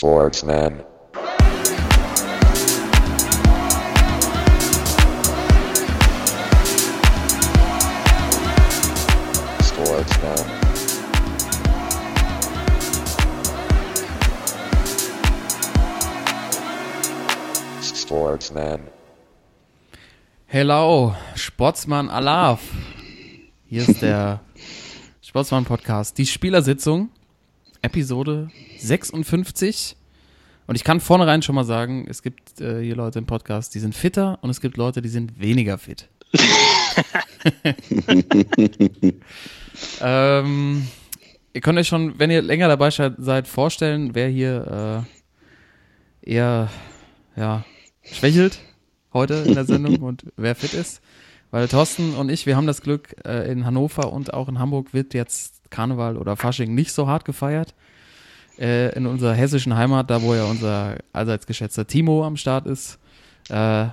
[0.00, 0.84] Sportsman.
[9.60, 10.38] Sportsman.
[17.82, 18.80] Sportsman.
[20.46, 22.60] Hello, Sportsmann Alaf.
[23.66, 24.42] Hier ist der
[25.20, 26.16] Sportsmann Podcast.
[26.18, 27.10] Die Spielersitzung,
[27.88, 29.96] Episode 56.
[30.66, 33.78] Und ich kann vornherein schon mal sagen, es gibt äh, hier Leute im Podcast, die
[33.78, 36.06] sind fitter und es gibt Leute, die sind weniger fit.
[40.02, 40.86] ähm,
[41.54, 45.06] ihr könnt euch schon, wenn ihr länger dabei seid, vorstellen, wer hier
[46.22, 46.68] äh, eher
[47.36, 47.64] ja,
[48.02, 48.58] schwächelt
[49.14, 51.00] heute in der Sendung und wer fit ist.
[51.50, 54.92] Weil Thorsten und ich, wir haben das Glück, äh, in Hannover und auch in Hamburg
[54.92, 57.74] wird jetzt Karneval oder Fasching nicht so hart gefeiert.
[58.58, 62.98] Äh, in unserer hessischen Heimat, da wo ja unser allseits geschätzter Timo am Start ist,
[63.50, 63.86] äh,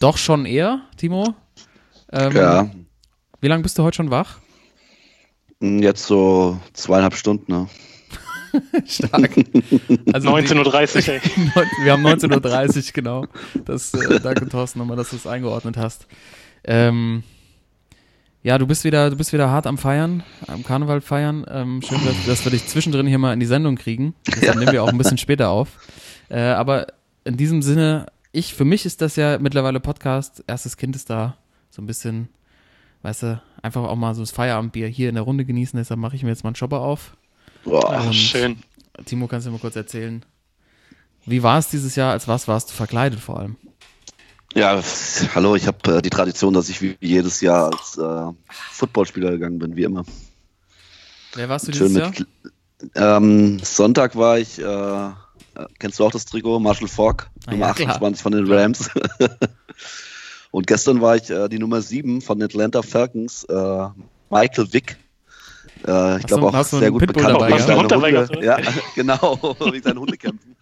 [0.00, 1.34] doch schon eher, Timo.
[2.12, 2.70] Ähm, Ja,
[3.40, 4.38] Wie lange bist du heute schon wach?
[5.60, 7.50] jetzt so zweieinhalb Stunden.
[7.52, 7.68] Ne?
[8.86, 9.34] Stark.
[10.12, 11.20] Also die- 19.30 Uhr, ey.
[11.84, 13.26] Wir haben 19.30 Uhr, genau.
[13.64, 16.06] Das, äh, danke, Thorsten, nochmal, dass du es eingeordnet hast.
[16.64, 17.22] Ähm,
[18.42, 21.46] ja, du bist wieder, du bist wieder hart am Feiern, am Karneval feiern.
[21.48, 24.14] Ähm, schön, dass, dass wir dich zwischendrin hier mal in die Sendung kriegen.
[24.26, 25.68] Deshalb nehmen wir auch ein bisschen später auf.
[26.28, 26.86] Äh, aber
[27.24, 30.44] in diesem Sinne, ich, für mich ist das ja mittlerweile Podcast.
[30.46, 31.36] Erstes Kind ist da.
[31.70, 32.28] So ein bisschen,
[33.02, 35.76] weißt du, einfach auch mal so das Feierabendbier hier in der Runde genießen.
[35.78, 37.16] Deshalb mache ich mir jetzt mal einen Shopper auf.
[37.64, 38.58] Boah, Und- schön.
[39.06, 40.24] Timo, kannst du mal kurz erzählen?
[41.26, 42.12] Wie war es dieses Jahr?
[42.12, 43.56] Als was warst du verkleidet vor allem?
[44.54, 44.80] Ja,
[45.34, 48.32] hallo, ich habe äh, die Tradition, dass ich wie jedes Jahr als äh,
[48.70, 50.04] Footballspieler gegangen bin, wie immer.
[51.34, 52.10] Wer warst du dieses Schön Jahr?
[52.10, 52.26] mit.
[52.94, 55.10] Ähm, Sonntag war ich, äh, äh,
[55.80, 56.60] kennst du auch das Trikot?
[56.60, 57.88] Marshall Falk, Ah, Nummer ja, klar.
[57.90, 58.90] 28 von den Rams.
[60.52, 63.88] Und gestern war ich äh, die Nummer 7 von den Atlanta Falcons, äh,
[64.30, 64.96] Michael Vick.
[65.86, 68.44] Äh, ich glaube auch sehr einen gut Pitbull bekannt dabei einen Hunde.
[68.44, 68.58] Ja,
[68.94, 70.54] genau, wegen seinen Hundekämpfen.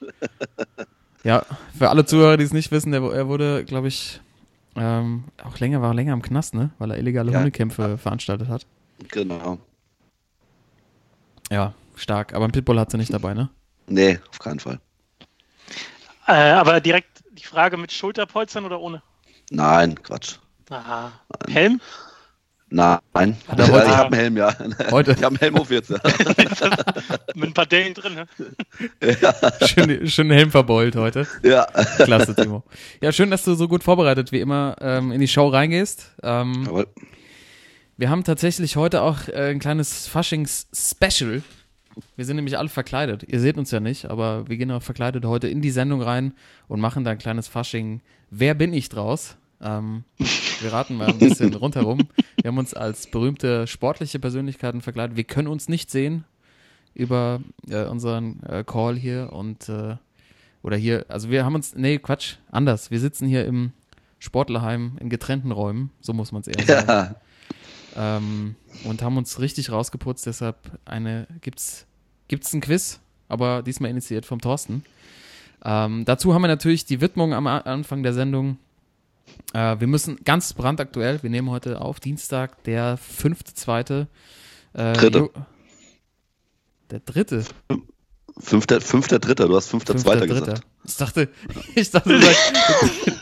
[1.25, 1.45] Ja,
[1.77, 4.21] für alle Zuhörer, die es nicht wissen, der, er wurde, glaube ich,
[4.75, 6.71] ähm, auch länger, war länger im Knast, ne?
[6.79, 7.39] Weil er illegale Ja.
[7.39, 8.67] Hundekämpfe veranstaltet hat.
[9.09, 9.59] Genau.
[11.51, 12.35] Ja, stark.
[12.35, 13.51] Aber ein Pitbull hat sie nicht dabei, ne?
[13.87, 14.81] Nee, auf keinen Fall.
[16.27, 19.03] Äh, aber direkt die Frage mit Schulterpolstern oder ohne?
[19.51, 20.37] Nein, Quatsch.
[20.71, 21.13] Aha.
[21.49, 21.81] Helm?
[22.75, 23.37] Nein.
[23.49, 24.55] Hat er Ja, heute- ich habe einen Helm, ja.
[24.91, 25.13] Heute.
[25.13, 25.91] Ich habe einen Helm auf jetzt.
[25.91, 25.99] Ja.
[27.35, 28.27] Mit ein paar Dellen drin, ne?
[29.67, 31.27] schön, schön Helm verbeult heute.
[31.43, 31.65] ja.
[31.99, 32.63] Klasse, Timo.
[33.01, 36.13] Ja, schön, dass du so gut vorbereitet wie immer ähm, in die Show reingehst.
[36.23, 36.87] Ähm, Jawohl.
[37.99, 41.43] Wir haben tatsächlich heute auch äh, ein kleines Faschings-Special.
[42.17, 43.23] Wir sind nämlich alle verkleidet.
[43.29, 46.33] Ihr seht uns ja nicht, aber wir gehen auch verkleidet heute in die Sendung rein
[46.69, 48.01] und machen da ein kleines Fasching.
[48.31, 49.37] Wer bin ich draus?
[49.63, 50.05] Ähm,
[50.61, 52.09] wir raten mal ein bisschen rundherum.
[52.41, 55.17] Wir haben uns als berühmte sportliche Persönlichkeiten verkleidet.
[55.17, 56.25] Wir können uns nicht sehen
[56.95, 59.97] über äh, unseren äh, Call hier und äh,
[60.63, 62.91] oder hier, also wir haben uns, nee, Quatsch, anders.
[62.91, 63.73] Wir sitzen hier im
[64.21, 66.89] Sportlerheim in getrennten Räumen, so muss man es eher sagen
[67.97, 68.17] Ja.
[68.17, 70.27] ähm, und haben uns richtig rausgeputzt.
[70.27, 71.87] Deshalb eine gibt's
[72.29, 74.85] gibt's ein Quiz, aber diesmal initiiert vom Thorsten.
[75.65, 78.59] Ähm, dazu haben wir natürlich die Widmung am Anfang der Sendung.
[79.55, 81.23] Äh, wir müssen ganz brandaktuell.
[81.23, 84.09] Wir nehmen heute auf Dienstag, der fünfte, zweite.
[84.75, 85.19] Äh, Dritte.
[85.19, 85.33] Jo-
[86.91, 87.45] Der dritte.
[88.39, 90.53] Fünfter, fünfter, dritter, du hast fünfter, Fünfter, zweiter dritter.
[90.55, 90.67] gesagt.
[90.85, 91.29] Ich dachte,
[91.75, 92.53] ich dachte, du sagst,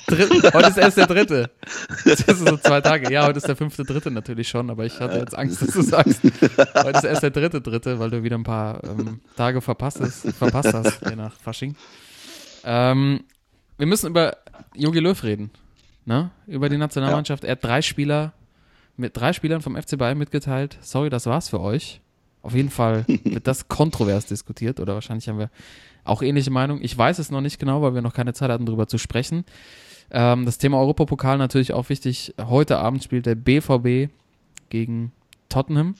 [0.06, 1.50] dritt, heute ist erst der dritte.
[2.04, 3.12] Das ist so zwei Tage.
[3.12, 5.82] Ja, heute ist der fünfte, dritte natürlich schon, aber ich hatte jetzt Angst, dass du
[5.82, 9.98] sagst, heute ist erst der dritte, dritte, weil du wieder ein paar ähm, Tage verpasst
[10.00, 11.74] hast, verpasst hast, je nach Fasching.
[12.64, 13.24] Ähm,
[13.78, 14.36] wir müssen über
[14.76, 15.50] Jogi Löw reden,
[16.04, 16.30] ne?
[16.46, 17.44] Über die Nationalmannschaft.
[17.44, 18.32] Er hat drei Spieler
[18.96, 20.76] mit drei Spielern vom FC Bayern mitgeteilt.
[20.82, 22.00] Sorry, das war's für euch.
[22.42, 25.50] Auf jeden Fall wird das kontrovers diskutiert oder wahrscheinlich haben wir
[26.04, 26.80] auch ähnliche Meinung.
[26.82, 29.44] Ich weiß es noch nicht genau, weil wir noch keine Zeit hatten, darüber zu sprechen.
[30.10, 32.34] Ähm, das Thema Europapokal natürlich auch wichtig.
[32.40, 34.10] Heute Abend spielt der BVB
[34.70, 35.12] gegen
[35.48, 35.94] Tottenham.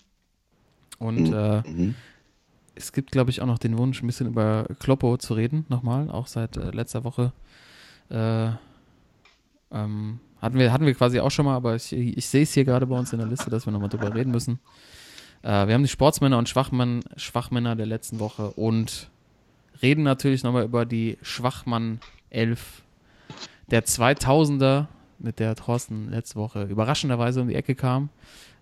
[0.98, 1.34] Und Mhm.
[1.34, 1.94] äh, Mhm.
[2.74, 6.10] es gibt, glaube ich, auch noch den Wunsch, ein bisschen über Kloppo zu reden, nochmal,
[6.10, 7.32] auch seit äh, letzter Woche.
[8.10, 8.50] Äh,
[9.72, 12.64] ähm, hatten, wir, hatten wir quasi auch schon mal, aber ich, ich sehe es hier
[12.64, 14.58] gerade bei uns in der Liste, dass wir nochmal drüber reden müssen.
[15.42, 19.10] Äh, wir haben die Sportsmänner und Schwachmann, Schwachmänner der letzten Woche und
[19.82, 22.00] reden natürlich nochmal über die Schwachmann
[22.30, 22.82] 11
[23.70, 24.86] der 2000er
[25.18, 28.08] mit der Thorsten letzte Woche überraschenderweise um die Ecke kam.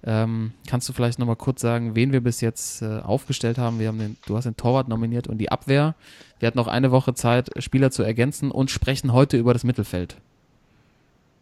[0.04, 3.80] Ähm, kannst du vielleicht nochmal kurz sagen, wen wir bis jetzt äh, aufgestellt haben?
[3.80, 5.94] Wir haben den, du hast den Torwart nominiert und die Abwehr.
[6.38, 10.16] Wir hatten noch eine Woche Zeit, Spieler zu ergänzen und sprechen heute über das Mittelfeld.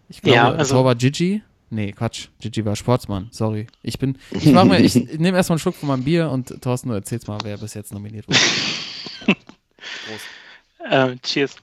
[0.08, 1.42] Ich glaube, Ja, also- Torwart Gigi.
[1.68, 2.28] Nee, Quatsch.
[2.40, 3.28] Gigi war Sportsmann.
[3.32, 3.66] Sorry.
[3.82, 6.88] Ich bin, ich mach mir, ich nehme erstmal einen Schluck von meinem Bier und Thorsten,
[6.90, 8.38] du erzählst mal, wer bis jetzt nominiert wurde.
[10.88, 11.56] Äh, cheers.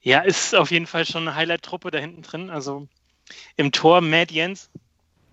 [0.00, 2.50] Ja, ist auf jeden Fall schon eine Highlight-Truppe da hinten drin.
[2.50, 2.88] Also
[3.56, 4.70] im Tor Matt Jens,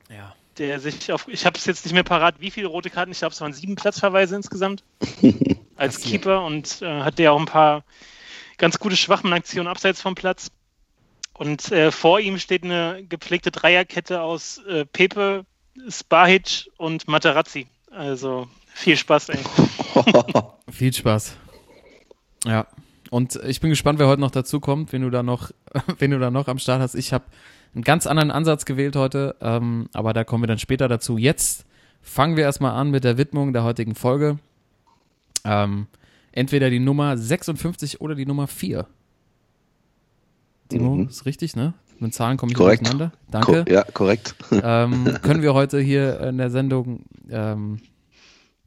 [0.10, 0.36] Ja.
[0.58, 3.20] der sich auf, ich habe es jetzt nicht mehr parat, wie viele rote Karten, ich
[3.20, 4.84] glaube, es waren sieben Platzverweise insgesamt
[5.78, 6.02] als.
[6.02, 7.84] Keeper und äh, hatte ja auch ein paar
[8.58, 10.52] ganz gute Schwachenaktionen abseits vom Platz.
[11.38, 15.46] Und äh, vor ihm steht eine gepflegte Dreierkette aus äh, Pepe,
[15.90, 17.68] Spahic und Materazzi.
[17.92, 19.40] Also viel Spaß, ey.
[20.72, 21.38] Viel Spaß.
[22.46, 22.68] Ja.
[23.10, 25.52] Und ich bin gespannt, wer heute noch dazu kommt, wenn du da noch,
[26.00, 26.96] wenn du da noch am Start hast.
[26.96, 27.26] Ich habe
[27.74, 31.18] einen ganz anderen Ansatz gewählt heute, ähm, aber da kommen wir dann später dazu.
[31.18, 31.66] Jetzt
[32.02, 34.38] fangen wir erstmal an mit der Widmung der heutigen Folge.
[35.44, 35.88] Ähm,
[36.32, 38.88] entweder die Nummer 56 oder die Nummer 4.
[40.70, 41.08] Timo, Mhm.
[41.08, 41.74] ist richtig, ne?
[42.00, 42.82] Mit Zahlen komme ich Korrekt.
[42.82, 43.14] durcheinander.
[43.32, 44.36] Danke Ko- Ja, korrekt.
[44.52, 47.80] ähm, können wir heute hier in der Sendung ähm,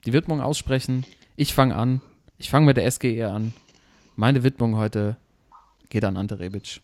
[0.07, 1.05] die Widmung aussprechen.
[1.37, 2.01] Ich fange an.
[2.39, 3.53] Ich fange mit der SGE an.
[4.17, 5.17] Meine Widmung heute
[5.91, 6.81] geht an Ante Rebic.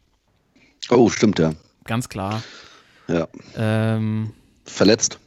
[0.91, 1.55] Oh, stimmt ja.
[1.85, 2.43] Ganz klar.
[3.09, 3.27] Ja.
[3.57, 4.33] Ähm,
[4.65, 5.19] Verletzt.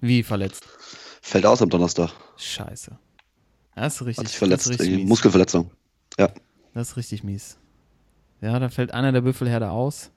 [0.00, 0.64] wie verletzt?
[1.22, 2.10] Fällt aus am Donnerstag.
[2.36, 2.98] Scheiße.
[3.76, 4.68] Das ist richtig, Hat sich verletzt.
[4.68, 5.08] richtig mies.
[5.08, 5.70] Muskelverletzung.
[6.18, 6.28] Ja.
[6.74, 7.56] Das ist richtig mies.
[8.40, 10.10] Ja, da fällt einer der Büffelherde aus.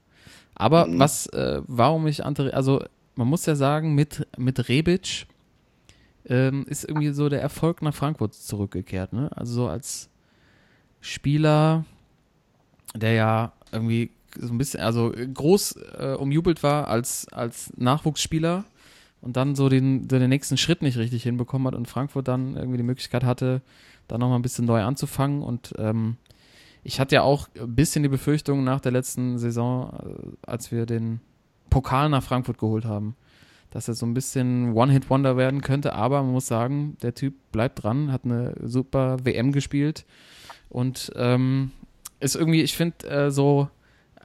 [0.54, 0.98] Aber Mhm.
[0.98, 2.82] was, äh, warum ich Ante, also
[3.16, 5.26] man muss ja sagen, mit, mit Rebic
[6.26, 9.12] ähm, ist irgendwie so der Erfolg nach Frankfurt zurückgekehrt.
[9.12, 9.30] Ne?
[9.34, 10.08] Also so als
[11.00, 11.84] Spieler,
[12.94, 18.64] der ja irgendwie so ein bisschen, also groß äh, umjubelt war als, als Nachwuchsspieler
[19.20, 22.56] und dann so den, so den nächsten Schritt nicht richtig hinbekommen hat und Frankfurt dann
[22.56, 23.60] irgendwie die Möglichkeit hatte,
[24.08, 26.16] da nochmal ein bisschen neu anzufangen und ähm,
[26.84, 30.86] ich hatte ja auch ein bisschen die Befürchtung nach der letzten Saison, äh, als wir
[30.86, 31.20] den
[31.70, 33.16] Pokal nach Frankfurt geholt haben,
[33.70, 37.82] dass er so ein bisschen One-Hit-Wonder werden könnte, aber man muss sagen, der Typ bleibt
[37.82, 40.04] dran, hat eine super WM gespielt.
[40.68, 41.72] Und ähm,
[42.20, 43.68] ist irgendwie, ich finde, äh, so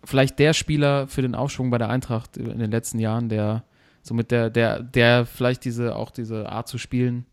[0.03, 3.63] vielleicht der Spieler für den Aufschwung bei der Eintracht in den letzten Jahren, der
[4.01, 7.25] somit der, der, der vielleicht diese, auch diese Art zu spielen,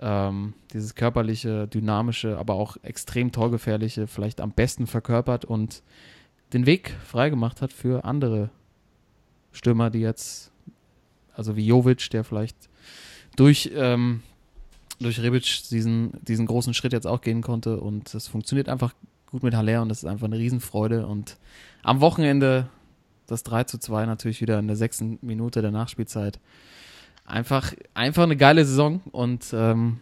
[0.00, 5.82] ähm, dieses körperliche, dynamische, aber auch extrem torgefährliche vielleicht am besten verkörpert und
[6.52, 8.50] den Weg freigemacht hat für andere
[9.52, 10.52] Stürmer, die jetzt,
[11.34, 12.56] also wie Jovic, der vielleicht
[13.36, 14.22] durch, ähm,
[14.98, 18.94] durch Rebic diesen, diesen großen Schritt jetzt auch gehen konnte und es funktioniert einfach
[19.26, 21.36] gut mit Haller und das ist einfach eine Riesenfreude und
[21.82, 22.68] am Wochenende
[23.26, 26.40] das 3 zu 2 natürlich wieder in der sechsten Minute der Nachspielzeit.
[27.30, 30.00] Einfach, einfach eine geile Saison und ähm,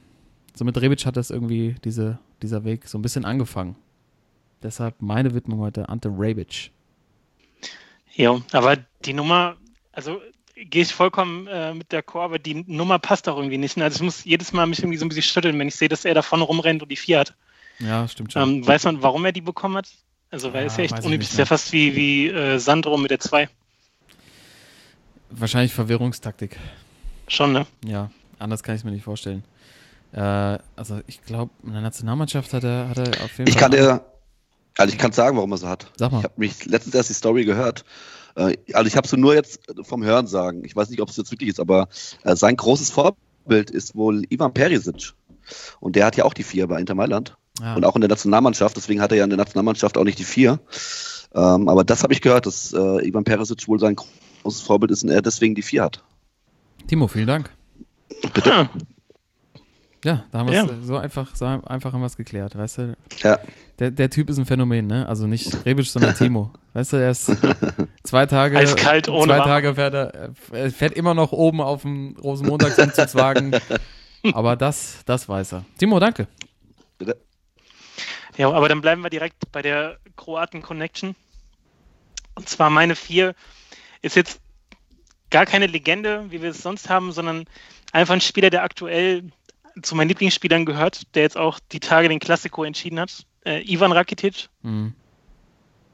[0.55, 3.77] so mit Rebic hat das irgendwie diese, dieser Weg so ein bisschen angefangen.
[4.63, 6.71] Deshalb meine Widmung heute Ante Rebic.
[8.15, 9.57] Ja, aber die Nummer,
[9.93, 10.21] also
[10.57, 13.77] gehe ich vollkommen äh, mit der Chor, aber die Nummer passt auch irgendwie nicht.
[13.77, 13.85] ne?
[13.85, 16.05] Also ich muss jedes Mal mich irgendwie so ein bisschen schütteln, wenn ich sehe, dass
[16.05, 17.35] er da vorne rumrennt und die vier hat.
[17.79, 18.43] Ja, stimmt schon.
[18.43, 19.89] Ähm, weiß man, warum er die bekommen hat?
[20.31, 22.97] Also, weil Ja, es ja echt ich unüblich ist, ja fast wie, wie äh, Sandro
[22.97, 23.49] mit der 2.
[25.31, 26.57] Wahrscheinlich Verwirrungstaktik.
[27.29, 27.67] Schon, ne?
[27.85, 29.45] Ja, anders kann ich es mir nicht vorstellen.
[30.13, 30.21] Äh,
[30.77, 33.63] also ich glaube, in der Nationalmannschaft hat er, hat er auf jeden Ich Fall.
[33.63, 34.05] kann dir,
[34.79, 35.91] also ich kann sagen, warum er so hat.
[35.97, 36.19] Sag mal.
[36.19, 37.85] Ich habe mich letztens erst die Story gehört.
[38.37, 40.65] Äh, Also ich habe sie nur jetzt vom Hören sagen.
[40.65, 41.89] Ich weiß nicht, ob es jetzt wirklich ist, aber
[42.25, 45.13] äh, sein großes Vorbild ist wohl Ivan Perisic.
[45.81, 47.37] Und der hat ja auch die vier bei Inter Mailand.
[47.61, 47.75] ja.
[47.75, 48.77] Und auch in der Nationalmannschaft.
[48.77, 50.59] Deswegen hat er ja in der Nationalmannschaft auch nicht die vier.
[51.35, 53.97] Ähm, aber das habe ich gehört, dass äh, Ivan Perisic wohl sein
[54.43, 56.03] großes Vorbild ist und er deswegen die vier hat.
[56.89, 57.51] Timo, vielen Dank.
[58.35, 58.69] Bitte.
[60.05, 60.65] Ja, da haben wir Ja.
[60.65, 62.97] es so einfach, so einfach haben wir es geklärt, weißt du?
[63.23, 63.39] Ja.
[63.79, 65.07] Der, der Typ ist ein Phänomen, ne?
[65.09, 66.53] Also nicht Rebic, sondern Timo.
[66.73, 67.31] Weißt du, er ist
[68.05, 69.39] zwei Tage, Eiskalt, ohne zwei.
[69.39, 73.57] Tage fährt er, er fährt immer noch oben auf dem Rosenmontagsumzugswagen.
[74.33, 75.65] aber das, das weiß er.
[75.79, 76.29] Timo, danke.
[76.99, 77.21] Bitte.
[78.37, 81.17] Ja, aber dann bleiben wir direkt bei der Kroaten-Connection.
[82.35, 83.35] Und zwar meine vier
[84.03, 84.41] ist jetzt
[85.31, 87.45] gar keine Legende, wie wir es sonst haben, sondern
[87.93, 89.25] einfach ein Spieler, der aktuell
[89.83, 93.25] zu meinen Lieblingsspielern gehört, der jetzt auch die Tage den Klassiko entschieden hat.
[93.45, 94.95] Äh, Ivan Rakitic, Mhm.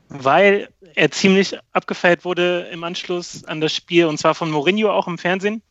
[0.09, 5.09] weil er ziemlich abgefeiert wurde im Anschluss an das Spiel und zwar von Mourinho auch
[5.09, 5.63] im Fernsehen.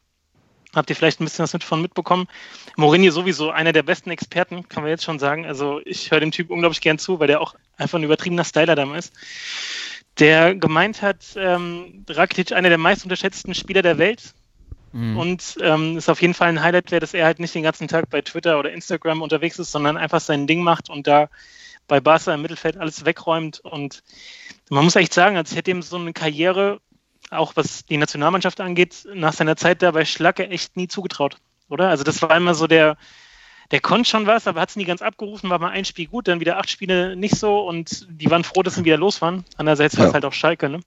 [0.76, 2.28] Habt ihr vielleicht ein bisschen was mit von mitbekommen?
[2.78, 5.46] Mourinho sowieso einer der besten Experten, kann man jetzt schon sagen.
[5.46, 8.76] Also ich höre dem Typ unglaublich gern zu, weil der auch einfach ein übertriebener Styler
[8.76, 9.16] damals ist.
[10.20, 14.34] Der gemeint hat, ähm, Rakitic einer der meist unterschätzten Spieler der Welt.
[14.92, 15.18] Mhm.
[15.18, 17.88] Und ähm, ist auf jeden Fall ein Highlight wäre, dass er halt nicht den ganzen
[17.88, 21.30] Tag bei Twitter oder Instagram unterwegs ist, sondern einfach sein Ding macht und da
[21.88, 23.60] bei Barca im Mittelfeld alles wegräumt.
[23.60, 24.04] Und
[24.70, 26.80] man muss echt sagen, als hätte ihm so eine Karriere,
[27.32, 31.38] auch was die Nationalmannschaft angeht, nach seiner Zeit da bei Schlacke echt nie zugetraut,
[31.70, 31.90] oder?
[31.90, 32.98] Also das war immer so der,
[33.72, 36.28] der konnte schon was, aber hat es nie ganz abgerufen, war mal ein Spiel gut,
[36.28, 39.46] dann wieder acht Spiele nicht so und die waren froh, dass sie wieder los waren.
[39.58, 40.14] Andererseits war es Ja.
[40.14, 40.80] halt auch Schalke, ne?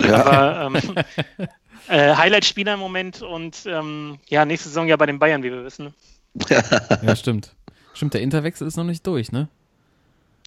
[0.00, 0.24] Ja.
[0.24, 0.94] Aber ähm,
[1.88, 5.64] äh, Highlight-Spieler im Moment und ähm, ja, nächste Saison ja bei den Bayern, wie wir
[5.64, 5.86] wissen.
[5.86, 5.92] Ne?
[7.02, 7.54] Ja, stimmt.
[7.94, 9.48] Stimmt, der Interwechsel ist noch nicht durch, ne?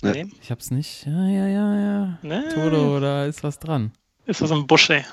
[0.02, 0.28] Nee?
[0.42, 1.06] Ich hab's nicht.
[1.06, 2.18] Ja, ja, ja, ja.
[2.22, 2.50] Ne?
[2.54, 3.92] Toto, da ist was dran.
[4.26, 5.04] Ist das im Busch, ey.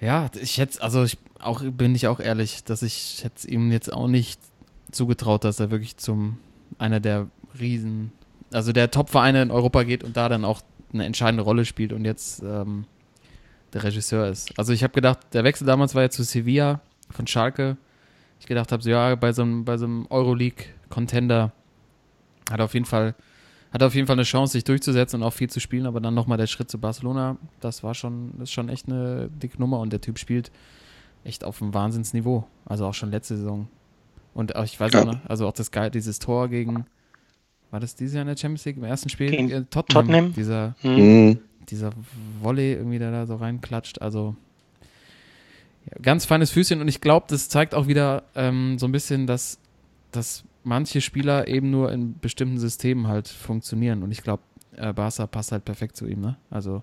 [0.00, 3.92] Ja, ich hätte, also ich auch bin ich auch ehrlich, dass ich hätte ihm jetzt
[3.92, 4.40] auch nicht
[4.90, 6.38] zugetraut, dass er wirklich zum
[6.78, 7.28] einer der
[7.58, 8.12] Riesen,
[8.52, 10.62] also der Top-Vereine in Europa geht und da dann auch
[10.92, 12.84] eine entscheidende Rolle spielt und jetzt ähm,
[13.72, 14.58] der Regisseur ist.
[14.58, 17.76] Also ich habe gedacht, der Wechsel damals war ja zu Sevilla von Schalke.
[18.40, 21.52] Ich gedacht habe, so ja, bei so einem, so einem Euroleague-Contender
[22.50, 23.14] hat auf jeden Fall
[23.72, 26.14] hat auf jeden Fall eine Chance, sich durchzusetzen und auch viel zu spielen, aber dann
[26.14, 29.80] nochmal der Schritt zu Barcelona, das war schon, das ist schon echt eine dicke Nummer
[29.80, 30.50] und der Typ spielt
[31.24, 32.46] echt auf einem Wahnsinnsniveau.
[32.64, 33.68] Also auch schon letzte Saison.
[34.36, 35.00] Und auch, ich weiß Ja.
[35.02, 36.84] auch noch, also auch das geil, dieses Tor gegen,
[37.70, 39.30] war das dieses Jahr in der Champions League im ersten Spiel?
[39.30, 40.06] Gegen Äh, Tottenham.
[40.06, 40.32] Tottenham.
[40.34, 40.96] Dieser, Hm.
[41.30, 41.38] Mhm.
[41.70, 41.90] dieser
[42.42, 44.02] Volley irgendwie, der da so reinklatscht.
[44.02, 44.36] Also
[45.90, 49.26] ja, ganz feines Füßchen und ich glaube, das zeigt auch wieder ähm, so ein bisschen,
[49.26, 49.58] dass,
[50.12, 54.42] dass manche Spieler eben nur in bestimmten Systemen halt funktionieren und ich glaube,
[54.76, 56.36] äh, Barca passt halt perfekt zu ihm, ne?
[56.50, 56.82] Also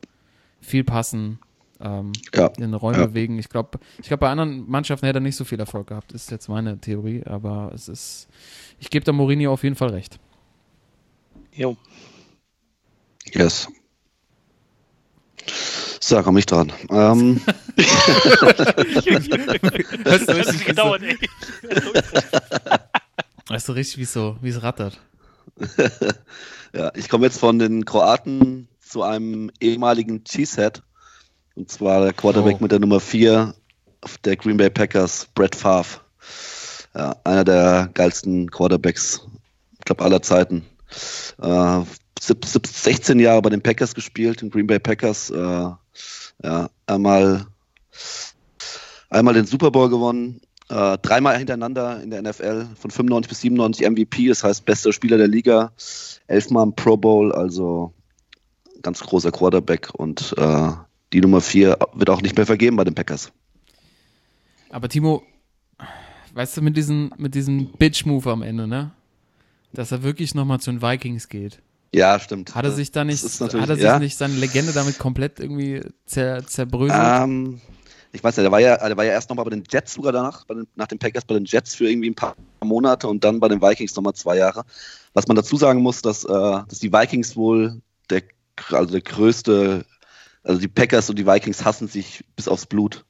[0.62, 1.38] viel passen,
[1.80, 2.48] ähm, Ja.
[2.58, 3.06] in Räume Ja.
[3.08, 3.40] bewegen.
[3.40, 6.32] Ich glaube, ich glaube, bei anderen Mannschaften hätte er nicht so viel Erfolg gehabt, ist
[6.32, 8.28] jetzt meine Theorie, aber es ist,
[8.80, 10.20] ich gebe da Mourinho auf jeden Fall recht.
[11.54, 11.78] Jo.
[13.32, 13.68] Yes.
[16.00, 16.72] So, komm ich dran.
[16.90, 17.42] Ähm,
[20.04, 21.18] Das richtig, hat gedauert, ey.
[23.48, 25.00] weißt du richtig, wie es so, wie es rattert?
[26.74, 30.84] ja, ich komme jetzt von den Kroaten zu einem ehemaligen Cheesehead.
[31.56, 32.64] Und zwar der Quarterback Oh.
[32.64, 33.54] mit der Nummer 4
[34.26, 36.00] der Green Bay Packers, Brett Favre.
[36.96, 39.22] Ja, einer der geilsten Quarterbacks,
[39.80, 40.64] ich glaube, aller Zeiten.
[41.42, 41.80] Äh,
[42.20, 45.30] sieb- sieb- 16 Jahre bei den Packers gespielt, den Green Bay Packers.
[45.32, 45.36] Äh,
[46.44, 47.46] ja, einmal,
[49.10, 53.86] einmal den Super Bowl gewonnen, äh, dreimal hintereinander in der NFL, von 95 bis 97
[53.90, 55.72] MVP, das heißt bester Spieler der Liga,
[56.28, 57.94] elfmal im Pro Bowl, also
[58.82, 60.70] ganz großer Quarterback und äh,
[61.14, 63.32] die Nummer 4 wird auch nicht mehr vergeben bei den Packers.
[64.70, 65.24] Aber Timo,
[66.34, 68.92] weißt du, mit diesem, mit diesem Bitch-Move am Ende, ne?
[69.72, 71.60] Dass er wirklich nochmal zu den Vikings geht.
[71.94, 72.56] Ja, stimmt.
[72.56, 74.00] Hat er sich da nicht, hat er sich ja.
[74.00, 77.00] nicht seine Legende damit komplett irgendwie zer, zerbröselt?
[77.00, 77.62] Ähm,
[78.12, 80.12] ich weiß ja, der war ja, der war ja erst nochmal bei den Jets sogar
[80.12, 83.40] danach, den, nach den Packers bei den Jets für irgendwie ein paar Monate und dann
[83.40, 84.64] bei den Vikings nochmal zwei Jahre.
[85.14, 88.24] Was man dazu sagen muss, dass, äh, dass die Vikings wohl der,
[88.72, 89.86] also der größte,
[90.44, 93.06] also die Packers und die Vikings hassen sich bis aufs Blut.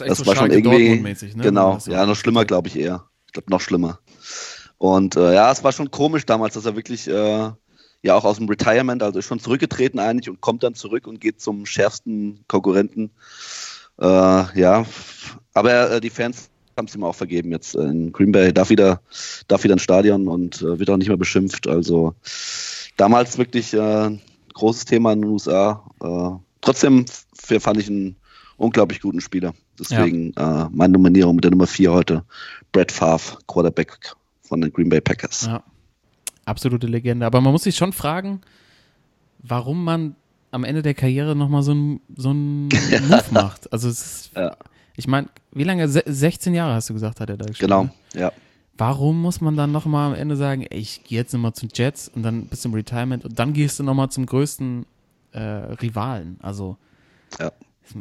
[0.00, 1.00] das war schon irgendwie-
[1.36, 1.42] ne?
[1.44, 3.04] genau, Das so- ja, noch schlimmer, glaube ich eher.
[3.26, 3.98] Ich glaube, noch schlimmer.
[4.78, 7.50] Und äh, ja, es war schon komisch damals, dass er wirklich äh,
[8.02, 11.20] ja auch aus dem Retirement, also ist schon zurückgetreten eigentlich und kommt dann zurück und
[11.20, 13.10] geht zum schärfsten Konkurrenten.
[14.00, 14.86] Äh, ja,
[15.54, 18.52] aber äh, die Fans haben es ihm auch vergeben jetzt äh, in Green Bay.
[18.52, 19.00] Darf wieder,
[19.48, 21.66] darf wieder ins Stadion und äh, wird auch nicht mehr beschimpft.
[21.66, 22.14] Also
[22.96, 24.16] damals wirklich äh,
[24.54, 25.84] großes Thema in den USA.
[26.60, 28.16] Trotzdem fand ich einen
[28.56, 29.54] unglaublich guten Spieler.
[29.78, 32.24] Deswegen äh, meine Nominierung mit der Nummer 4 heute.
[32.72, 35.46] Brett Favre, Quarterback von den Green Bay Packers.
[35.46, 35.62] Ja.
[36.44, 37.26] Absolute Legende.
[37.26, 38.40] Aber man muss sich schon fragen,
[39.42, 40.16] warum man
[40.50, 42.68] am Ende der Karriere nochmal so einen so einen
[43.08, 43.72] Move macht.
[43.72, 44.56] Also es ist, Ja.
[44.96, 45.88] ich meine, wie lange?
[45.88, 47.68] Se 16 Jahre hast du gesagt, hat er da gespielt.
[47.70, 47.92] Genau, ne?
[48.14, 48.32] ja.
[48.78, 52.08] Warum muss man dann nochmal am Ende sagen, ey, ich gehe jetzt nochmal zum Jets
[52.08, 54.86] und dann bis zum Retirement und dann gehst du nochmal zum größten
[55.32, 56.38] äh, Rivalen?
[56.42, 56.76] Also,
[57.38, 57.52] Ja.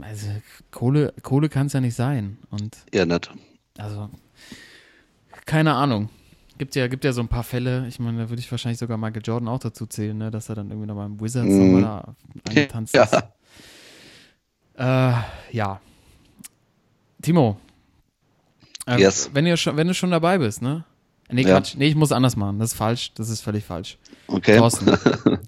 [0.02, 0.28] also
[0.72, 2.38] Kohle, Kohle kann es ja nicht sein.
[2.50, 3.30] Und Eher nett.
[3.78, 4.10] also,
[5.46, 6.10] keine Ahnung.
[6.58, 8.98] Gibt ja, gibt ja so ein paar Fälle, ich meine, da würde ich wahrscheinlich sogar
[8.98, 11.74] Michael Jordan auch dazu zählen, ne, dass er dann irgendwie noch beim Wizards Mhm.
[11.74, 12.16] nochmal da
[12.50, 13.14] angetanzt ist.
[14.78, 15.10] Ja.
[15.12, 15.14] Äh,
[15.52, 15.80] ja.
[17.22, 17.58] Timo.
[18.88, 19.30] Äh, Yes.
[19.34, 20.84] wenn, ihr schon, wenn du schon dabei bist, ne?
[21.30, 21.58] Nee, Ja.
[21.58, 21.76] Quatsch.
[21.76, 22.58] Nee, ich muss anders machen.
[22.60, 23.12] Das ist falsch.
[23.16, 23.98] Das ist völlig falsch.
[24.28, 24.58] Okay.
[24.58, 24.86] Thorsten.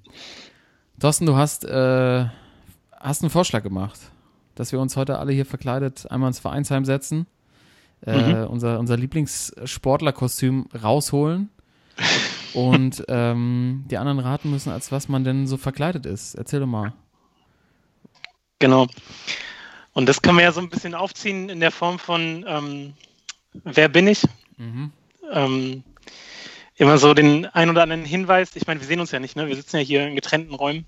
[1.00, 2.25] Thorsten, du hast, äh,
[3.00, 4.00] hast einen Vorschlag gemacht,
[4.56, 7.27] dass wir uns heute alle hier verkleidet einmal ins Vereinsheim setzen,
[8.01, 11.50] äh, unser, unser Lieblingssportlerkostüm rausholen
[12.53, 16.36] und ähm, die anderen raten müssen, als was man denn so verkleidet ist.
[16.36, 16.94] Erzähl doch mal.
[18.60, 18.88] Genau.
[19.94, 22.94] Und das kann man ja so ein bisschen aufziehen in der Form von ähm,
[23.63, 24.24] Wer bin ich?
[24.58, 24.91] Mhm.
[25.32, 25.84] Ähm,
[26.79, 28.55] immer so den ein oder anderen Hinweis.
[28.55, 29.48] Ich meine, wir sehen uns ja nicht, ne?
[29.48, 30.86] Wir sitzen ja hier in getrennten Räumen.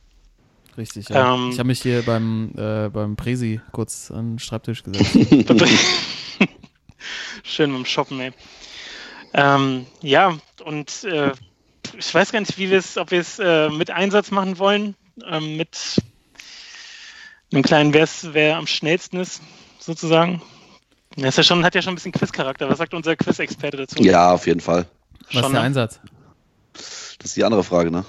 [0.77, 1.35] Richtig, ja.
[1.35, 5.13] Ähm, ich habe mich hier beim, äh, beim Presi kurz an den Schreibtisch gesetzt.
[7.43, 8.31] Schön beim Shoppen, ey.
[9.33, 11.31] Ähm, ja, und äh,
[11.97, 14.95] ich weiß gar nicht, wie wir es, ob wir es äh, mit Einsatz machen wollen,
[15.29, 16.01] ähm, mit
[17.51, 19.41] einem kleinen, wer am schnellsten ist,
[19.77, 20.41] sozusagen.
[21.17, 22.69] Das ist ja schon, hat ja schon ein bisschen Quiz-Charakter.
[22.69, 24.01] Was sagt unser Quiz-Experte dazu?
[24.01, 24.87] Ja, auf jeden Fall.
[25.33, 25.61] Was ist der ne?
[25.61, 25.99] Einsatz?
[26.73, 28.05] Das ist die andere Frage, ne?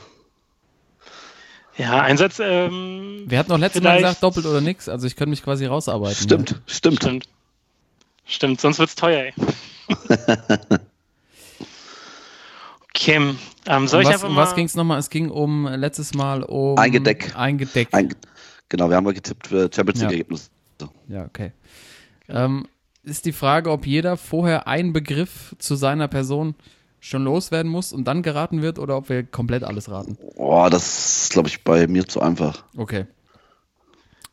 [1.77, 4.89] Ja, Einsatz, ähm, Wir hatten noch letztes Mal gesagt, doppelt oder nix.
[4.89, 6.17] Also ich könnte mich quasi rausarbeiten.
[6.17, 7.03] Stimmt, stimmt.
[7.03, 7.29] stimmt.
[8.25, 9.35] Stimmt, sonst wird's teuer, ey.
[12.95, 13.37] okay, ähm,
[13.67, 13.87] Ja.
[13.87, 14.43] soll Um ich was, einfach um mal...
[14.43, 14.99] was ging es nochmal?
[14.99, 17.33] Es ging um äh, letztes Mal um Ein Gedeck.
[17.37, 17.89] Ein Gedeck.
[17.93, 18.15] Ein,
[18.69, 20.09] genau, wir haben mal getippt für Champions Ja.
[20.09, 20.51] League-Ergebnis.
[21.09, 21.53] Ja, okay.
[22.29, 22.67] Ähm,
[23.03, 26.55] ist die Frage, ob jeder vorher einen Begriff zu seiner Person
[27.05, 30.17] schon loswerden muss und dann geraten wird oder ob wir komplett alles raten.
[30.37, 32.65] Boah, das ist, glaube ich, bei mir zu einfach.
[32.77, 33.07] Okay.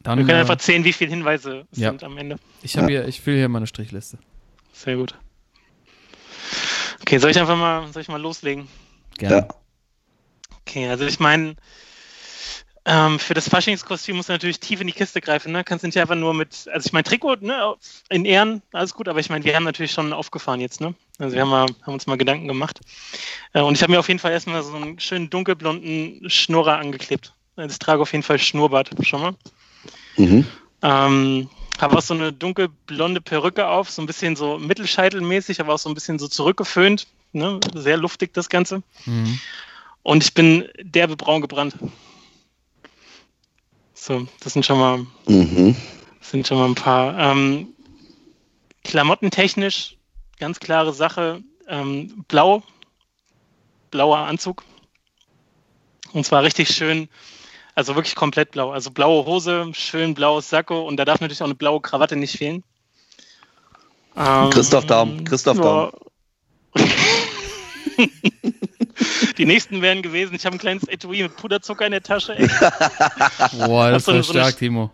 [0.01, 1.89] Dann, Wir können äh, einfach zählen, wie viele Hinweise es Ja.
[1.89, 2.37] sind am Ende.
[2.61, 4.19] ich habe hier, ich fülle hier meine Strichliste.
[4.71, 5.15] Sehr gut.
[7.01, 8.67] Okay, soll ich einfach mal, soll ich mal loslegen?
[9.17, 9.35] Gerne.
[9.35, 9.47] Ja.
[10.61, 11.55] Okay, also ich meine,
[12.85, 15.63] ähm, für das Faschingskostüm muss natürlich tief in die Kiste greifen, ne?
[15.63, 17.75] Kannst du nicht einfach nur mit, also ich meine Trikot, ne,
[18.09, 20.93] in Ehren, alles gut, aber ich meine, wir haben natürlich schon aufgefahren jetzt, ne?
[21.17, 22.79] Also wir haben, mal, haben uns mal Gedanken gemacht.
[23.53, 27.33] Äh, und ich habe mir auf jeden Fall erstmal so einen schönen dunkelblonden Schnurrer angeklebt.
[27.55, 29.35] Also ich trage auf jeden Fall Schnurrbart schon mal.
[30.17, 30.45] Mhm.
[30.81, 35.79] Ähm, habe auch so eine dunkelblonde Perücke auf, so ein bisschen so mittelscheitelmäßig, aber auch
[35.79, 37.07] so ein bisschen so zurückgeföhnt.
[37.31, 37.59] Ne?
[37.73, 38.81] Sehr luftig das Ganze.
[39.05, 39.39] Mhm.
[40.03, 41.75] Und ich bin derbe braun gebrannt.
[43.99, 45.75] So, das sind schon mal, Mhm.
[46.21, 47.17] sind schon mal ein paar.
[47.19, 47.73] Ähm,
[48.85, 49.97] klamottentechnisch,
[50.39, 51.43] ganz klare Sache.
[51.67, 52.63] Ähm, blau,
[53.91, 54.63] blauer Anzug.
[56.13, 57.09] Und zwar richtig schön,
[57.75, 58.71] also wirklich komplett blau.
[58.71, 62.37] Also blaue Hose, schön blaues Sakko und da darf natürlich auch eine blaue Krawatte nicht
[62.37, 62.63] fehlen.
[64.15, 65.91] Ähm, Christoph Daum, Christoph Daum.
[69.39, 72.47] Die nächsten wären gewesen, ich habe ein kleines Etui mit Puderzucker in der Tasche, ey.
[73.65, 74.91] Boah, das so eine- war so eine- stark, Timo.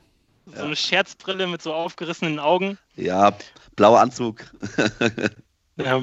[0.56, 2.78] so eine Scherzbrille mit so aufgerissenen Augen.
[2.96, 3.34] Ja,
[3.76, 4.46] blauer Anzug.
[5.78, 6.00] Ja,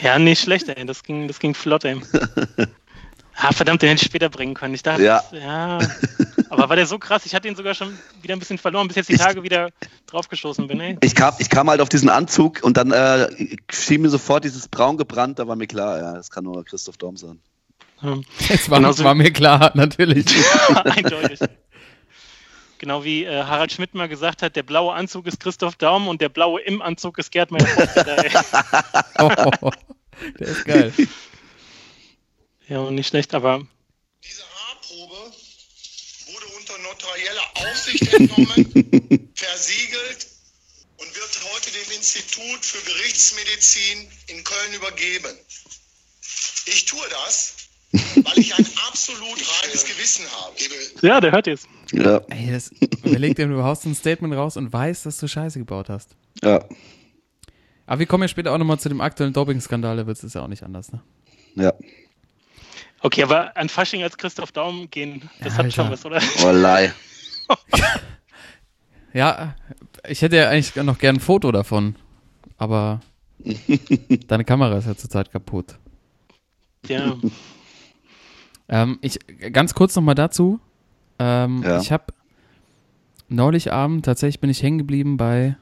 [0.00, 0.86] ja nicht schlecht, ey.
[0.86, 2.00] Das ging, das ging flott, ey.
[3.42, 4.74] Ah, verdammt, den hätte ich später bringen können.
[4.74, 5.22] Ich dachte, Ja.
[5.32, 5.78] ja.
[6.50, 7.24] Aber war der so krass?
[7.24, 9.70] Ich hatte ihn sogar schon wieder ein bisschen verloren, bis jetzt die Ich- Tage wieder
[10.06, 10.96] draufgestoßen bin, ey.
[11.02, 13.28] Ich kam, ich kam halt auf diesen Anzug und dann äh,
[13.70, 16.96] schien mir sofort dieses Braun gebrannt, da war mir klar, ja, das kann nur Christoph
[16.98, 17.38] Daum sein.
[18.02, 18.18] Ja.
[18.48, 20.26] Es war, Genauso- war mir klar, natürlich.
[20.84, 21.40] Eindeutig.
[22.78, 26.22] Genau wie äh, Harald Schmidt mal gesagt hat, der blaue Anzug ist Christoph Daum und
[26.22, 28.30] der blaue im Anzug ist Gerd ey.
[29.18, 29.28] Oh,
[30.38, 30.92] der ist geil.
[32.68, 33.66] Ja, und nicht schlecht, aber
[34.24, 35.32] Diese Haarprobe
[36.32, 40.26] wurde unter notarieller Aufsicht entnommen, versiegelt
[40.96, 45.36] und wird heute dem Institut für Gerichtsmedizin in Köln übergeben.
[46.66, 47.54] Ich tue das,
[47.92, 49.22] weil ich ein absolut
[49.62, 50.54] reines Gewissen habe.
[51.06, 51.68] ja, der hört jetzt.
[51.92, 52.70] Ja, Ey, das,
[53.04, 56.14] überleg dir, du haust ein Statement raus und weißt, dass du Scheiße gebaut hast.
[56.42, 56.64] ja,
[57.86, 60.42] Aber wir kommen ja später auch nochmal zu dem aktuellen Doping-Skandal, da wird es ja
[60.42, 61.00] auch nicht anders, ne?
[61.56, 61.72] ja.
[63.02, 66.20] Okay, aber an Fasching als Christoph Daum gehen, das Ja, hat schon was, oder?
[66.40, 66.92] Wallah.
[69.12, 69.56] Ja,
[70.08, 71.96] ich hätte ja eigentlich noch gern ein Foto davon,
[72.58, 73.00] aber
[74.28, 75.78] deine Kamera ist ja zurzeit kaputt.
[76.86, 77.16] Ja.
[78.70, 79.18] Ähm, ich
[79.52, 80.60] ganz kurz noch mal dazu.
[81.18, 81.80] Ähm, Ja.
[81.80, 82.04] Ich habe
[83.28, 85.56] neulich Abend tatsächlich bin ich hängen geblieben bei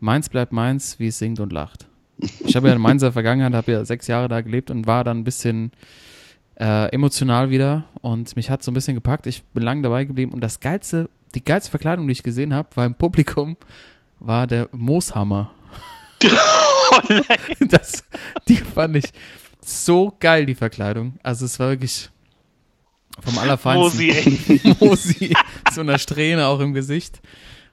[0.00, 1.86] Mainz bleibt Mainz, wie es singt und lacht.
[2.44, 5.18] Ich habe ja in Mainzer Vergangenheit, habe ja sechs Jahre da gelebt und war dann
[5.18, 5.70] ein bisschen
[6.56, 9.26] äh, emotional wieder und mich hat so ein bisschen gepackt.
[9.26, 12.68] Ich bin lang dabei geblieben und das geilste, die geilste Verkleidung, die ich gesehen habe,
[12.74, 13.56] war im Publikum,
[14.18, 15.50] war der Mooshammer.
[16.90, 17.00] Oh.
[17.68, 18.02] Das,
[18.48, 19.04] die fand ich
[19.68, 21.18] so geil, die Verkleidung.
[21.22, 22.10] Also es war wirklich
[23.20, 24.06] vom Allerfeinsten.
[24.06, 24.76] Mosi, ey.
[24.80, 25.34] Mosi,
[25.72, 27.20] so einer Strähne auch im Gesicht.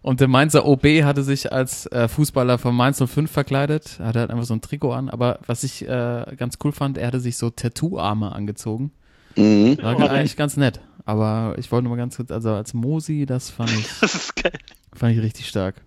[0.01, 3.97] Und der Mainzer OB hatte sich als äh, Fußballer von Mainz 05 verkleidet.
[3.99, 5.09] Er hatte halt einfach so ein Trikot an.
[5.09, 8.91] Aber was ich äh, ganz cool fand, er hatte sich so Tattoo-Arme angezogen.
[9.35, 9.79] Mhm.
[9.81, 10.79] War Oh, eigentlich ganz nett.
[11.05, 14.35] Aber ich wollte nur mal ganz kurz, also als Mosi, das fand ich, Das ist
[14.35, 14.53] geil.
[14.93, 15.81] fand ich richtig stark.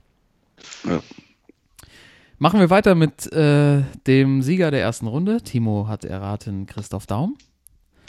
[0.84, 1.00] Ja.
[2.40, 5.42] Machen wir weiter mit äh, dem Sieger der ersten Runde.
[5.42, 7.36] Timo hat erraten Christoph Daum.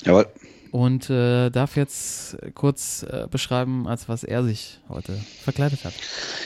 [0.04, 0.28] Jawohl.
[0.72, 5.14] und äh, darf jetzt kurz äh, beschreiben, als was er sich heute
[5.44, 5.94] verkleidet hat.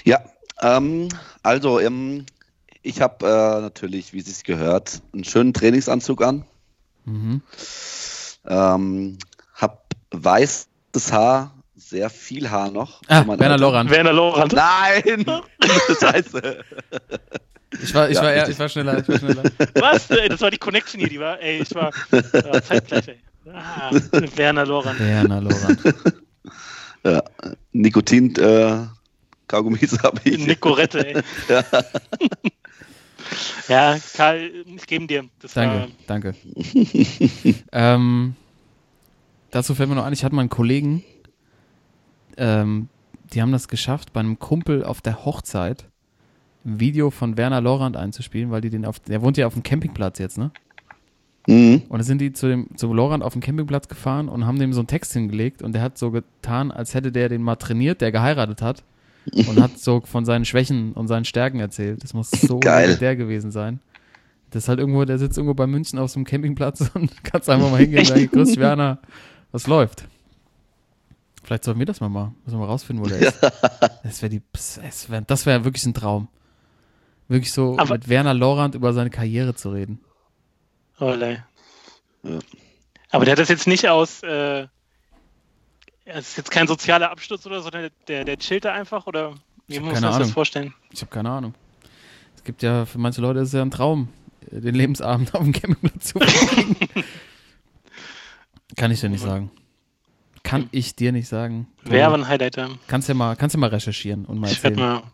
[0.06, 0.24] Ja,
[0.62, 1.10] ähm,
[1.43, 2.26] also ähm,
[2.82, 6.46] ich habe äh, natürlich, wie es sich gehört, einen schönen Trainingsanzug an.
[7.06, 7.41] Mhm.
[8.48, 9.17] Ähm,
[9.54, 11.54] hab weißes Haar,
[11.89, 13.02] sehr viel Haar noch.
[13.08, 13.58] Ah, Werner.
[13.58, 13.89] Lorand.
[13.89, 14.54] Werner Lorand.
[14.54, 15.26] Nein!
[16.00, 16.63] Scheiße.
[17.82, 19.43] Ich war, ich, Ja, war, eher, ich war schneller, ich war schneller.
[19.76, 20.10] Was?
[20.12, 23.19] Ey, Das war die Connection hier, die war, ey, ich war äh, zeitgleich, ey.
[23.52, 23.91] Ah,
[24.36, 25.00] Werner Lorand.
[25.00, 25.80] Werner Lorand.
[27.06, 27.22] Ja,
[27.74, 28.86] Nikotin, äh,
[29.50, 30.38] Kaugummis habe ich.
[30.48, 31.22] Nicorette, ey.
[33.67, 35.26] Ja, Karl, ich gebe dir.
[35.41, 36.36] Das Danke, danke.
[37.74, 38.36] ähm,
[39.52, 41.04] dazu fällt mir noch ein, ich hatte mal einen Kollegen,
[42.38, 42.89] ähm,
[43.34, 45.86] die haben das geschafft, bei einem Kumpel auf der Hochzeit
[46.65, 49.63] ein Video von Werner Lorand einzuspielen, weil die den auf, der wohnt ja auf dem
[49.63, 50.52] Campingplatz jetzt, ne?
[51.48, 51.84] Mhm.
[51.89, 54.72] Und dann sind die zu dem, zu Lorand auf dem Campingplatz gefahren und haben dem
[54.72, 58.00] so einen Text hingelegt und der hat so getan, als hätte der den mal trainiert,
[58.00, 58.84] der geheiratet hat
[59.48, 62.04] und hat so von seinen Schwächen und seinen Stärken erzählt.
[62.04, 62.96] Das muss so Geil.
[62.96, 63.80] der gewesen sein.
[64.52, 67.50] Das ist halt irgendwo, der sitzt irgendwo bei München auf so einem Campingplatz und kannst
[67.50, 69.00] einfach mal hingehen und sagen, grüß Werner,
[69.52, 70.08] was läuft?
[71.43, 72.36] Vielleicht sollten wir das mal machen.
[72.45, 73.41] Müssen wir mal rausfinden, wo der ist.
[74.03, 74.79] Das wäre die, das
[75.10, 76.27] wäre wär wirklich ein Traum.
[77.27, 79.99] Wirklich so Aber- mit Werner Lorand über seine Karriere zu reden.
[80.99, 81.43] Oh, lei.
[82.23, 82.39] Ja.
[83.12, 84.67] Aber der hat das jetzt nicht aus, äh,
[86.06, 89.36] es ist jetzt kein sozialer Absturz oder so, sondern der, der chillt da einfach oder
[89.67, 90.73] wie muss man sich das vorstellen?
[90.91, 91.53] Ich habe keine Ahnung.
[92.36, 94.10] Es gibt ja, für manche Leute ist es ja ein Traum,
[94.51, 96.75] den Lebensabend auf dem Campingplatz zu verbringen.
[98.75, 99.51] Kann ich dir nicht sagen.
[100.43, 101.67] Kann ich dir nicht sagen.
[101.84, 102.69] Wer war ein Highlighter?
[102.88, 105.01] Kannst ja mal, kannst ja mal recherchieren und mal Ich werde erzählen.
[105.01, 105.12] mal.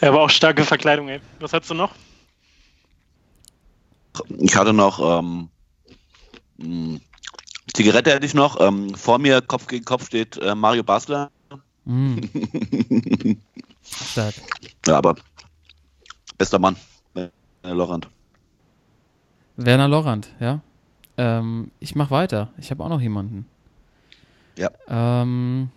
[0.00, 1.20] Ja, aber auch starke Verkleidung, ey.
[1.38, 1.94] Was hast du noch?
[4.38, 5.48] Ich hatte noch ähm,
[6.58, 6.98] mh,
[7.74, 8.60] Zigarette hätte ich noch.
[8.60, 11.30] Ähm, vor mir Kopf gegen Kopf steht äh, Mario Basler.
[11.84, 12.18] Mm.
[13.84, 14.34] Stark.
[14.86, 15.14] Ja, aber
[16.38, 16.76] bester Mann.
[17.14, 17.28] Äh,
[17.64, 18.08] Lorand.
[19.56, 20.60] Werner Lorand, ja.
[21.16, 22.52] Ähm, ich mach weiter.
[22.58, 23.46] Ich habe auch noch jemanden.
[24.56, 24.70] Ja.
[24.88, 25.70] Ähm,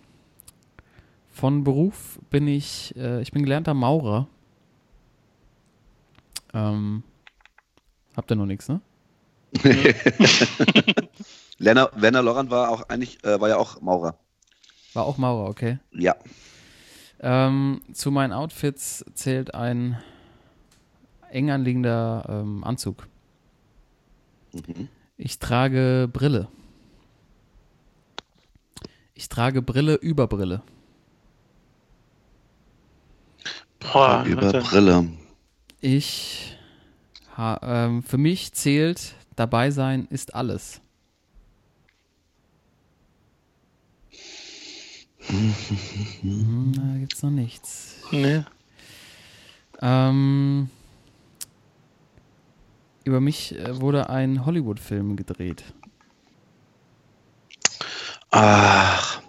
[1.32, 4.26] von Beruf bin ich, äh, ich bin gelernter Maurer.
[6.54, 7.02] Ähm,
[8.16, 8.80] habt ihr noch nichts, ne?
[11.58, 14.18] Werner, Werner Lorand war auch eigentlich, äh, war ja auch Maurer.
[14.94, 15.78] War auch Maurer, okay.
[15.92, 16.16] Ja.
[17.20, 19.98] Ähm, zu meinen Outfits zählt ein
[21.30, 23.06] eng anliegender ähm, Anzug.
[24.52, 24.88] Mhm.
[25.16, 26.48] Ich trage Brille.
[29.16, 30.62] Ich trage Brille über Brille.
[33.80, 34.60] Boah, Über warte.
[34.60, 35.08] Brille.
[35.80, 36.54] Ich,
[37.36, 40.82] ha, ähm, für mich zählt dabei sein ist alles.
[45.20, 47.96] Hm, da gibt's noch nichts.
[48.12, 48.44] Nee.
[49.80, 50.68] Ähm,
[53.04, 55.64] über mich äh, wurde ein Hollywood-Film gedreht.
[58.38, 59.20] Ach.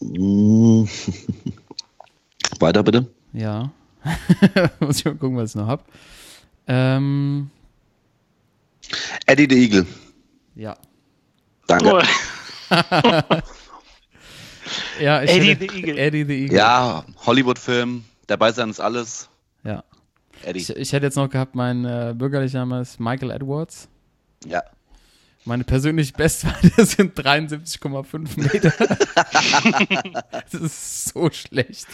[2.60, 3.06] Weiter bitte.
[3.32, 3.70] Ja.
[4.80, 5.84] Muss ich mal gucken, was ich noch hab.
[6.66, 7.50] Ähm,
[9.26, 9.86] Eddie the Eagle.
[10.54, 10.76] ja.
[11.66, 11.86] Danke.
[11.94, 12.02] Oh,
[15.00, 15.98] ja ich Eddie hätte- the Eagle.
[15.98, 16.58] Eddie the Eagle.
[16.58, 18.04] Ja, Hollywood-Film.
[18.26, 19.28] Dabei sein ist alles.
[19.64, 19.82] ja.
[20.44, 20.58] Eddie.
[20.60, 23.88] Ich, ich hätte jetzt noch gehabt, mein äh, bürgerlicher Name ist Michael Edwards.
[24.44, 24.60] Ja.
[25.44, 28.72] Meine persönliche Bestweite sind 73,5 Meter.
[30.52, 31.88] das ist so schlecht.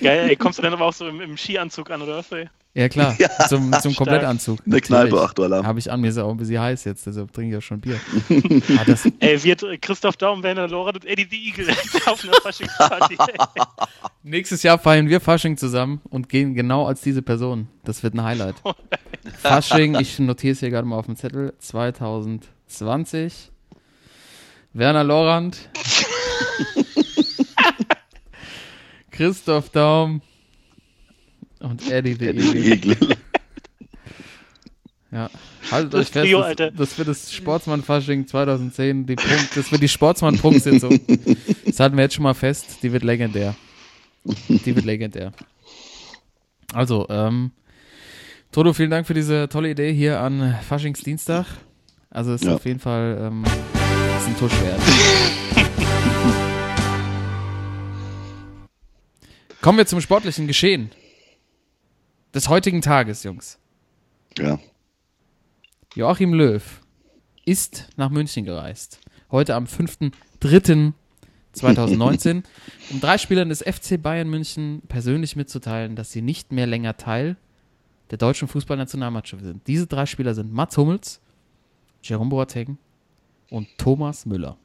[0.00, 2.48] Geil, ey, kommst du dann aber auch so im, im Skianzug an, oder was, ey?
[2.72, 3.16] Ja, klar.
[3.48, 4.58] Zum, zum Komplettanzug.
[4.66, 5.64] Eine Kneipe, 8 Dollar.
[5.64, 7.80] Habe ich an mir, ist auch ein bisschen heiß jetzt, deshalb trinke ich auch schon
[7.80, 8.00] Bier.
[8.78, 11.68] ah, das, Ey, wird äh, Christoph Daum, Werner Lorand und Eddie the Eagle
[12.06, 13.16] auf einer Faschingsparty.
[14.24, 17.68] nächstes Jahr feiern wir Fasching zusammen und gehen genau als diese Person.
[17.84, 18.56] Das wird ein Highlight.
[19.42, 21.54] Fasching, ich notiere es hier gerade mal auf dem Zettel,
[22.78, 23.50] 2020.
[24.72, 25.68] Werner Lorand.
[29.10, 30.22] Christoph Daum
[31.60, 33.16] und Eddie the Eagle.
[35.12, 35.30] Ja,
[35.70, 36.70] haltet Das euch fest, Trio, das, Alter.
[36.72, 40.98] das wird das Sportsmann-Fasching 2010, die Punkt, das wird die Sportsmann-Prunksitzung.
[41.64, 43.54] Das halten wir jetzt schon mal fest, die wird legendär.
[44.24, 45.32] Die wird legendär.
[46.72, 47.52] Also, ähm,
[48.50, 51.46] Toto, vielen Dank für diese tolle Idee hier an Faschingsdienstag.
[52.14, 52.54] Also ist Ja.
[52.54, 54.80] auf jeden Fall ähm, ist ein Tusch wert.
[59.60, 60.90] Kommen wir zum sportlichen Geschehen
[62.34, 63.58] des heutigen Tages, Jungs.
[64.38, 64.58] Ja.
[65.94, 66.62] Joachim Löw
[67.44, 69.00] ist nach München gereist.
[69.30, 72.42] heute am 5.3.2019,
[72.90, 77.36] um drei Spielern des FC Bayern München persönlich mitzuteilen, dass sie nicht mehr länger Teil
[78.10, 79.66] der deutschen Fußballnationalmannschaft sind.
[79.66, 81.20] Diese drei Spieler sind Mats Hummels,
[82.04, 82.76] Jerome Boateng
[83.50, 84.58] und Thomas Müller.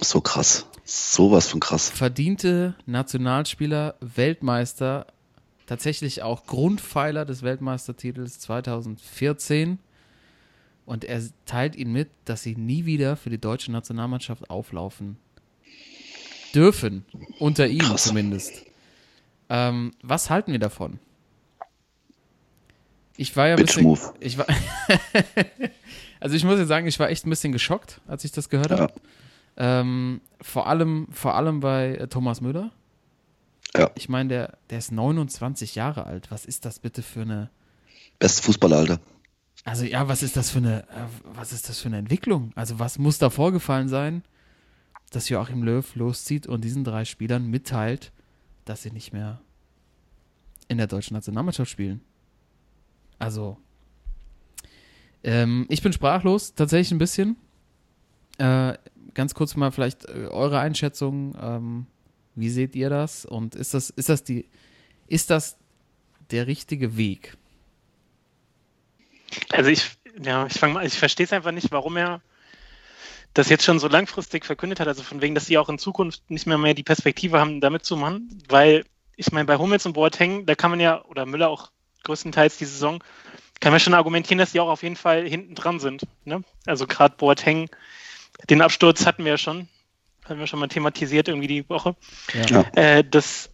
[0.00, 0.66] So krass.
[0.84, 1.90] Sowas von krass.
[1.90, 5.06] Verdiente Nationalspieler, Weltmeister,
[5.66, 9.78] tatsächlich auch Grundpfeiler des Weltmeistertitels 2014.
[10.86, 15.18] Und er teilt ihnen mit, dass sie nie wieder für die deutsche Nationalmannschaft auflaufen
[16.54, 17.04] dürfen.
[17.38, 18.04] Unter ihm Krass.
[18.04, 18.64] zumindest.
[19.50, 20.98] Ähm, was halten wir davon?
[23.18, 23.82] Ich war ja ein Bitch bisschen.
[23.82, 24.14] move.
[24.20, 24.46] Ich war
[26.20, 28.70] also ich muss jetzt sagen, ich war echt ein bisschen geschockt, als ich das gehört
[28.70, 28.78] Ja.
[28.80, 28.94] habe.
[29.56, 32.72] Ähm, vor allem, vor allem bei äh, Thomas Müller.
[33.76, 33.90] Ja.
[33.94, 36.30] Ich meine, der, der ist 29 Jahre alt.
[36.30, 37.50] Was ist das bitte für eine.
[38.18, 39.00] Beste Fußballer, Alter.
[39.64, 42.52] Also ja, was ist das für eine, äh, was ist das für eine Entwicklung?
[42.54, 44.22] Also was muss da vorgefallen sein,
[45.10, 48.12] dass Joachim Löw loszieht und diesen drei Spielern mitteilt,
[48.64, 49.40] dass sie nicht mehr
[50.68, 52.00] in der deutschen Nationalmannschaft spielen?
[53.18, 53.56] Also
[55.26, 57.36] ähm, ich bin sprachlos, tatsächlich ein bisschen.
[58.38, 58.74] Äh,
[59.12, 61.36] ganz kurz mal vielleicht äh, eure Einschätzung.
[61.40, 61.86] Ähm,
[62.36, 63.24] wie seht ihr das?
[63.24, 64.46] Und ist das, ist das die,
[65.08, 65.56] ist das
[66.30, 67.36] der richtige Weg?
[69.50, 69.90] Also ich,
[70.22, 72.20] ja, ich fange ich verstehe es einfach nicht, warum er
[73.34, 76.30] das jetzt schon so langfristig verkündet hat, also von wegen, dass sie auch in Zukunft
[76.30, 78.84] nicht mehr mehr die Perspektive haben, damit zu machen, weil
[79.16, 81.70] ich meine, bei Hummels und Boateng, da kann man ja, oder Müller auch
[82.04, 83.02] größtenteils die Saison,
[83.60, 86.02] kann man schon argumentieren, dass die auch auf jeden Fall hinten dran sind.
[86.24, 86.42] Ne?
[86.66, 87.68] Also gerade Boateng,
[88.50, 89.68] den Absturz hatten wir ja schon,
[90.24, 91.96] haben wir schon mal thematisiert irgendwie die Woche.
[92.48, 92.62] Ja.
[92.74, 93.50] Äh, das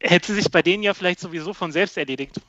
[0.00, 2.40] hätte sich bei denen ja vielleicht sowieso von selbst erledigt.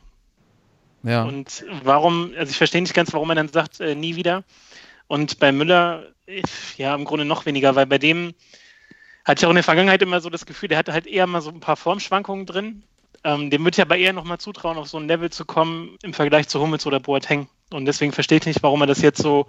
[1.03, 1.23] Ja.
[1.23, 4.43] Und warum, also ich verstehe nicht ganz, warum er dann sagt, äh, nie wieder.
[5.07, 6.07] Und bei Müller,
[6.77, 8.33] ja, im Grunde noch weniger, weil bei dem
[9.25, 11.41] hatte ich auch in der Vergangenheit immer so das Gefühl, der hatte halt eher mal
[11.41, 12.83] so ein paar Formschwankungen drin.
[13.23, 16.13] Ähm, dem würde ich aber eher nochmal zutrauen, auf so ein Level zu kommen im
[16.13, 17.47] Vergleich zu Hummels oder Boateng.
[17.71, 19.47] Und deswegen verstehe ich nicht, warum er das jetzt so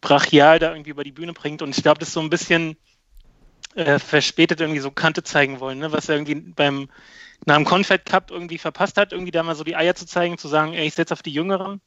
[0.00, 1.62] brachial da irgendwie über die Bühne bringt.
[1.62, 2.76] Und ich glaube, das ist so ein bisschen
[3.74, 5.92] äh, verspätet irgendwie so Kante zeigen wollen, ne?
[5.92, 6.88] was er irgendwie beim
[7.46, 10.36] nach dem Confed Cup irgendwie verpasst hat, irgendwie da mal so die Eier zu zeigen,
[10.36, 11.80] zu sagen, ey, ich setze auf die Jüngeren.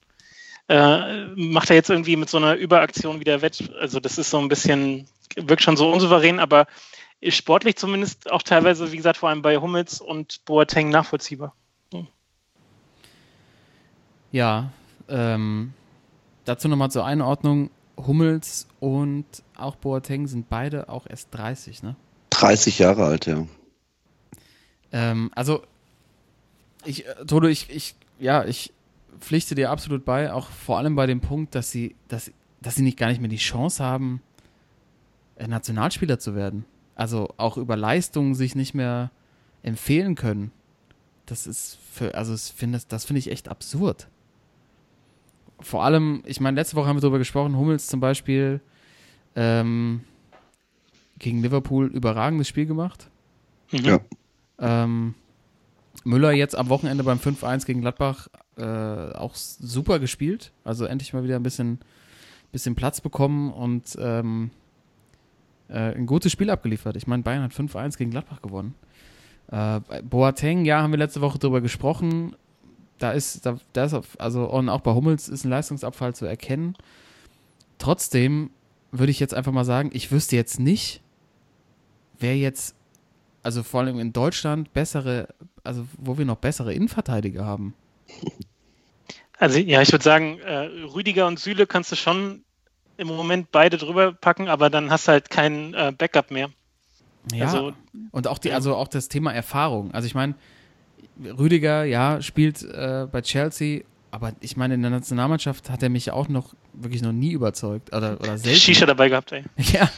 [0.67, 3.71] Äh, macht er jetzt irgendwie mit so einer Überaktion wieder wett.
[3.79, 6.67] Also das ist so ein bisschen, wirkt schon so unsouverän, aber
[7.29, 11.55] sportlich zumindest auch teilweise, wie gesagt, vor allem bei Hummels und Boateng nachvollziehbar.
[14.33, 14.71] Ja,
[15.07, 15.73] ähm,
[16.43, 17.69] dazu nochmal zur Einordnung.
[17.95, 21.95] Hummels und auch Boateng sind beide auch erst 30, ne?
[22.31, 23.45] 30 Jahre alt, ja.
[24.91, 25.61] Ähm, also,
[26.83, 28.73] ich, äh, Toto, ich, ich, ja, ich
[29.19, 32.81] pflichte dir absolut bei, auch vor allem bei dem Punkt, dass sie, dass, dass sie
[32.81, 34.23] nicht gar nicht mehr die Chance haben,
[35.35, 36.65] äh, Nationalspieler zu werden.
[36.95, 39.11] Also auch über Leistungen sich nicht mehr
[39.63, 40.51] empfehlen können.
[41.25, 44.07] Das ist für, also ich finde das, das finde ich echt absurd.
[45.59, 48.59] Vor allem, ich meine, letzte Woche haben wir darüber gesprochen, Hummels zum Beispiel
[49.35, 50.01] ähm,
[51.19, 53.09] gegen Liverpool überragendes Spiel gemacht.
[53.71, 53.79] Mhm.
[53.79, 53.99] Ja.
[54.59, 55.15] Ähm,
[56.03, 58.27] Müller jetzt am Wochenende beim 5-1 gegen Gladbach
[58.57, 60.51] äh, auch super gespielt.
[60.63, 61.79] Also endlich mal wieder ein bisschen,
[62.51, 64.51] bisschen Platz bekommen und ähm,
[65.69, 66.95] äh, ein gutes Spiel abgeliefert.
[66.95, 68.75] Ich meine, Bayern hat 5-1 gegen Gladbach gewonnen.
[69.51, 72.35] Äh, Boateng, ja, haben wir letzte Woche drüber gesprochen.
[72.99, 76.25] Da ist, da, da ist auf, also und auch bei Hummels ist ein Leistungsabfall zu
[76.25, 76.75] erkennen.
[77.77, 78.51] Trotzdem
[78.91, 81.01] würde ich jetzt einfach mal sagen, ich wüsste jetzt nicht,
[82.19, 82.75] wer jetzt
[83.43, 85.27] also vor allem in Deutschland bessere,
[85.63, 87.75] also wo wir noch bessere Innenverteidiger haben.
[89.37, 92.45] Also ja, ich würde sagen, äh, Rüdiger und Süle kannst du schon
[92.97, 96.49] im Moment beide drüber packen, aber dann hast du halt kein äh, Backup mehr.
[97.33, 97.73] Ja, Also-
[98.11, 99.91] und auch die, also auch das Thema Erfahrung.
[99.93, 100.35] Also ich meine,
[101.37, 106.11] Rüdiger, ja, spielt äh, bei Chelsea, aber ich meine, in der Nationalmannschaft hat er mich
[106.11, 107.95] auch noch wirklich noch nie überzeugt.
[107.95, 108.59] Oder, oder selten.
[108.59, 109.43] Shisha dabei gehabt, ey.
[109.57, 109.89] Ja.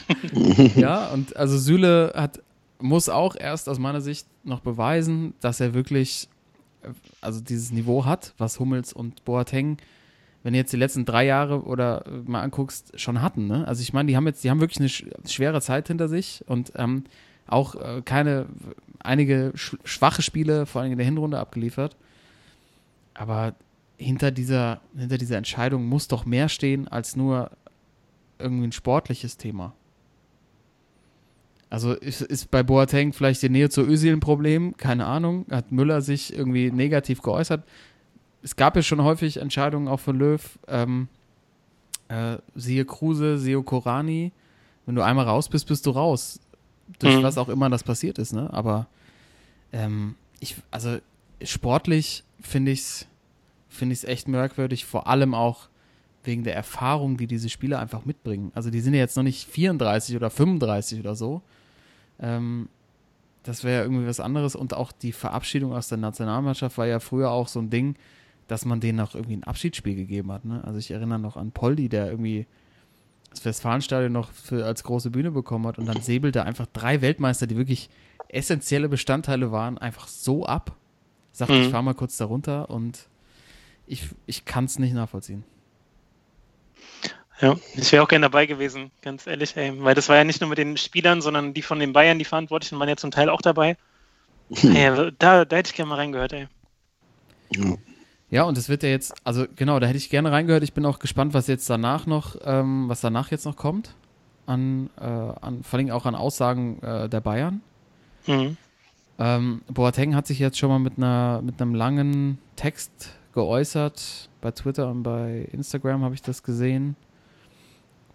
[0.75, 2.41] ja, und also Süle hat,
[2.79, 6.27] muss auch erst aus meiner Sicht noch beweisen, dass er wirklich
[6.83, 6.89] äh,
[7.21, 9.77] also dieses Niveau hat, was Hummels und Boateng,
[10.45, 13.47] wenn du jetzt die letzten drei Jahre oder äh, mal anguckst, schon hatten.
[13.47, 13.67] Ne?
[13.67, 16.43] Also ich meine, die haben jetzt, die haben wirklich eine sch schwere Zeit hinter sich
[16.45, 17.05] und ähm,
[17.47, 18.45] auch äh, keine,
[18.99, 21.95] einige sch schwache Spiele, vor allem in der Hinrunde abgeliefert.
[23.15, 23.55] Aber
[23.97, 27.49] hinter dieser, hinter dieser Entscheidung muss doch mehr stehen als nur
[28.37, 29.73] irgendwie ein sportliches Thema.
[31.71, 34.77] Also ist, ist bei Boateng vielleicht die Nähe zu Özil ein Problem?
[34.77, 35.47] Keine Ahnung.
[35.49, 37.63] Hat Müller sich irgendwie negativ geäußert?
[38.45, 40.59] Es gab ja schon häufig Entscheidungen auch von Löw.
[40.67, 41.07] Ähm,
[42.09, 44.31] äh, siehe Kruse, siehe Korani.
[44.85, 46.39] Wenn du einmal raus bist, bist du raus.
[46.99, 47.23] Durch Mhm.
[47.23, 48.47] was auch immer das passiert ist, ne?
[48.53, 48.85] Aber
[49.73, 50.99] ähm, ich, also
[51.41, 53.07] sportlich finde ich es
[53.69, 55.67] finde ich es echt merkwürdig, vor allem auch
[56.23, 58.51] wegen der Erfahrung, die diese Spieler einfach mitbringen.
[58.55, 61.41] Also die sind ja jetzt noch nicht 34 oder 35 oder so.
[62.19, 62.69] Ähm,
[63.43, 64.55] das wäre ja irgendwie was anderes.
[64.55, 67.95] Und auch die Verabschiedung aus der Nationalmannschaft war ja früher auch so ein Ding,
[68.47, 70.45] dass man denen auch irgendwie ein Abschiedsspiel gegeben hat.
[70.45, 70.61] Ne?
[70.63, 72.45] Also ich erinnere noch an Poldi, der irgendwie
[73.31, 77.47] das Westfalenstadion noch für, als große Bühne bekommen hat und dann säbelte einfach drei Weltmeister,
[77.47, 77.89] die wirklich
[78.29, 80.75] essentielle Bestandteile waren, einfach so ab.
[81.31, 81.61] Sagte, Mhm.
[81.63, 83.07] ich fahre mal kurz da runter und
[83.87, 85.43] ich, ich kann es nicht nachvollziehen.
[87.41, 89.73] Ja, ich wäre auch gerne dabei gewesen, ganz ehrlich, ey.
[89.83, 92.25] Weil das war ja nicht nur mit den Spielern, sondern die von den Bayern, die
[92.25, 93.75] Verantwortlichen waren ja zum Teil auch dabei.
[94.63, 96.47] Ey, da, da hätte ich gerne mal reingehört, ey.
[97.51, 97.75] Ja,
[98.43, 100.63] und es wird ja jetzt, also genau, da hätte ich gerne reingehört.
[100.63, 103.95] Ich bin auch gespannt, was jetzt danach noch, ähm, was danach jetzt noch kommt.
[104.47, 107.61] An, äh, an vor allem auch an Aussagen äh, der Bayern.
[108.27, 108.57] Mhm.
[109.17, 114.29] Ähm, Boateng hat sich jetzt schon mal mit einer mit einem langen Text geäußert.
[114.41, 116.95] Bei Twitter und bei Instagram habe ich das gesehen.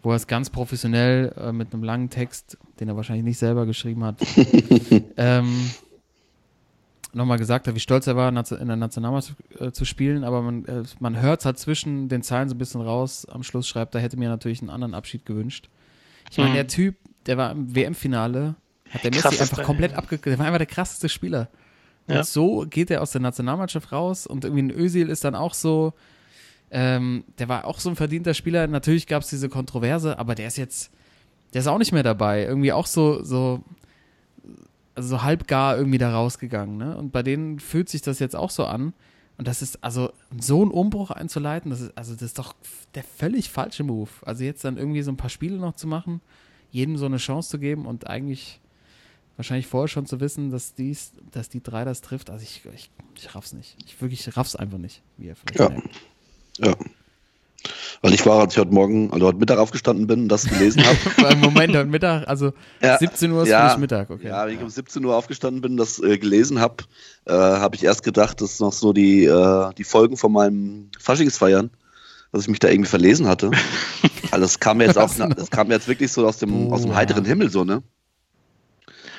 [0.02, 3.66] Wo er es ganz professionell äh, mit einem langen Text, den er wahrscheinlich nicht selber
[3.66, 4.16] geschrieben hat,
[5.16, 5.70] ähm,
[7.12, 10.24] nochmal gesagt hat, wie stolz er war, in der Nationalmannschaft äh, zu spielen.
[10.24, 13.26] Aber man, äh, man hört es halt zwischen den Zeilen so ein bisschen raus.
[13.26, 15.68] Am Schluss schreibt er, hätte mir natürlich einen anderen Abschied gewünscht.
[16.30, 16.54] Ich meine, Mhm.
[16.54, 16.96] der Typ,
[17.26, 18.54] der war im WM-Finale,
[18.90, 20.26] hat der Messi einfach komplett abgekriegt.
[20.26, 21.48] Der war einfach der krasseste Spieler.
[22.06, 22.24] Und Ja.
[22.24, 25.92] so geht er aus der Nationalmannschaft raus und irgendwie ein Özil ist dann auch so,
[26.70, 28.66] ähm, der war auch so ein verdienter Spieler.
[28.66, 30.90] Natürlich gab es diese Kontroverse, aber der ist jetzt,
[31.52, 32.44] der ist auch nicht mehr dabei.
[32.44, 33.62] Irgendwie auch so, so,
[34.94, 36.76] also so halbgar irgendwie da rausgegangen.
[36.76, 36.96] Ne?
[36.96, 38.92] Und bei denen fühlt sich das jetzt auch so an.
[39.38, 42.54] Und das ist, also so einen Umbruch einzuleiten, das ist, also das ist doch
[42.94, 44.10] der völlig falsche Move.
[44.22, 46.20] Also jetzt dann irgendwie so ein paar Spiele noch zu machen,
[46.70, 48.60] jedem so eine Chance zu geben und eigentlich
[49.36, 52.28] wahrscheinlich vorher schon zu wissen, dass dies, dass die drei das trifft.
[52.28, 53.76] Also ich, ich, ich raff's nicht.
[53.86, 55.68] Ich wirklich ich raff's einfach nicht, wie ihr vielleicht Ja.
[55.70, 55.88] merkt.
[56.58, 56.76] Ja.
[58.02, 60.82] Weil ich war, als ich heute Morgen, also heute Mittag aufgestanden bin und das gelesen
[60.84, 61.36] habe.
[61.36, 64.28] Moment heute Mittag, also Ja, 17 Uhr ist ja, für dich Mittag, okay.
[64.28, 66.84] Ja, wenn ich um 17 Uhr aufgestanden bin und das äh, gelesen habe,
[67.26, 70.90] äh, habe ich erst gedacht, das ist noch so die, äh, die Folgen von meinem
[70.98, 71.70] Faschingsfeiern,
[72.32, 73.50] dass ich mich da irgendwie verlesen hatte.
[74.32, 76.82] Also das kam mir jetzt auch, das kam mir jetzt wirklich so aus dem, aus
[76.82, 77.82] dem heiteren Himmel so, ne?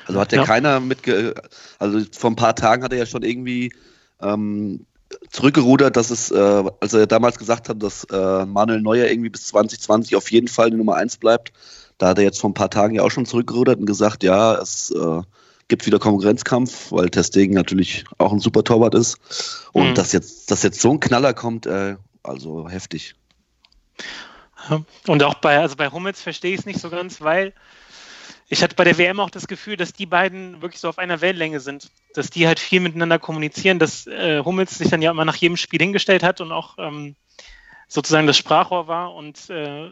[0.08, 0.46] Also hat ja, Ja.
[0.46, 1.36] keiner mitge,
[1.80, 3.74] also vor ein paar Tagen hat er ja schon irgendwie
[4.22, 4.86] ähm,
[5.30, 9.48] zurückgerudert, dass es, äh, als er damals gesagt hat, dass äh, Manuel Neuer irgendwie bis
[9.48, 11.52] 2020 auf jeden Fall die Nummer 1 bleibt,
[11.98, 14.56] da hat er jetzt vor ein paar Tagen ja auch schon zurückgerudert und gesagt, ja,
[14.56, 15.22] es äh,
[15.68, 19.18] gibt wieder Konkurrenzkampf, weil Testegen natürlich auch ein super Torwart ist.
[19.72, 19.96] Und Mhm.
[19.96, 23.16] dass jetzt, dass jetzt so ein Knaller kommt, äh, also heftig.
[25.08, 27.54] Und auch bei, also bei Hummels verstehe ich es nicht so ganz, weil
[28.52, 31.22] ich hatte bei der WM auch das Gefühl, dass die beiden wirklich so auf einer
[31.22, 31.90] Wellenlänge sind.
[32.14, 35.56] Dass die halt viel miteinander kommunizieren, dass äh, Hummels sich dann ja immer nach jedem
[35.56, 37.16] Spiel hingestellt hat und auch ähm,
[37.88, 39.90] sozusagen das Sprachrohr war und äh,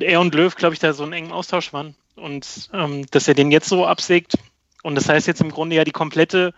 [0.00, 1.96] er und Löw, glaube ich, da so einen engen Austausch waren.
[2.16, 4.34] Und ähm, dass er den jetzt so absägt.
[4.82, 6.52] Und das heißt jetzt im Grunde ja die komplette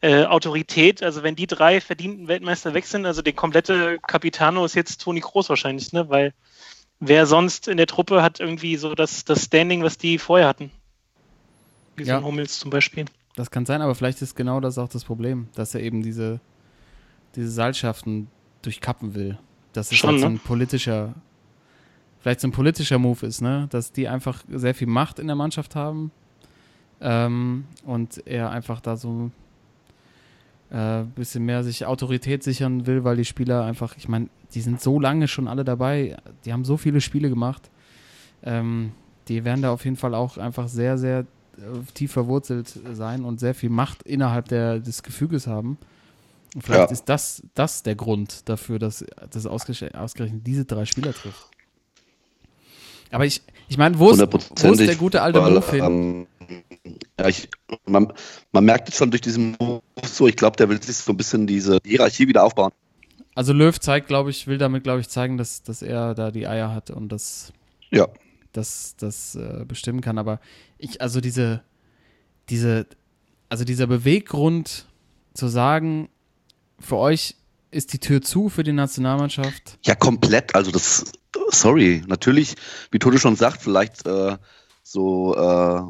[0.00, 4.74] äh, Autorität, also wenn die drei verdienten Weltmeister weg sind, also der komplette Capitano ist
[4.74, 6.08] jetzt Toni Kroos wahrscheinlich, ne?
[6.08, 6.34] Weil
[7.00, 10.70] wer sonst in der Truppe hat irgendwie so das, das Standing, was die vorher hatten.
[11.96, 12.18] Wie so Ja.
[12.18, 13.06] ein Hummels zum Beispiel.
[13.36, 16.40] Das kann sein, aber vielleicht ist genau das auch das Problem, dass er eben diese,
[17.36, 18.28] diese Seilschaften
[18.62, 19.38] durchkappen will.
[19.72, 20.34] Dass es Schon, halt so ne?
[20.34, 21.14] ein politischer,
[22.20, 23.66] vielleicht so ein politischer Move ist, ne?
[23.70, 26.10] Dass die einfach sehr viel Macht in der Mannschaft haben
[27.00, 29.30] ähm, und er einfach da so
[30.70, 34.80] äh, bisschen mehr sich Autorität sichern will, weil die Spieler einfach, ich meine, die sind
[34.80, 37.70] so lange schon alle dabei, die haben so viele Spiele gemacht.
[38.42, 38.92] Ähm,
[39.28, 41.24] die werden da auf jeden Fall auch einfach sehr, sehr äh,
[41.94, 45.76] tief verwurzelt sein und sehr viel Macht innerhalb der, des Gefüges haben.
[46.54, 46.92] Und vielleicht Ja.
[46.92, 51.49] ist das, das der Grund dafür, dass das ausgerechnet, ausgerechnet diese drei Spieler trifft.
[53.10, 55.84] Aber ich, ich meine, wo ist, wo ist der gute alte weil, Move hin?
[55.84, 56.26] ähm,
[57.18, 57.48] ja, ich,
[57.86, 58.12] man,
[58.52, 61.16] man merkt jetzt schon durch diesen Move so, ich glaube, der will sich so ein
[61.16, 62.72] bisschen diese Hierarchie wieder aufbauen.
[63.34, 66.46] Also Löw zeigt, glaube ich, will damit, glaube ich, zeigen, dass, dass er da die
[66.46, 67.52] Eier hat und das,
[67.90, 68.08] Ja.
[68.52, 70.18] das, das äh, bestimmen kann.
[70.18, 70.40] Aber
[70.78, 71.62] ich, also diese,
[72.48, 72.86] diese,
[73.48, 74.86] also dieser Beweggrund
[75.34, 76.08] zu sagen,
[76.80, 77.36] für euch
[77.70, 79.78] ist die Tür zu für die Nationalmannschaft.
[79.84, 80.54] Ja, komplett.
[80.54, 81.12] Also das,
[81.50, 82.56] sorry, natürlich,
[82.90, 84.36] wie Tode schon sagt, vielleicht äh,
[84.82, 85.82] so äh,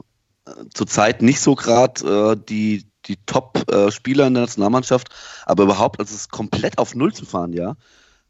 [0.75, 5.09] zurzeit nicht so gerade äh, die, die Top-Spieler in der Nationalmannschaft,
[5.47, 7.77] aber überhaupt, also es ist komplett auf Null zu fahren, ja.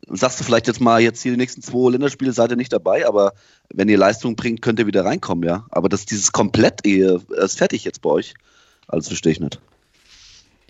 [0.09, 3.07] sagst du vielleicht jetzt mal, jetzt hier die nächsten zwei Länderspiele seid ihr nicht dabei,
[3.07, 3.33] aber
[3.73, 5.67] wenn ihr Leistung bringt, könnt ihr wieder reinkommen, ja.
[5.71, 8.35] Aber das dieses komplett Ehe ist fertig jetzt bei euch.
[8.87, 9.61] Also verstehe ich nicht.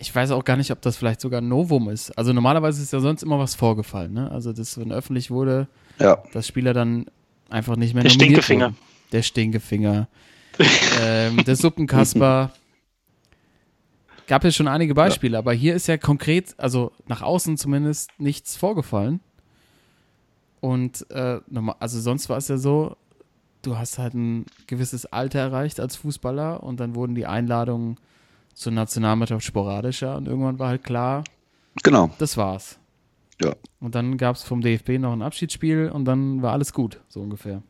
[0.01, 2.09] Ich weiß auch gar nicht, ob das vielleicht sogar ein Novum ist.
[2.17, 4.31] Also normalerweise ist ja sonst immer was vorgefallen, ne?
[4.31, 5.67] Also das, wenn öffentlich wurde,
[5.99, 6.23] Ja.
[6.33, 7.05] dass Spieler dann
[7.49, 8.65] einfach nicht mehr Der nominiert Stinkefinger.
[8.71, 8.77] wurden.
[9.11, 10.07] Der Stinkefinger.
[11.01, 12.51] ähm, der Suppenkasper.
[14.27, 18.55] Gab ja schon einige Beispiele, aber hier ist ja konkret, also nach außen zumindest, nichts
[18.55, 19.19] vorgefallen.
[20.61, 22.95] Und äh, normal- also sonst war es ja so,
[23.61, 27.97] du hast halt ein gewisses Alter erreicht als Fußballer und dann wurden die Einladungen
[28.53, 31.23] zur Nationalmannschaft sporadischer und irgendwann war halt klar,
[31.83, 32.09] Genau.
[32.17, 32.79] das war's.
[33.41, 33.55] Ja.
[33.79, 37.21] Und dann gab es vom DFB noch ein Abschiedsspiel und dann war alles gut, so
[37.21, 37.63] ungefähr.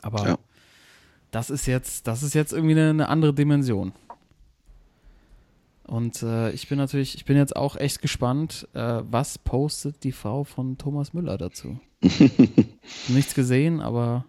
[0.00, 0.38] Aber Ja.
[1.30, 3.92] das ist jetzt, das ist jetzt irgendwie eine, eine andere Dimension.
[5.84, 10.12] Und äh, ich bin natürlich, ich bin jetzt auch echt gespannt, äh, was postet die
[10.12, 11.78] Frau von Thomas Müller dazu?
[13.08, 14.24] Nichts gesehen, aber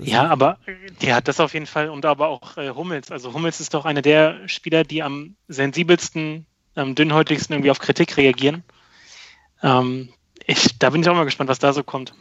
[0.00, 0.58] Ja, aber
[1.02, 3.10] die hat das auf jeden Fall und aber auch äh, Hummels.
[3.10, 8.16] Also Hummels ist doch einer der Spieler, die am sensibelsten, am dünnhäutigsten irgendwie auf Kritik
[8.16, 8.64] reagieren.
[9.62, 10.08] Ähm,
[10.46, 12.14] ich, da bin ich auch mal gespannt, was da so kommt.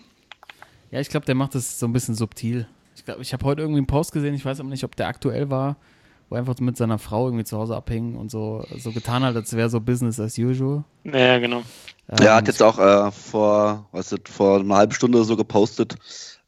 [0.92, 2.68] Ja, ich glaube, der macht das so ein bisschen subtil.
[2.96, 5.08] Ich glaube, ich habe heute irgendwie einen Post gesehen, ich weiß aber nicht, ob der
[5.08, 5.78] aktuell war,
[6.30, 9.36] wo er einfach mit seiner Frau irgendwie zu Hause abhängen und so, so getan hat,
[9.36, 10.84] als wäre so Business as usual.
[11.04, 11.64] Ja, genau.
[12.08, 15.38] Er Ähm, hat jetzt auch äh, vor, was ist, vor einer halben Stunde oder so
[15.38, 15.96] gepostet,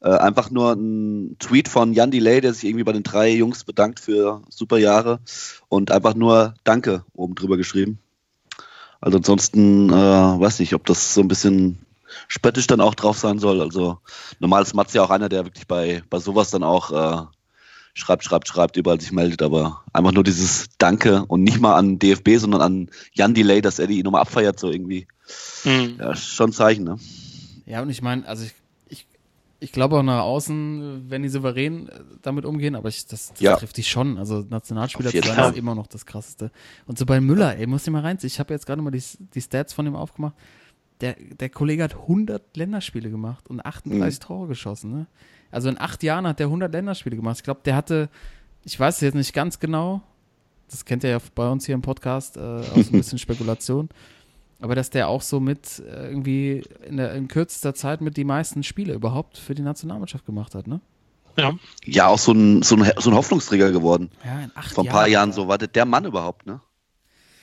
[0.00, 3.64] äh, einfach nur ein Tweet von Jan Delay, der sich irgendwie bei den drei Jungs
[3.64, 5.20] bedankt für super Jahre
[5.68, 7.98] und einfach nur Danke oben drüber geschrieben.
[9.00, 11.78] Also ansonsten äh, weiß nicht, ob das so ein bisschen
[12.28, 13.60] spöttisch dann auch drauf sein soll.
[13.60, 13.98] Also
[14.38, 17.26] normal ist Mats ja auch einer, der wirklich bei, bei sowas dann auch äh,
[17.94, 21.98] schreibt, schreibt, schreibt, überall sich meldet, aber einfach nur dieses Danke und nicht mal an
[21.98, 25.06] DFB, sondern an Jan Delay, dass er die nochmal abfeiert, so irgendwie.
[25.62, 25.96] Hm.
[25.98, 26.98] Ja, schon ein Zeichen, ne?
[27.66, 28.52] Ja, und ich meine, also ich,
[29.60, 33.28] ich, ich glaube auch nach außen, wenn die souverän äh, damit umgehen, aber ich, das,
[33.32, 33.56] das Ja.
[33.56, 34.18] trifft dich schon.
[34.18, 35.50] Also Nationalspieler zu sein Fall.
[35.52, 36.50] ist immer noch das Krasseste.
[36.86, 38.28] Und so bei Müller, ey, muss dir mal reinziehen.
[38.28, 39.02] Ich habe jetzt gerade mal die,
[39.34, 40.34] die Stats von ihm aufgemacht.
[41.00, 44.90] Der, der Kollege hat 100 Länderspiele gemacht und 38 Tore geschossen.
[44.92, 45.06] Ne?
[45.50, 47.36] Also in acht Jahren hat der 100 Länderspiele gemacht.
[47.38, 48.08] Ich glaube, der hatte,
[48.64, 50.02] ich weiß es jetzt nicht ganz genau,
[50.70, 53.88] das kennt ihr ja bei uns hier im Podcast, äh, auch so ein bisschen Spekulation.
[54.60, 58.24] Aber dass der auch so mit äh, irgendwie in, der, in kürzester Zeit mit die
[58.24, 60.80] meisten Spiele überhaupt für die Nationalmannschaft gemacht hat, ne?
[61.36, 61.54] Ja.
[61.84, 64.10] Ja, auch so ein, so ein, so ein Hoffnungsträger geworden.
[64.24, 65.42] Ja, in acht Vor ein paar Jahren Alter.
[65.42, 65.48] so.
[65.48, 66.60] War der, der Mann überhaupt, ne?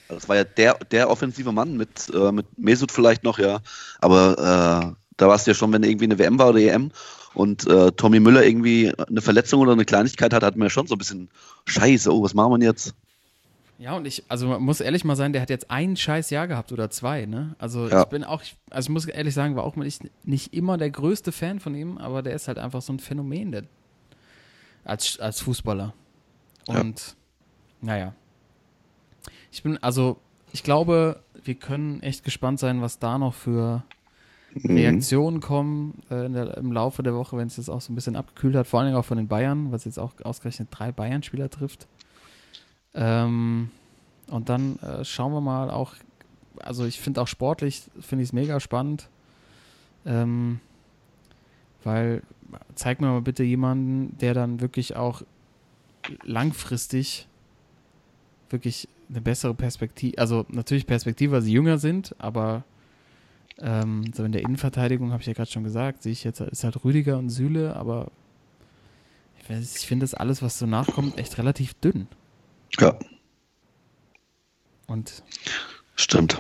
[0.10, 3.60] Also Das war ja der, der offensive Mann mit, äh, mit Mesut vielleicht noch, ja.
[4.00, 6.92] Aber äh, da war es ja schon, wenn irgendwie eine WM war oder EM
[7.34, 10.88] und äh, Tommy Müller irgendwie eine Verletzung oder eine Kleinigkeit hat, hat man ja schon
[10.88, 11.30] so ein bisschen
[11.66, 12.94] Scheiße, oh, was machen wir denn jetzt?
[13.80, 16.48] Ja, und ich, also man muss ehrlich mal sein, der hat jetzt ein scheiß Jahr
[16.48, 17.56] gehabt oder zwei, ne?
[17.60, 18.02] Also Ja.
[18.02, 21.32] ich bin auch, also ich muss ehrlich sagen, war auch nicht, nicht immer der größte
[21.32, 23.64] Fan von ihm, aber der ist halt einfach so ein Phänomen, der,
[24.84, 25.94] als, als Fußballer.
[26.68, 26.82] Ja.
[26.82, 27.16] Und
[27.82, 28.14] naja.
[29.52, 30.18] Ich bin, also,
[30.52, 33.84] ich glaube, wir können echt gespannt sein, was da noch für
[34.56, 38.16] Reaktionen kommen äh, der, im Laufe der Woche, wenn es jetzt auch so ein bisschen
[38.16, 41.50] abgekühlt hat, vor allen Dingen auch von den Bayern, was jetzt auch ausgerechnet drei Bayern-Spieler
[41.50, 41.88] trifft.
[42.94, 43.70] Ähm,
[44.28, 45.96] und dann äh, schauen wir mal auch,
[46.60, 49.10] also ich finde auch sportlich, finde ich es mega spannend,
[50.06, 50.60] ähm,
[51.84, 52.24] weil
[52.76, 55.22] zeig mir mal bitte jemanden, der dann wirklich auch
[56.24, 57.28] langfristig
[58.50, 62.64] wirklich eine bessere Perspektive, also natürlich Perspektive, weil sie jünger sind, aber
[63.60, 66.64] ähm, so in der Innenverteidigung habe ich ja gerade schon gesagt, sehe ich jetzt, ist
[66.64, 68.12] halt Rüdiger und Süle, aber
[69.40, 72.08] ich, ich finde das alles, was so nachkommt, echt relativ dünn.
[72.80, 72.98] Ja,
[74.88, 75.24] Und
[75.96, 76.38] stimmt.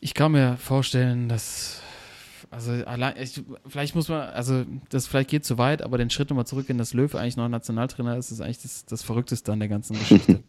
[0.00, 1.82] ich kann mir vorstellen, dass
[2.50, 6.30] also allein, ich, vielleicht muss man, also das vielleicht geht zu weit, aber den Schritt
[6.30, 9.68] nochmal zurückgehen, dass Löw eigentlich noch Nationaltrainer ist, ist eigentlich das, das Verrückteste an der
[9.68, 10.42] ganzen Geschichte.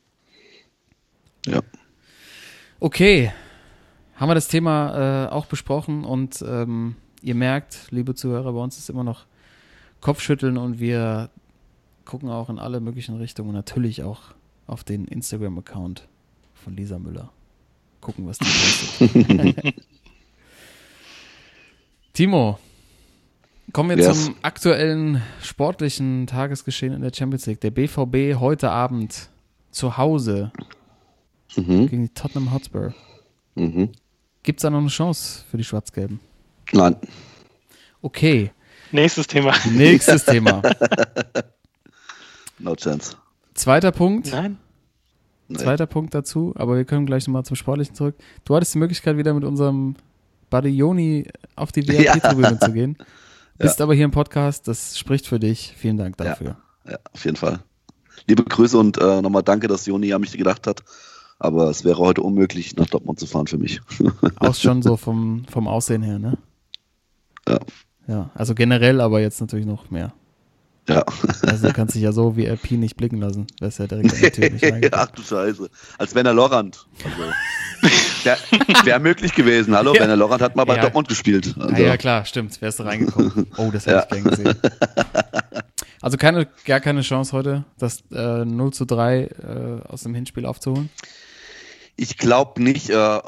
[1.45, 1.62] Ja.
[2.80, 3.32] Okay,
[4.16, 8.78] haben wir das Thema äh, auch besprochen und ähm, ihr merkt, liebe Zuhörer, bei uns
[8.78, 9.26] ist immer noch
[10.00, 11.30] Kopfschütteln und wir
[12.06, 14.34] gucken auch in alle möglichen Richtungen, natürlich auch
[14.70, 16.07] auf den Instagram-Account
[16.53, 17.32] von Lisa Müller.
[18.01, 19.76] Gucken, was die postet.
[22.13, 22.59] Timo,
[23.74, 24.26] kommen wir Yes.
[24.26, 27.61] zum aktuellen sportlichen Tagesgeschehen in der Champions League.
[27.61, 29.30] Der BVB heute Abend
[29.72, 30.51] zu Hause
[31.55, 31.88] Mhm.
[31.88, 32.93] gegen die Tottenham Hotspur.
[33.55, 33.91] Mhm.
[34.43, 36.20] Gibt es da noch eine Chance für die Schwarz-Gelben?
[36.72, 36.95] Nein.
[38.01, 38.51] Okay,
[38.91, 39.53] Nächstes Thema.
[39.72, 40.61] nächstes Thema.
[42.61, 43.15] No chance.
[43.60, 44.32] Zweiter Punkt.
[44.32, 44.57] Nein?
[45.49, 45.57] Nee.
[45.57, 48.16] Zweiter Punkt dazu, aber wir können gleich nochmal zum Sportlichen zurück.
[48.45, 49.97] Du hattest die Möglichkeit, wieder mit unserem
[50.49, 52.97] Buddy Joni auf die VIP-Tribüne zu gehen.
[53.57, 55.74] Bist aber hier im Podcast, das spricht für dich.
[55.76, 56.55] Vielen Dank dafür.
[56.88, 57.60] Ja, auf jeden Fall.
[58.28, 60.82] Liebe Grüße und äh, nochmal danke, dass Joni an mich gedacht hat.
[61.38, 63.82] Aber es wäre heute unmöglich, nach Dortmund zu fahren für mich.
[64.39, 66.38] Auch schon so vom, vom Aussehen her, ne?
[67.45, 67.60] Ja.
[68.07, 70.14] Ja, also generell, aber jetzt natürlich noch mehr.
[70.90, 71.06] Ja.
[71.44, 73.48] Also du kannst dich ja so wie RP nicht blicken lassen.
[73.60, 74.94] Das ist ja direkt an Tür nicht.
[74.94, 75.70] Ach du Scheiße.
[75.98, 76.86] Als Werner Lorand.
[77.04, 77.32] Also,
[78.24, 78.38] Wäre
[78.86, 79.76] wär möglich gewesen.
[79.76, 80.02] Hallo, Ja.
[80.02, 80.82] Werner Lorand hat mal bei Ja.
[80.82, 81.56] Dortmund gespielt.
[81.60, 82.62] Also, Ah, ja, klar, stimmt.
[82.62, 83.48] Wärst du reingekommen.
[83.58, 84.56] Oh, das hätte ich gern gesehen.
[86.02, 89.30] Also keine, gar keine Chance heute, das äh, 0 zu 3 äh,
[89.88, 90.90] aus dem Hinspiel aufzuholen.
[91.98, 92.90] Ich glaube nicht.
[92.90, 93.20] Äh,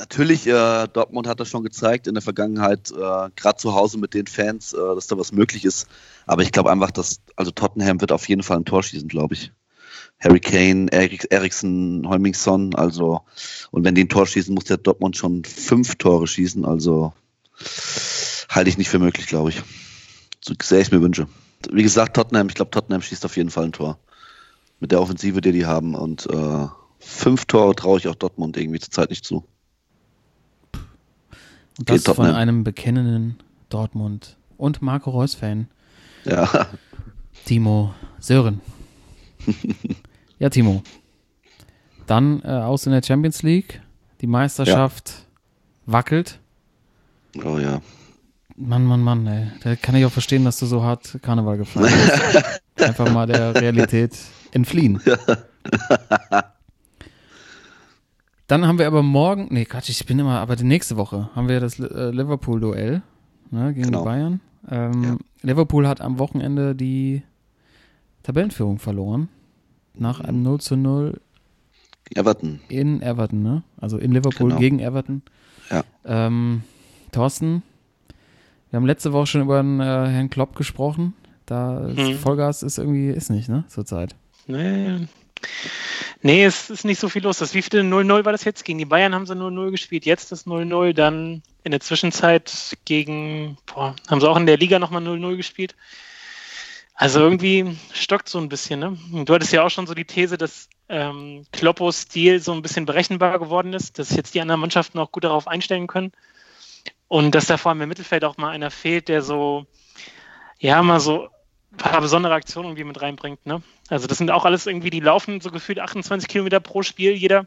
[0.00, 4.14] natürlich, äh, Dortmund hat das schon gezeigt in der Vergangenheit, äh, gerade zu Hause mit
[4.14, 5.86] den Fans, äh, dass da was möglich ist.
[6.26, 9.34] Aber ich glaube einfach, dass, also Tottenham wird auf jeden Fall ein Tor schießen, glaube
[9.34, 9.52] ich.
[10.18, 13.20] Harry Kane, Erik, Eriksen, Heumingson, also,
[13.70, 17.12] und wenn die ein Tor schießen, muss der Dortmund schon fünf Tore schießen, also
[18.48, 19.62] halte ich nicht für möglich, glaube ich.
[20.40, 21.26] So sehr ich mir wünsche.
[21.70, 23.98] Wie gesagt, Tottenham, ich glaube, Tottenham schießt auf jeden Fall ein Tor.
[24.78, 26.66] Mit der Offensive, die die haben und äh,
[26.98, 29.44] fünf Tore traue ich auch Dortmund irgendwie zurzeit nicht zu.
[31.80, 33.36] Und das von einem bekennenden
[33.70, 35.68] Dortmund und Marco Reus-Fan,
[36.24, 36.66] Ja,
[37.46, 38.60] Timo Sören.
[40.38, 40.82] ja, Timo.
[42.06, 43.80] Dann äh, aus in der Champions League.
[44.20, 45.26] Die Meisterschaft
[45.86, 46.38] wackelt.
[47.42, 47.80] oh ja.
[48.56, 49.50] Mann, Mann, Mann, ey.
[49.62, 52.60] Da kann ich auch verstehen, dass du so hart Karneval gefeiert hast.
[52.76, 54.18] Einfach mal der Realität
[54.52, 55.00] entfliehen.
[58.50, 61.48] Dann haben wir aber morgen, nee, Quatsch, ich bin immer, aber die nächste Woche haben
[61.48, 63.02] wir das äh, Liverpool-Duell
[63.50, 64.00] ne, gegen Genau.
[64.00, 64.40] die Bayern.
[64.68, 67.22] Ähm, Liverpool hat am Wochenende die
[68.24, 69.28] Tabellenführung verloren.
[69.94, 71.20] Nach einem 0 zu 0
[72.14, 72.58] Everton.
[72.68, 73.62] in Everton, ne?
[73.80, 74.60] Also in Liverpool Genau.
[74.60, 75.22] gegen Everton.
[75.70, 75.84] Ja.
[76.04, 76.62] Ähm,
[77.12, 77.62] Thorsten,
[78.70, 81.14] wir haben letzte Woche schon über den äh, Herrn Klopp gesprochen.
[81.46, 82.16] Da Hm.
[82.16, 83.64] Vollgas ist irgendwie, ist nicht, ne?
[83.68, 84.16] Zurzeit.
[84.48, 85.06] Nee.
[86.22, 87.38] Nee, es ist nicht so viel los.
[87.38, 88.64] Das wievielte 0-0 war das jetzt?
[88.64, 93.56] Gegen die Bayern haben sie 0-0 gespielt, jetzt das 0-0, dann in der Zwischenzeit gegen,
[93.66, 95.74] boah, haben sie auch in der Liga nochmal 0-0 gespielt.
[96.94, 98.98] Also irgendwie stockt so ein bisschen, ne?
[99.24, 102.84] Du hattest ja auch schon so die These, dass ähm, Kloppos Stil so ein bisschen
[102.84, 106.12] berechenbar geworden ist, dass jetzt die anderen Mannschaften auch gut darauf einstellen können.
[107.08, 109.64] Und dass da vor allem im Mittelfeld auch mal einer fehlt, der so,
[110.58, 111.30] ja, mal so
[111.76, 113.62] paar besondere Aktionen irgendwie mit reinbringt, ne?
[113.88, 117.46] Also das sind auch alles irgendwie, die laufen so gefühlt 28 Kilometer pro Spiel jeder,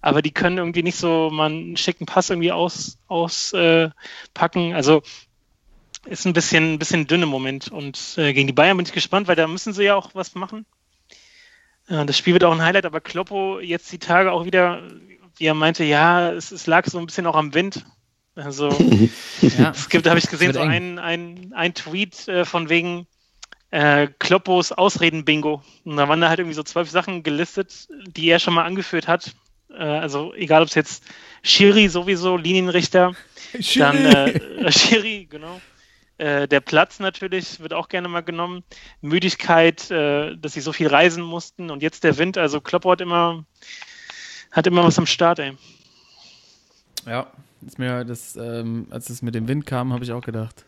[0.00, 3.90] aber die können irgendwie nicht so mal einen schicken Pass irgendwie aus, auspacken.
[3.90, 3.90] Äh,
[4.34, 4.74] packen.
[4.74, 5.02] also
[6.06, 7.68] ist ein bisschen, ein bisschen dünn im Moment.
[7.68, 10.34] Und äh, gegen die Bayern bin ich gespannt, weil da müssen sie ja auch was
[10.34, 10.64] machen.
[11.88, 14.82] Äh, das Spiel wird auch ein Highlight, aber Kloppo jetzt die Tage auch wieder,
[15.36, 17.84] wie er meinte, ja, es, es lag so ein bisschen auch am Wind.
[18.34, 18.70] Also
[19.58, 19.70] Ja.
[19.74, 20.70] es gibt, habe ich gesehen, so eng.
[20.70, 23.06] ein, ein, ein Tweet äh, von wegen
[23.70, 25.62] äh, Kloppos Ausreden-Bingo.
[25.84, 29.08] Und da waren da halt irgendwie so zwölf Sachen gelistet, die er schon mal angeführt
[29.08, 29.34] hat.
[29.70, 31.04] Äh, also egal, ob es jetzt
[31.42, 33.14] Schiri sowieso, Linienrichter,
[33.76, 35.60] dann äh, Schiri, genau.
[36.18, 38.62] Äh, der Platz natürlich wird auch gerne mal genommen.
[39.00, 42.36] Müdigkeit, äh, dass sie so viel reisen mussten und jetzt der Wind.
[42.36, 43.44] Also Kloppo hat immer,
[44.50, 45.56] hat immer was am Start, ey.
[47.06, 47.28] Ja,
[47.66, 50.66] ist mir das, ähm, als es mit dem Wind kam, habe ich auch gedacht.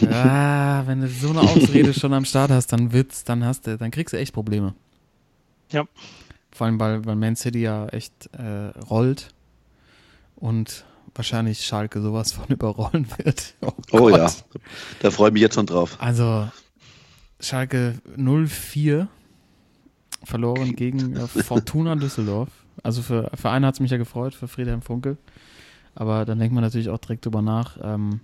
[0.00, 3.76] Ja, wenn du so eine Ausrede schon am Start hast, dann wird's, dann hast du,
[3.76, 4.74] dann kriegst du echt Probleme.
[5.70, 5.84] Ja.
[6.52, 9.28] Vor allem, weil, weil Man City ja echt äh, rollt
[10.36, 13.54] und wahrscheinlich Schalke sowas von überrollen wird.
[13.60, 14.30] Oh, Oh ja,
[15.00, 15.96] da freue ich mich jetzt schon drauf.
[16.00, 16.48] Also
[17.40, 19.08] Schalke 0-4
[20.24, 22.48] verloren gegen äh, Fortuna Düsseldorf.
[22.82, 25.16] Also für, für einen hat es mich ja gefreut, für Friedhelm Funkel.
[25.94, 28.20] Aber dann denkt man natürlich auch direkt drüber nach, ähm,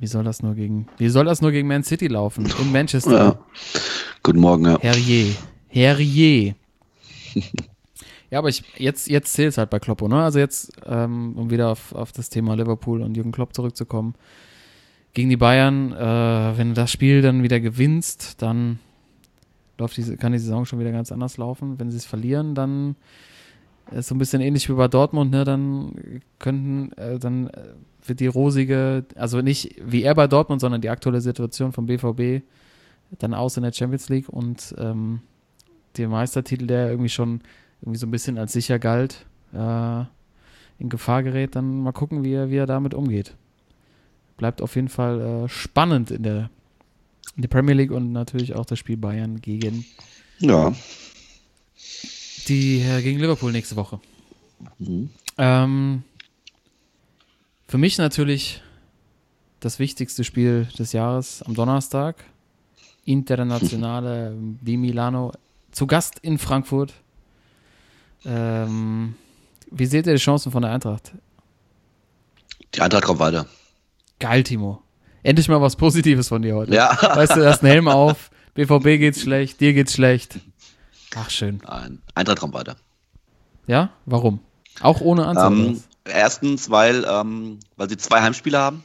[0.00, 2.46] wie soll das nur gegen, wie soll das nur gegen Man City laufen?
[2.60, 3.12] In Manchester.
[3.12, 3.38] Ja.
[4.22, 4.78] Guten Morgen, ja.
[4.80, 5.34] Herrje.
[5.68, 6.54] Herrje.
[8.30, 10.22] ja, aber ich, jetzt, jetzt zählt es halt bei Kloppo, ne?
[10.22, 14.14] Also jetzt, ähm, um wieder auf, auf das Thema Liverpool und Jürgen Klopp zurückzukommen.
[15.14, 18.78] Gegen die Bayern, äh, wenn du das Spiel dann wieder gewinnst, dann
[19.78, 21.78] läuft diese, kann die Saison schon wieder ganz anders laufen.
[21.78, 22.94] Wenn sie es verlieren, dann
[23.96, 25.44] so ein bisschen ähnlich wie bei Dortmund, ne?
[25.44, 27.74] Dann könnten, äh, dann äh,
[28.04, 32.42] wird die rosige, also nicht wie er bei Dortmund, sondern die aktuelle Situation vom BVB
[33.18, 35.20] dann aus in der Champions League und ähm,
[35.96, 37.40] der Meistertitel, der irgendwie schon
[37.80, 40.04] irgendwie so ein bisschen als sicher galt, äh,
[40.78, 43.34] in Gefahr gerät, dann mal gucken, wie er, wie er damit umgeht.
[44.36, 46.50] Bleibt auf jeden Fall äh, spannend in der,
[47.34, 49.84] in der Premier League und natürlich auch das Spiel Bayern gegen
[50.38, 50.72] Ja.
[52.48, 54.00] Die äh, gegen Liverpool nächste Woche.
[54.78, 55.10] Mhm.
[55.36, 56.02] Ähm,
[57.66, 58.62] Für mich natürlich
[59.60, 62.16] das wichtigste Spiel des Jahres am Donnerstag.
[63.04, 65.32] Internationale di Milano
[65.72, 66.94] zu Gast in Frankfurt.
[68.24, 69.14] Ähm,
[69.70, 71.12] wie seht ihr die Chancen von der Eintracht?
[72.74, 73.46] Die Eintracht kommt weiter.
[74.18, 74.82] Geil, Timo.
[75.22, 76.74] Endlich mal was Positives von dir heute.
[76.74, 76.96] Ja.
[77.00, 80.38] Weißt du, du hast einen Helm auf, BVB geht's schlecht, dir geht's schlecht.
[81.16, 81.60] Ach, schön.
[81.66, 82.76] Nein, Eintracht kommt weiter.
[83.66, 83.90] Ja?
[84.06, 84.40] Warum?
[84.80, 85.52] Auch ohne Anzahl?
[85.52, 88.82] Ähm, erstens, weil, ähm, weil sie zwei Heimspiele haben.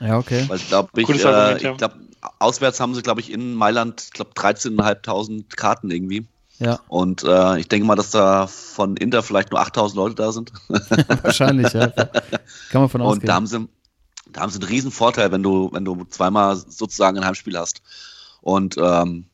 [0.00, 0.44] ja, okay.
[0.48, 1.70] Weil ich glaube, ich, Gutes äh, Argument, ja.
[1.72, 1.96] ich glaube,
[2.38, 6.26] auswärts haben sie, glaube ich, in Mailand, ich glaube, 13.500 Karten irgendwie.
[6.58, 10.30] Ja, Und äh, ich denke mal, dass da von Inter vielleicht nur 8000 Leute da
[10.30, 10.52] sind.
[11.22, 11.88] wahrscheinlich, ja.
[11.88, 13.26] Kann man von Und ausgehen.
[13.26, 13.68] da haben sie,
[14.30, 17.82] da haben sie einen riesen Vorteil, wenn du, wenn du zweimal sozusagen ein Heimspiel hast.
[18.42, 19.26] Und ähm,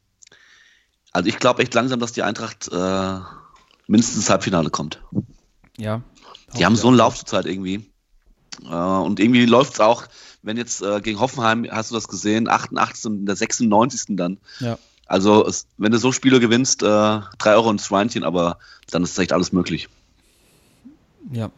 [1.13, 3.19] also ich glaube echt langsam, dass die Eintracht äh,
[3.87, 5.03] mindestens ins Halbfinale kommt.
[5.77, 6.03] ja.
[6.57, 7.91] Die haben so einen Lauf zurzeit irgendwie.
[8.65, 10.07] Äh, und irgendwie läuft es auch,
[10.43, 13.07] wenn jetzt äh, gegen Hoffenheim, hast du das gesehen, 88.
[13.07, 14.17] und der 96.
[14.17, 14.39] dann.
[14.61, 14.79] Ja.
[15.07, 18.59] Also es, wenn du so Spiele gewinnst, äh, drei Euro ins Schweinchen, aber
[18.91, 19.89] dann ist echt alles möglich.
[21.33, 21.51] Ja,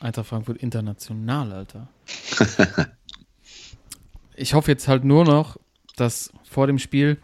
[0.00, 1.88] Eintracht Frankfurt international, Alter.
[4.36, 5.56] ich hoffe jetzt halt nur noch,
[5.96, 7.18] dass vor dem Spiel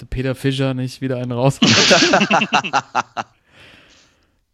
[0.00, 1.58] der Peter Fischer nicht wieder einen raus.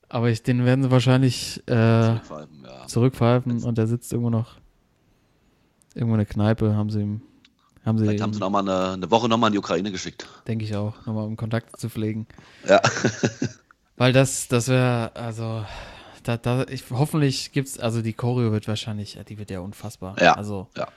[0.08, 2.20] Aber ich, den werden sie wahrscheinlich äh, Ja.
[2.86, 4.56] zurückpfeifen und der sitzt irgendwo noch
[5.94, 7.22] irgendwo in der Kneipe, haben sie ihm,
[7.84, 10.26] haben sie, Vielleicht haben sie noch mal eine, eine Woche nochmal in die Ukraine geschickt.
[10.46, 12.26] denke ich auch, nochmal um Kontakt zu pflegen.
[12.68, 12.80] Ja.
[13.96, 15.64] Weil das, das wäre, also,
[16.24, 20.16] da, da, ich, hoffentlich gibt's, also die Choreo wird wahrscheinlich, die wird ja unfassbar.
[20.20, 20.88] Ja, Also, ja.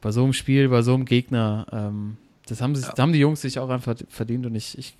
[0.00, 2.16] bei so einem Spiel, bei so einem Gegner, ähm,
[2.46, 2.94] das haben, sich, Ja.
[2.98, 4.96] haben die Jungs sich auch einfach verdient und ich, ich,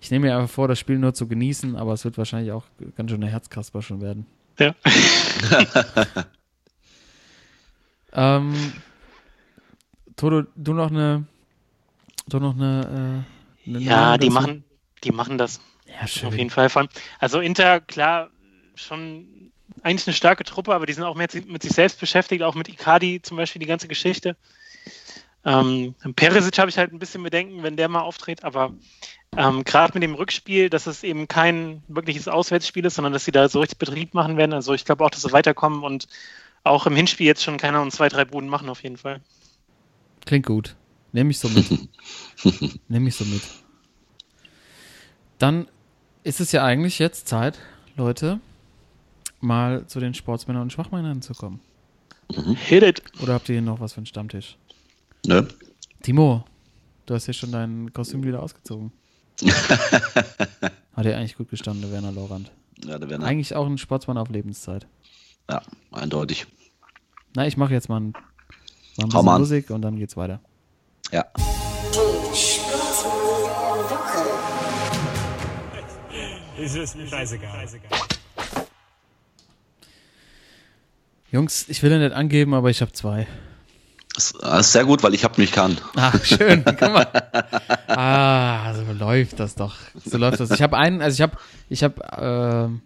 [0.00, 2.64] ich nehme mir einfach vor, das Spiel nur zu genießen, aber es wird wahrscheinlich auch
[2.96, 4.26] ganz schön eine Herzkasper schon werden.
[4.58, 4.74] Ja.
[8.12, 8.72] Ähm,
[10.16, 11.26] Toto, du noch eine,
[12.28, 13.24] du noch eine,
[13.66, 14.34] äh, eine Ja, Meinung die dazu?
[14.40, 14.64] machen,
[15.04, 16.28] die machen das ja, schön.
[16.28, 16.68] auf jeden Fall.
[16.70, 16.88] Vor allem-
[17.18, 18.30] Also Inter, klar,
[18.74, 19.52] schon
[19.82, 22.68] eigentlich eine starke Truppe, aber die sind auch mehr mit sich selbst beschäftigt, auch mit
[22.68, 24.36] Icardi zum Beispiel, die ganze Geschichte.
[25.44, 28.72] Ähm, Perisic habe ich halt ein bisschen Bedenken, wenn der mal auftritt, aber
[29.36, 33.32] ähm, gerade mit dem Rückspiel, dass es eben kein wirkliches Auswärtsspiel ist, sondern dass sie
[33.32, 34.52] da so richtig Betrieb machen werden.
[34.52, 36.08] Also ich glaube auch, dass sie weiterkommen und
[36.64, 39.20] auch im Hinspiel jetzt schon keine Ahnung, zwei, drei Buden machen auf jeden Fall.
[40.26, 40.74] Klingt gut.
[41.12, 41.88] Nehme ich so mit.
[42.88, 43.42] Nehme ich so mit.
[45.38, 45.68] Dann
[46.24, 47.58] ist es ja eigentlich jetzt Zeit,
[47.96, 48.40] Leute,
[49.40, 51.60] mal zu den Sportsmännern und Schwachmännern zu kommen.
[52.66, 53.02] Hit it!
[53.22, 54.56] Oder habt ihr hier noch was für einen Stammtisch?
[55.26, 55.46] Ne?
[56.02, 56.44] Timo,
[57.06, 58.92] du hast ja schon dein Kostüm wieder ausgezogen.
[60.94, 62.50] Hat ja eigentlich gut gestanden, der Werner Lorand.
[62.84, 64.86] Ja, da werden Eigentlich auch ein Sportsmann auf Lebenszeit.
[65.50, 65.62] ja,
[65.92, 66.46] eindeutig.
[67.34, 69.38] Na, ich mache jetzt mal ein, mal ein bisschen mal.
[69.38, 70.40] Musik und dann geht's weiter.
[71.12, 71.24] Ja.
[76.58, 77.68] Ist es mir scheißegal.
[81.30, 83.26] Jungs, ich will ja nicht angeben, aber ich habe zwei.
[84.18, 85.78] Ist sehr gut, weil ich habe mich kann.
[85.96, 86.64] Ah, schön.
[86.66, 87.06] Guck mal.
[87.86, 89.76] Ah, so läuft das doch.
[90.04, 90.50] So läuft das.
[90.50, 91.36] Ich habe einen, also ich habe,
[91.68, 92.78] ich habe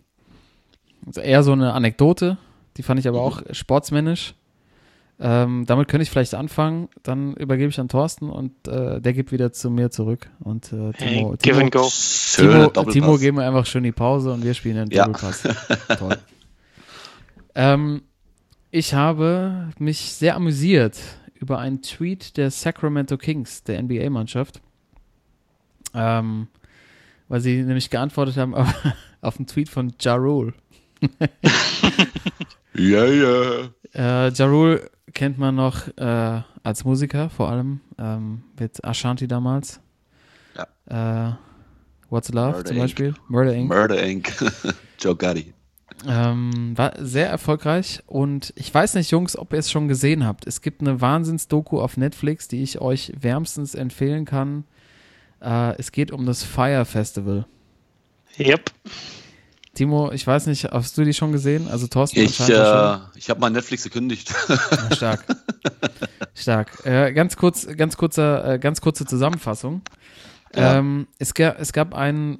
[1.16, 2.37] äh, eher so eine Anekdote,
[2.76, 4.35] die fand ich aber auch sportsmännisch.
[5.20, 6.89] Ähm, damit könnte ich vielleicht anfangen.
[7.03, 10.28] Dann übergebe ich an Thorsten und äh, der gibt wieder zu mir zurück.
[10.41, 11.91] Und äh, Hey, Timo, give and Timo, go.
[12.37, 12.93] Timo, Doppelpass.
[12.93, 15.07] Timo geben wir einfach schön die Pause und wir spielen einen Ja.
[15.07, 15.43] Doppelpass.
[15.99, 16.18] Toll.
[17.55, 18.01] Ähm,
[18.70, 20.97] ich habe mich sehr amüsiert
[21.43, 24.61] über einen Tweet der Sacramento Kings, der NBA-Mannschaft.
[25.95, 26.49] Ähm,
[27.28, 28.72] weil sie nämlich geantwortet haben auf,
[29.20, 30.55] auf einen Tweet von Ja Rule.
[32.74, 33.68] Ja, ja.
[33.95, 39.80] Äh, ja Rule kennt man noch äh, als Musiker, vor allem ähm, mit Ashanti damals.
[40.86, 41.30] Äh,
[42.09, 42.84] What's Love Murder zum Inc.
[42.84, 43.14] Beispiel.
[43.28, 43.68] Murder Inc.
[43.68, 44.32] Murder Inc.
[45.01, 45.55] Joe Gotti.
[46.07, 50.46] Ähm, war sehr erfolgreich und ich weiß nicht, Jungs, ob ihr es schon gesehen habt.
[50.46, 54.64] Es gibt eine Wahnsinns-Doku auf Netflix, die ich euch wärmstens empfehlen kann.
[55.40, 57.46] Äh, es geht um das Fire Festival.
[58.38, 58.70] Yep.
[59.74, 61.66] Timo, ich weiß nicht, hast du die schon gesehen?
[61.68, 64.34] Also Thorsten Ich, äh, ich habe mein Netflix gekündigt.
[64.48, 65.24] Ja, stark.
[66.34, 66.84] stark.
[66.84, 69.80] Äh, ganz kurz, ganz kurzer, äh, ganz kurze Zusammenfassung.
[70.55, 70.76] Ja.
[70.78, 72.38] Ähm, es, ga, es gab einen,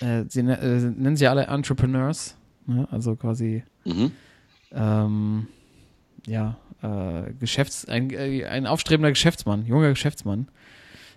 [0.00, 2.34] äh, sie ne- äh, nennen sie alle Entrepreneurs,
[2.66, 2.88] ne?
[2.90, 4.12] also quasi mhm.
[4.72, 5.46] ähm,
[6.26, 10.48] ja, äh, Geschäfts-, ein, äh, ein aufstrebender Geschäftsmann, junger Geschäftsmann,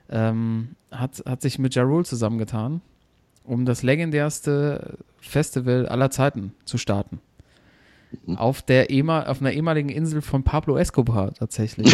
[0.09, 2.81] ähm, hat, hat sich mit Ja Rule zusammengetan,
[3.43, 7.19] um das legendärste Festival aller Zeiten zu starten.
[8.37, 11.87] auf, der ehemal, auf einer ehemaligen Insel von Pablo Escobar tatsächlich.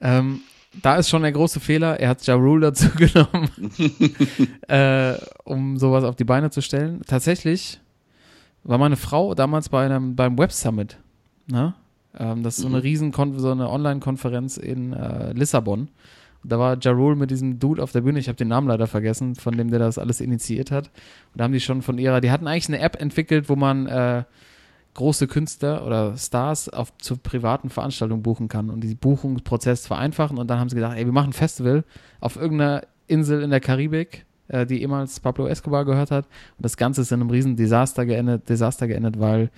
[0.00, 0.40] ähm,
[0.82, 1.98] da ist schon der große Fehler.
[2.00, 3.50] Er hat Ja Rule dazu genommen,
[4.68, 5.14] äh,
[5.44, 7.02] um sowas auf die Beine zu stellen.
[7.06, 7.80] Tatsächlich
[8.64, 10.98] war meine Frau damals bei einem beim Web Summit.
[11.46, 11.74] Ne?
[12.18, 15.88] Ähm, das ist so eine riesen so eine Online-Konferenz in äh, Lissabon.
[16.42, 18.18] Da war Ja Rule mit diesem Dude auf der Bühne.
[18.18, 20.86] Ich habe den Namen leider vergessen, von dem der das alles initiiert hat.
[21.32, 23.86] Und da haben die schon von ihrer, die hatten eigentlich eine App entwickelt, wo man
[23.86, 24.24] äh,
[24.96, 30.38] große Künstler oder Stars auf zu privaten Veranstaltungen buchen kann und diesen Buchungsprozess vereinfachen.
[30.38, 31.84] Und dann haben sie gedacht, ey, wir machen ein Festival
[32.20, 36.26] auf irgendeiner Insel in der Karibik, äh, die ehemals Pablo Escobar gehört hat.
[36.56, 39.50] Und das Ganze ist in einem riesen Desaster geendet, Desaster geendet weil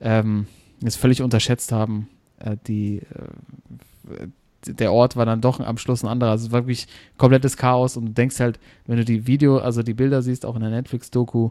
[0.00, 0.46] ähm,
[0.84, 2.08] es völlig unterschätzt haben.
[2.38, 4.28] Äh, die, äh,
[4.66, 6.32] der Ort war dann doch am Schluss ein anderer.
[6.32, 6.86] Also es war wirklich
[7.16, 10.56] komplettes Chaos und du denkst halt, wenn du die Video, also die Bilder siehst, auch
[10.56, 11.50] in der Netflix-Doku,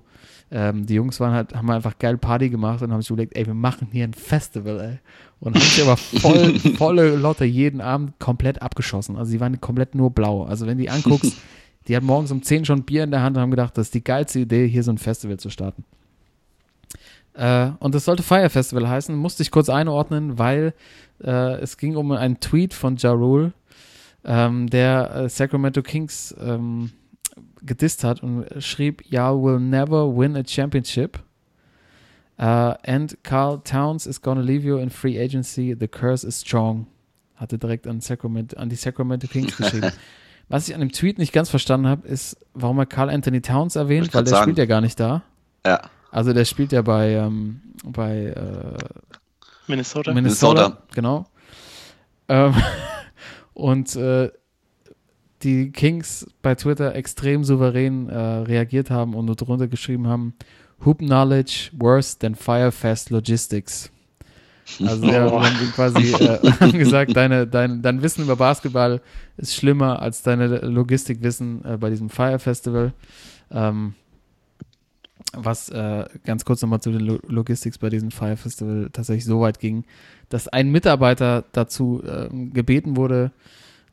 [0.52, 3.46] ähm, die Jungs waren halt, haben einfach geil Party gemacht und haben sich überlegt, ey,
[3.46, 5.00] wir machen hier ein Festival, ey.
[5.40, 9.18] Und haben sich aber voll, volle Lotte jeden Abend komplett abgeschossen.
[9.18, 10.44] Also sie waren komplett nur blau.
[10.44, 11.38] Also wenn du die anguckst,
[11.88, 13.94] die hatten morgens um 10 schon Bier in der Hand und haben gedacht, das ist
[13.94, 15.86] die geilste Idee, hier so ein Festival zu starten.
[17.38, 20.74] Äh, und das sollte Fire Festival heißen, musste ich kurz einordnen, weil
[21.24, 23.54] äh, es ging um einen Tweet von Ja Rule,
[24.24, 26.92] ähm, der äh, Sacramento Kings ähm,
[27.62, 31.20] gedisst hat und schrieb, Y'all will never win a championship.
[32.40, 35.74] Uh, and Carl Towns is gonna leave you in free agency.
[35.74, 36.86] The curse is strong.
[37.36, 39.92] Hatte direkt an, Sacramento, an die Sacramento Kings geschrieben.
[40.50, 43.76] Was ich an dem Tweet nicht ganz verstanden habe, ist, warum er Carl Anthony Towns
[43.76, 44.44] erwähnt, weil der sagen.
[44.44, 45.24] spielt ja gar nicht da.
[45.66, 45.82] Ja.
[46.12, 49.07] Also der spielt ja bei, ähm, bei äh,
[49.68, 50.14] Minnesota.
[50.14, 50.84] Minnesota, Minnesota.
[50.94, 51.26] genau.
[52.30, 52.54] Ähm,
[53.54, 54.32] und äh,
[55.44, 60.34] die Kings bei Twitter extrem souverän äh, reagiert haben und nur drunter geschrieben haben,
[60.86, 63.92] Hoop Knowledge worse than Firefest Logistics.
[64.86, 65.42] Also Oh.
[65.42, 69.02] haben die quasi äh, gesagt, deine, dein, dein Wissen über Basketball
[69.38, 72.94] ist schlimmer als deine Logistikwissen äh, bei diesem Fire Festival.
[73.52, 73.94] Ähm,
[75.34, 79.42] was äh, ganz kurz nochmal zu den Lo Logistics bei diesem Fire Festival tatsächlich so
[79.42, 79.84] weit ging,
[80.30, 83.32] dass ein Mitarbeiter dazu ähm, gebeten wurde,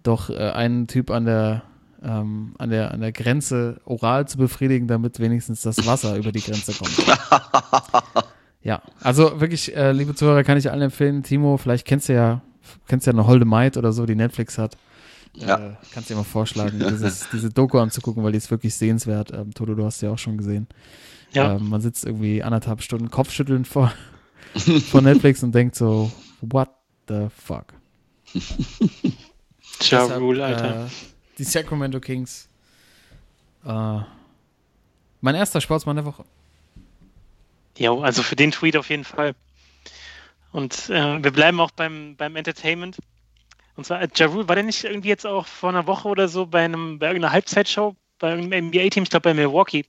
[0.03, 1.63] doch äh, einen Typ an der,
[2.03, 6.41] ähm, an, der, an der Grenze oral zu befriedigen, damit wenigstens das Wasser über die
[6.41, 6.95] Grenze kommt.
[8.65, 11.23] Ja, also wirklich, äh, liebe Zuhörer, kann ich allen empfehlen.
[11.23, 12.41] Timo, vielleicht kennst du ja,
[12.89, 14.79] kennst du ja eine Holde Maid oder so, die Netflix hat.
[15.35, 15.59] Ja.
[15.59, 19.33] Äh, kannst dir mal vorschlagen, dieses, diese Doku anzugucken, weil die ist wirklich sehenswert.
[19.35, 20.67] Ähm, Toto, du hast sie auch schon gesehen.
[21.35, 21.57] Ja.
[21.57, 23.93] Ähm, man sitzt irgendwie anderthalb Stunden Kopfschütteln vor,
[24.55, 26.11] vor Netflix und denkt so,
[26.41, 26.71] what
[27.09, 27.67] the fuck?
[29.81, 30.87] Ja Rule, Alter.
[30.87, 30.89] Äh,
[31.37, 32.49] die Sacramento Kings.
[33.65, 33.99] Äh,
[35.21, 36.25] mein erster Sportsmann der Woche.
[37.77, 39.35] Ja, also für den Tweet auf jeden Fall.
[40.53, 42.99] Und äh, wir bleiben auch beim, beim Entertainment.
[43.77, 46.29] Und zwar, äh, Ja Rule, war der nicht irgendwie jetzt auch vor einer Woche oder
[46.29, 49.85] so bei einem bei irgendeiner Halbzeitshow bei irgendeinem NBA-Team, ich glaube bei Milwaukee,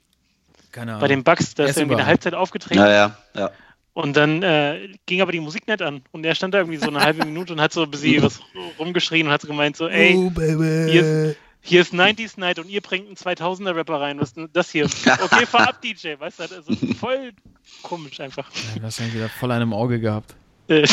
[0.75, 1.01] Keine Ahnung.
[1.01, 2.05] bei den Bucks, da Er ist ist irgendwie eine.
[2.05, 2.79] Halbzeit aufgetreten.
[2.79, 3.51] Ja, ja, ja.
[3.93, 6.01] Und dann äh, ging aber die Musik nicht an.
[6.11, 8.41] Und er stand da irgendwie so eine halbe Minute und hat so ein bisschen was
[8.79, 10.91] rumgeschrien und hat so gemeint, so, ey, Oh, baby.
[10.91, 14.19] hier ist, hier ist 90s Night und ihr bringt einen 2000er Rapper rein.
[14.19, 14.85] Was ist denn das hier?
[15.23, 16.15] Okay, fahr ab, DJ.
[16.19, 17.31] Weißt du, also voll
[17.81, 18.51] komisch einfach.
[18.75, 20.35] Ja, wahrscheinlich wieder voll einem Auge gehabt.
[20.67, 20.85] Äh,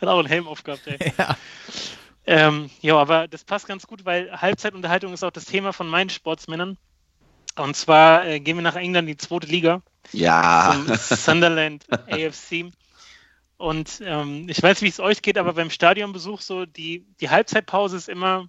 [0.00, 0.98] Hat auch einen Helm aufgehabt, ey.
[1.18, 1.36] Ja.
[2.26, 6.10] Ähm, ja, aber das passt ganz gut, weil Halbzeitunterhaltung ist auch das Thema von meinen
[6.10, 6.76] Sportsmännern.
[7.56, 9.82] Und zwar äh, gehen wir nach England, die zweite Liga,
[10.12, 10.74] Ja.
[10.86, 12.72] zum Sunderland AFC.
[13.58, 17.96] Und ähm, ich weiß, wie es euch geht, aber beim Stadionbesuch so, die, die Halbzeitpause
[17.96, 18.48] ist immer,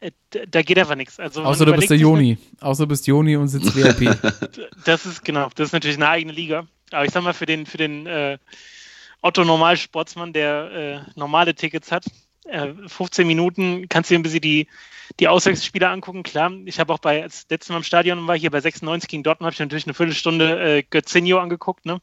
[0.00, 0.12] äh,
[0.48, 1.18] da geht einfach nichts.
[1.20, 2.38] Also Außer du bist der Joni.
[2.60, 4.16] Außer du bist Joni und sitzt VIP.
[4.84, 6.66] Das ist genau, das ist natürlich eine eigene Liga.
[6.90, 8.38] Aber ich sag mal, für den, für den äh,
[9.20, 12.04] Otto Normalsportsmann, der äh, normale Tickets hat,
[12.48, 14.68] äh, 15 Minuten kannst du dir ein bisschen die,
[15.20, 16.22] die Auswechselspieler angucken.
[16.22, 19.22] Klar, ich habe auch bei, als letztes Mal im Stadion war, hier bei 96 gegen
[19.22, 22.00] Dortmund, habe ich natürlich eine Viertelstunde äh, Götzinho angeguckt, ne?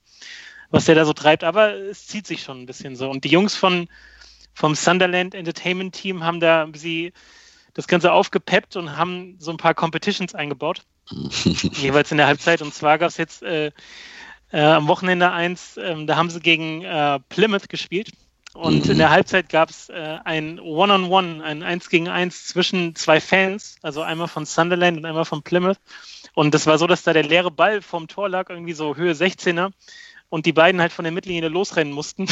[0.69, 1.43] was der da so treibt.
[1.43, 3.09] Aber es zieht sich schon ein bisschen so.
[3.09, 3.87] Und die Jungs von,
[4.53, 7.11] vom Sunderland Entertainment Team haben da ein bisschen
[7.73, 10.83] das Ganze aufgepeppt und haben so ein paar Competitions eingebaut
[11.73, 12.61] jeweils in der Halbzeit.
[12.61, 13.71] Und zwar gab es jetzt äh,
[14.51, 18.11] äh, am Wochenende eins, ähm, da haben sie gegen äh, Plymouth gespielt.
[18.55, 23.19] Und in der Halbzeit gab es äh, ein One-on-One, ein 1 gegen 1 zwischen zwei
[23.19, 25.77] Fans, also einmal von Sunderland und einmal von Plymouth.
[26.33, 29.11] Und das war so, dass da der leere Ball vom Tor lag, irgendwie so Höhe
[29.11, 29.71] 16er.
[30.29, 32.27] Und die beiden halt von der Mittellinie losrennen mussten.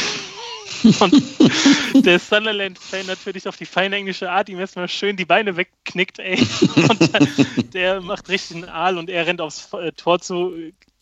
[1.00, 6.20] und der Sunderland-Fan natürlich auf die feine englische Art ihm erstmal schön die Beine wegknickt,
[6.20, 6.38] ey.
[6.88, 7.28] Und dann,
[7.74, 10.54] der macht richtig einen Aal und er rennt aufs äh, Tor zu,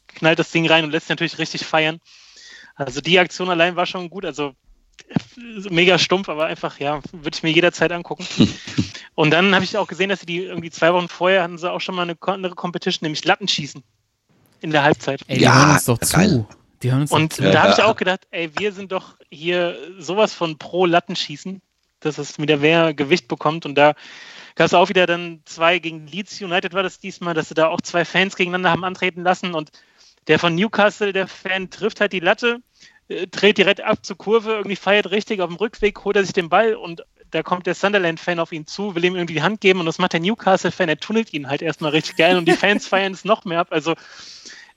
[0.09, 2.01] knallt das Ding rein und lässt sich natürlich richtig feiern.
[2.75, 4.25] Also die Aktion allein war schon gut.
[4.25, 4.55] Also
[5.71, 8.27] mega stumpf, aber einfach, ja, würde ich mir jederzeit angucken.
[9.15, 11.71] und dann habe ich auch gesehen, dass sie die irgendwie zwei Wochen vorher hatten sie
[11.71, 13.83] auch schon mal eine andere Competition, nämlich Lattenschießen
[14.61, 15.23] in der Halbzeit.
[15.27, 16.29] Ey, die Ja, hören uns doch geil.
[16.29, 16.47] zu.
[16.83, 17.43] Die hören uns Und zu.
[17.43, 21.61] Da habe ich auch gedacht, ey, wir sind doch hier sowas von pro Lattenschießen,
[22.01, 23.67] dass es wieder mehr Gewicht bekommt.
[23.67, 23.95] Und da
[24.55, 27.69] gab es auch wieder dann zwei gegen Leeds United war das diesmal, dass sie da
[27.69, 29.55] auch zwei Fans gegeneinander haben antreten lassen.
[29.55, 29.71] Und
[30.27, 32.59] der von Newcastle, der Fan, trifft halt die Latte,
[33.31, 36.49] dreht direkt ab zur Kurve, irgendwie feiert richtig auf dem Rückweg, holt er sich den
[36.49, 39.81] Ball und da kommt der Sunderland-Fan auf ihn zu, will ihm irgendwie die Hand geben
[39.81, 42.87] und das macht der Newcastle-Fan, er tunnelt ihn halt erstmal richtig geil und die Fans
[42.89, 43.69] feiern es noch mehr ab.
[43.71, 43.95] Also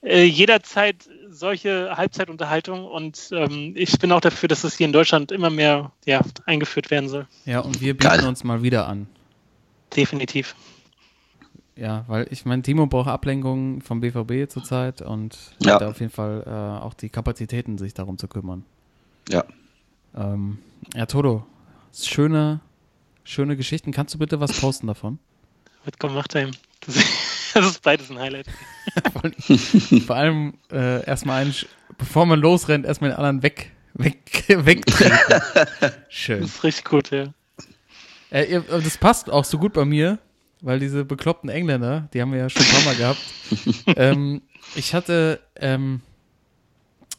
[0.02, 0.98] äh, jederzeit
[1.30, 5.92] solche Halbzeitunterhaltung und ähm, ich bin auch dafür, dass es hier in Deutschland immer mehr
[6.06, 7.28] ja, eingeführt werden soll.
[7.46, 8.26] Ja, und wir bieten Geil.
[8.26, 9.08] uns mal wieder an.
[9.96, 10.56] Definitiv.
[11.78, 15.74] Ja, weil ich meine, Timo braucht Ablenkung vom BVB zurzeit und Ja.
[15.74, 18.64] hat da auf jeden Fall äh, auch die Kapazitäten, sich darum zu kümmern.
[19.30, 19.44] Ja.
[20.16, 20.60] Ähm,
[20.94, 21.46] ja, Toto,
[21.94, 22.62] schöne,
[23.26, 23.92] schöne Geschichten.
[23.92, 25.20] Kannst du bitte was posten davon?
[25.84, 26.52] Wird gemacht haben.
[26.86, 26.96] Das,
[27.54, 28.48] das ist beides ein Highlight.
[30.08, 31.54] Vor allem- äh, erstmal einen,
[31.98, 35.18] bevor man losrennt, erstmal den anderen weg, weg, wegtreten.
[36.08, 36.40] Schön.
[36.42, 37.34] Das ist richtig gut, ja.
[38.32, 40.20] Äh, ihr, äh, das passt auch so gut bei mir,
[40.66, 43.20] weil diese bekloppten Engländer, die haben wir ja schon ein paar Mal gehabt.
[43.98, 44.42] ähm,
[44.76, 46.02] ich hatte, ähm,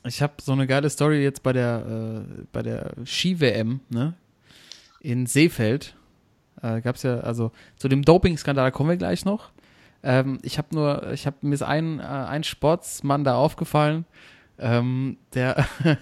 [0.05, 4.15] ich habe so eine geile Story jetzt bei der, äh, bei der Ski-WM, ne?
[4.99, 5.95] In Seefeld.
[6.61, 9.51] Äh, gab's ja, also zu dem Doping-Skandal kommen wir gleich noch.
[10.03, 14.07] Ähm, ich habe nur, ich habe mir ist ein, äh, ein Sportsmann da aufgefallen,
[14.59, 15.69] ähm, der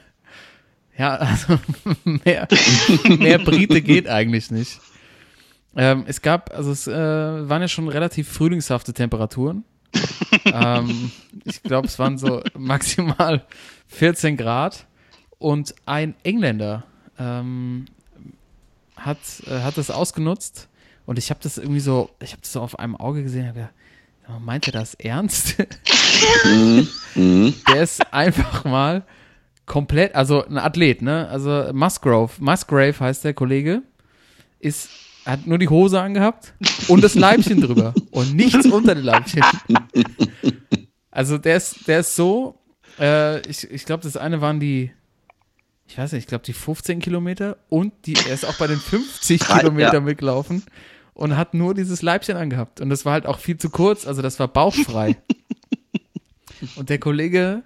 [0.96, 1.58] ja, also
[2.04, 2.48] mehr,
[3.18, 4.80] mehr Brite geht eigentlich nicht.
[5.76, 9.64] Ähm, es gab, also es äh, waren ja schon relativ frühlingshafte Temperaturen.
[10.44, 11.10] ähm,
[11.44, 13.44] ich glaube, es waren so maximal
[13.88, 14.86] 14 Grad.
[15.38, 16.84] Und ein Engländer
[17.18, 17.86] ähm,
[18.96, 20.68] hat, äh, hat das ausgenutzt.
[21.06, 23.46] Und ich habe das irgendwie so, ich habe das so auf einem Auge gesehen.
[23.48, 23.74] Hab gedacht,
[24.26, 25.56] "Ja, meint er das ernst?
[26.44, 26.88] Mhm.
[27.14, 27.54] Mhm.
[27.68, 29.04] der ist einfach mal
[29.66, 31.28] komplett, also ein Athlet, ne?
[31.28, 33.82] Also Musgrove, Musgrave heißt der Kollege,
[34.60, 34.88] ist,
[35.24, 36.54] hat nur die Hose angehabt
[36.88, 39.42] und das Leibchen drüber und nichts unter dem Leibchen.
[41.10, 42.58] Also der ist, der ist so,
[42.98, 44.90] äh, ich, ich glaube, das eine waren die,
[45.86, 48.78] ich weiß nicht, ich glaube die 15 Kilometer und die, er ist auch bei den
[48.78, 50.00] 50 Drei, Kilometer ja.
[50.00, 50.64] mitgelaufen
[51.14, 54.22] und hat nur dieses Leibchen angehabt und das war halt auch viel zu kurz, also
[54.22, 55.16] das war bauchfrei.
[56.76, 57.62] Und der Kollege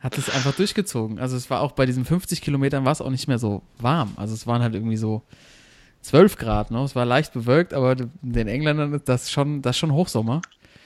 [0.00, 1.18] hat es einfach durchgezogen.
[1.18, 4.12] Also es war auch bei diesen 50 Kilometern war es auch nicht mehr so warm.
[4.16, 5.22] Also es waren halt irgendwie so
[6.02, 6.82] 12 Grad, ne?
[6.82, 10.42] Es war leicht bewölkt, aber den Engländern ist das schon, das schon Hochsommer.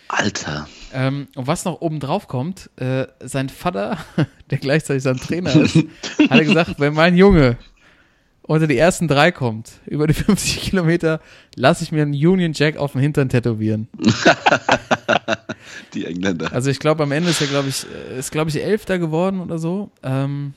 [0.09, 0.69] Alter.
[0.93, 3.99] Ähm, und was noch oben drauf kommt, äh, sein Vater,
[4.51, 5.77] der gleichzeitig sein Trainer ist,
[6.31, 7.57] hat er gesagt, wenn mein Junge
[8.43, 11.21] unter die ersten drei kommt, über die 50 Kilometer,
[11.57, 13.89] lasse ich mir einen Union Jack auf dem Hintern tätowieren.
[15.95, 16.53] Die Engländer.
[16.53, 19.41] Also ich glaube, am Ende ist er, glaube ich, äh, ist, glaube ich, Elfter geworden
[19.41, 19.91] oder so.
[20.05, 20.55] Ähm,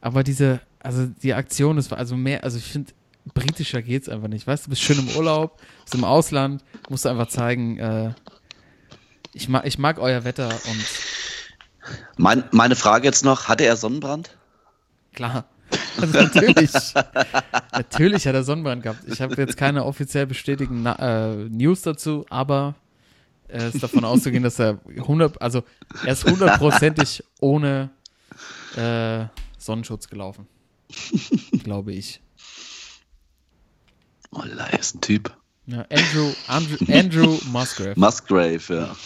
[0.00, 2.92] aber diese, also die Aktion, das war also mehr, also ich finde,
[3.34, 4.46] britischer geht's einfach nicht.
[4.46, 8.12] Weißt du, du bist schön im Urlaub, bist im Ausland, musst du einfach zeigen, äh,
[9.32, 10.84] ich, mag, ich mag euer Wetter und
[12.16, 14.36] Mein, meine Frage jetzt noch, hatte er Sonnenbrand?
[15.12, 15.46] klar.
[16.00, 16.70] Also natürlich.
[17.72, 19.00] natürlich hat er Sonnenbrand gehabt.
[19.08, 22.74] Ich habe jetzt keine offiziell bestätigten Na äh, News dazu, aber
[23.48, 25.64] es ist davon auszugehen, dass er 100, also
[26.04, 27.90] er ist hundertprozentig ohne
[28.76, 29.24] äh,
[29.58, 30.46] Sonnenschutz gelaufen.
[31.64, 32.20] Glaube ich.
[34.38, 35.34] Oh, er ist ein Typ.
[35.66, 37.94] Ja, Andrew, Andrew, Andrew Musgrave.
[37.96, 38.96] Musgrave, ja.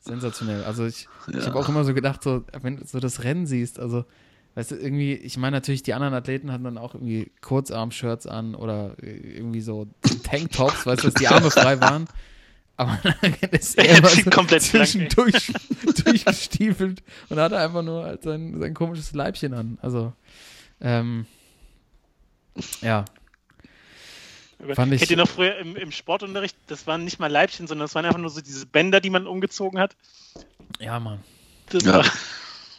[0.00, 0.64] Sensationell.
[0.64, 1.46] Also ich, ich Ja.
[1.46, 4.04] habe auch immer so gedacht, so, wenn du so das Rennen siehst, also,
[4.54, 8.54] weißt du, irgendwie, ich meine natürlich, die anderen Athleten hatten dann auch irgendwie Kurzarm-Shirts an
[8.54, 9.86] oder irgendwie so
[10.24, 12.06] Tanktops, weißt du, dass die Arme frei waren.
[12.76, 12.98] Aber
[13.42, 15.52] dann ist er immer so Komplett zwischendurch
[16.04, 19.78] durchgestiefelt und hatte einfach nur halt sein, sein komisches Leibchen an.
[19.82, 20.14] Also,
[20.80, 21.26] ähm,
[22.80, 23.04] ja,
[24.74, 27.84] Fand ich- Kennt ihr noch früher im, im Sportunterricht, das waren nicht mal Leibchen, sondern
[27.86, 29.96] das waren einfach nur so diese Bänder, die man umgezogen hat.
[30.78, 31.20] ja, Mann.
[31.70, 32.04] Das, Ja.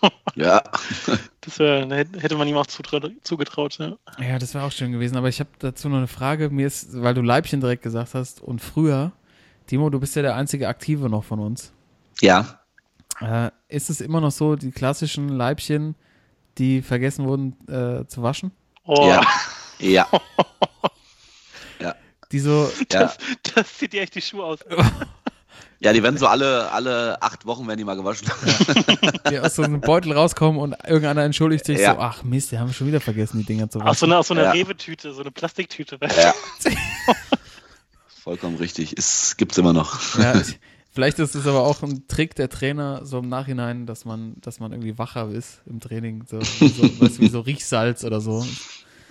[0.02, 0.64] war, Ja.
[1.42, 3.78] das war, da hätte hätte man ihm auch zugetraut.
[3.80, 3.98] Ja.
[4.20, 5.16] Ja, das wäre auch schön gewesen.
[5.18, 6.50] Aber ich habe dazu noch eine Frage.
[6.50, 9.12] Mir ist, weil du Leibchen direkt gesagt hast und früher,
[9.68, 11.72] Timo, du bist ja der einzige Aktive noch von uns.
[12.20, 12.60] Ja.
[13.20, 15.96] Äh, ist es immer noch so, die klassischen Leibchen,
[16.58, 18.52] die vergessen wurden äh, zu waschen?
[18.84, 19.26] Oh, Ja.
[19.80, 20.08] Ja.
[22.32, 23.14] Die so, Ja.
[23.56, 24.60] das zieht dir echt die Schuhe aus.
[25.84, 28.28] Ja, die werden so alle, alle acht Wochen werden die mal gewaschen.
[29.32, 31.96] die aus so einem Beutel rauskommen und irgendeiner entschuldigt sich Ja.
[31.96, 34.12] so, ach Mist, die haben schon wieder vergessen, die Dinger zu Aus so waschen.
[34.12, 34.52] einer, aus so einer Ja.
[34.52, 35.98] Rewe-Tüte, so eine Plastiktüte.
[36.16, 36.36] Ja.
[38.24, 38.94] Vollkommen richtig.
[38.98, 40.20] Es gibt's immer noch.
[40.20, 40.60] Ja, ich,
[40.94, 44.60] vielleicht ist es aber auch ein Trick der Trainer, so im Nachhinein, dass man, dass
[44.60, 46.26] man irgendwie wacher ist im Training.
[46.30, 48.46] So, wie so, weißt du, wie so Riechsalz oder so.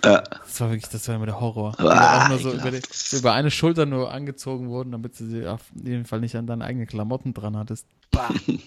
[0.03, 0.21] Ja.
[0.21, 1.75] Das war wirklich, das war immer der Horror.
[1.79, 2.81] Ah, auch nur so über, die,
[3.13, 6.65] über eine Schulter nur angezogen wurden, damit du sie auf jeden Fall nicht an deine
[6.65, 7.85] eigenen Klamotten dran hattest.
[8.11, 8.29] Bah.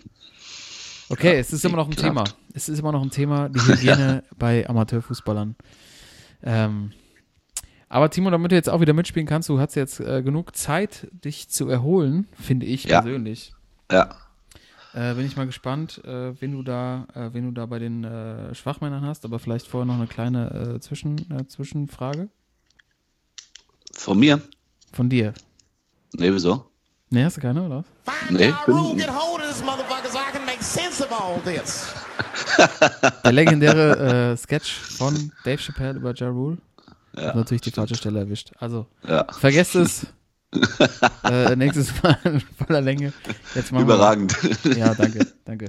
[1.10, 2.22] Okay, es ist immer noch ein Thema.
[2.22, 2.36] ekelhaft.
[2.54, 5.54] Es ist immer noch ein Thema, die Hygiene bei Amateurfußballern.
[6.42, 6.92] Ähm,
[7.90, 11.06] aber Timo, damit du jetzt auch wieder mitspielen kannst, du hast jetzt äh, genug Zeit,
[11.12, 13.02] dich zu erholen, finde ich Ja.
[13.02, 13.52] persönlich.
[13.92, 14.16] Ja.
[14.94, 18.04] Äh, bin ich mal gespannt, äh, wen du da, äh, wen du da bei den
[18.04, 22.28] äh, Schwachmännern hast, aber vielleicht vorher noch eine kleine äh, Zwischen, äh, Zwischenfrage
[23.92, 24.40] Von mir?
[24.92, 25.34] von dir.
[26.12, 26.70] Nee, wieso?
[27.10, 27.84] Ne, hast du keine, oder?
[28.04, 28.14] was?
[28.30, 31.40] Nee, ich bin, Get hold of this motherfucker so I can make sense of all
[31.42, 31.92] this.
[33.24, 36.58] Der legendäre äh, Sketch von Dave Chappelle über Ja Rule.
[37.16, 38.52] Ja, Hat natürlich die falsche Stelle erwischt.
[38.58, 39.26] Also, ja.
[39.32, 40.06] vergesst es.
[41.24, 43.12] äh, nächstes Mal in voller Länge.
[43.54, 44.36] Jetzt machen wir- Überragend.
[44.76, 45.64] Ja, danke, danke.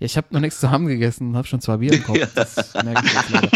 [0.00, 2.18] Ja, ich habe noch nichts zusammen gegessen und habe schon zwei Bier im Kopf.
[2.34, 3.50] Das merke ich jetzt leider.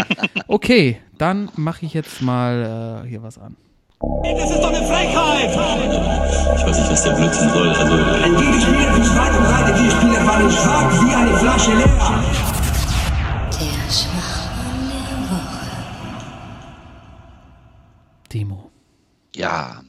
[0.46, 3.56] Okay, dann mache ich jetzt mal äh, hier was an.
[4.00, 5.50] Das ist doch eine Frechheit!
[5.50, 7.68] Ich weiß nicht, was der Blödsinn soll.
[7.70, 9.82] Also, Ein Gegenspieler für zweite Breite.
[9.82, 12.24] Die Spieler fallen schwach wie eine Flasche leer.
[13.60, 15.66] Der Schwachmann der Woche.
[18.28, 18.70] Timo.
[19.34, 19.80] Ja.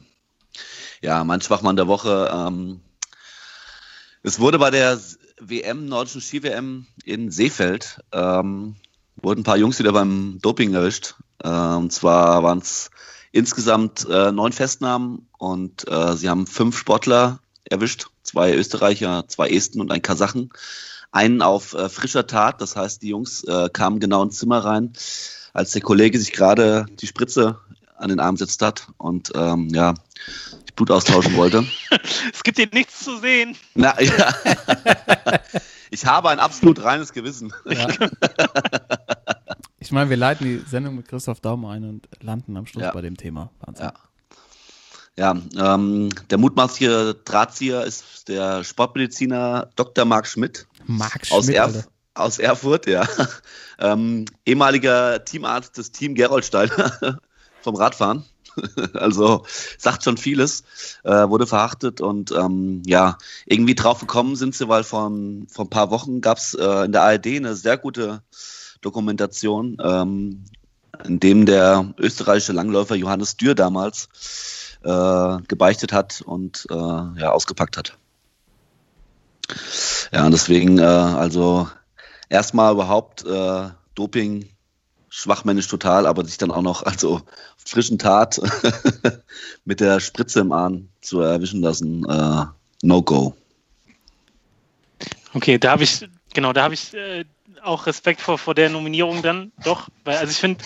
[1.02, 2.30] Ja, mein Schwachmann der Woche.
[2.30, 2.80] Ähm,
[4.22, 5.00] es wurde bei der
[5.40, 8.76] WM, Nordischen Ski-WM in Seefeld, ähm,
[9.16, 11.14] wurden ein paar Jungs wieder beim Doping erwischt.
[11.42, 12.90] Äh, und zwar waren es
[13.32, 19.80] insgesamt äh, neun Festnahmen und äh, sie haben fünf Sportler erwischt, zwei Österreicher, zwei Esten
[19.80, 20.50] und ein Kasachen.
[21.12, 24.92] Einen auf äh, frischer Tat, das heißt, die Jungs äh, kamen genau ins Zimmer rein,
[25.54, 27.58] als der Kollege sich gerade die Spritze
[27.96, 29.94] an den Arm gesetzt hat und ähm, ja,
[30.80, 31.66] Blut austauschen wollte.
[32.32, 33.54] Es gibt hier nichts zu sehen.
[33.74, 34.32] Na, ja.
[35.92, 37.52] Ich habe ein absolut reines Gewissen.
[37.66, 37.86] Ja.
[39.82, 42.92] Ich meine, wir leiten die Sendung mit Christoph Daum ein und landen am Schluss Ja.
[42.92, 43.50] bei dem Thema.
[43.60, 43.86] Wahnsinn.
[45.16, 45.34] Ja.
[45.56, 50.04] Ja, ähm, der mutmaßliche Drahtzieher ist der Sportmediziner Dr.
[50.04, 51.88] Marc Schmidt Marc aus, Schmidt, Erf Alter.
[52.14, 53.06] aus Erfurt, ja.
[53.78, 57.18] Ähm, ehemaliger Teamarzt des Team Geroldsteiner
[57.62, 58.24] vom Radfahren.
[58.94, 59.44] Also
[59.78, 60.64] sagt schon vieles,
[61.04, 65.10] äh, wurde verhaftet und ähm, ja, irgendwie drauf gekommen sind sie, weil vor,
[65.48, 68.22] vor ein paar Wochen gab es äh, in der ARD eine sehr gute
[68.80, 70.44] Dokumentation, ähm,
[71.04, 74.08] in dem der österreichische Langläufer Johannes Dürr damals
[74.82, 77.96] äh, gebeichtet hat und äh, ja, ausgepackt hat.
[80.12, 81.68] Ja, und deswegen, äh, also
[82.28, 84.49] erstmal überhaupt äh, Doping
[85.10, 87.20] schwachmännisch total, aber sich dann auch noch also
[87.58, 88.40] frischen Tat
[89.64, 92.46] mit der Spritze im Arm zu erwischen lassen, äh,
[92.82, 93.34] no go.
[95.34, 97.24] Okay, da habe ich, genau, da habe ich äh,
[97.62, 100.64] auch Respekt vor, vor der Nominierung dann doch, weil, also ich finde,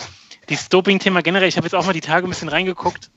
[0.49, 3.11] dieses Doping-Thema generell, ich habe jetzt auch mal die Tage ein bisschen reingeguckt.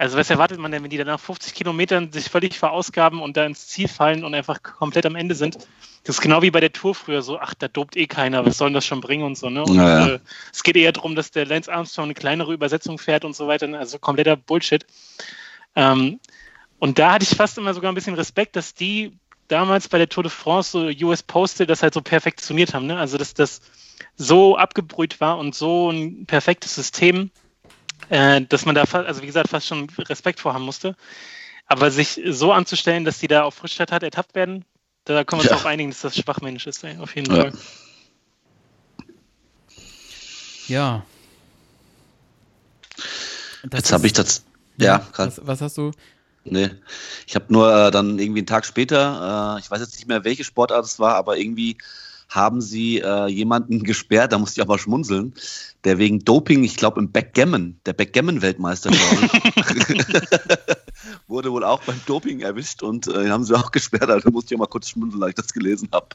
[0.00, 3.36] Also was erwartet man denn, wenn die dann nach 50 Kilometern sich völlig verausgaben und
[3.36, 5.58] da ins Ziel fallen und einfach komplett am Ende sind?
[6.04, 8.58] Das ist genau wie bei der Tour früher so, ach, da dopt eh keiner, was
[8.58, 9.64] soll denn das schon bringen und so, ne?
[9.64, 10.14] Und Ja, ja.
[10.14, 10.20] Äh,
[10.52, 13.66] es geht eher darum, dass der Lance Armstrong eine kleinere Übersetzung fährt und so weiter,
[13.66, 13.78] ne?
[13.78, 14.86] also kompletter Bullshit.
[15.74, 16.20] Ähm,
[16.78, 19.18] und da hatte ich fast immer sogar ein bisschen Respekt, dass die
[19.48, 22.86] damals bei der Tour de France so US Postal das halt so perfektioniert haben.
[22.86, 22.96] Ne?
[22.96, 23.60] Also dass das
[24.16, 27.30] so abgebrüht war und so ein perfektes System,
[28.10, 30.96] äh, dass man da, also wie gesagt, fast schon Respekt vor haben musste.
[31.66, 34.64] Aber sich so anzustellen, dass die da auf Frischstadt ertappt werden,
[35.04, 35.50] da können wir uns Ja.
[35.50, 37.42] darauf einigen, dass das schwachmännisch ist, ey, auf jeden Ja.
[37.42, 37.52] Fall.
[40.68, 41.02] Ja.
[43.64, 44.44] Das Jetzt habe ich das,
[44.76, 45.90] ja, grad, Was, was hast du?
[46.44, 46.70] nee,
[47.26, 50.24] ich habe nur äh, dann irgendwie einen Tag später, äh, ich weiß jetzt nicht mehr,
[50.24, 51.76] welche Sportart es war, aber irgendwie
[52.28, 55.34] haben sie äh, jemanden gesperrt, da musste ich auch mal schmunzeln,
[55.84, 60.06] der wegen Doping, ich glaube im Backgammon, der Backgammon-Weltmeister, glaube ich,
[61.26, 64.54] wurde wohl auch beim Doping erwischt und äh, den haben sie auch gesperrt, also musste
[64.54, 66.08] ich auch mal kurz schmunzeln, als ich das gelesen habe.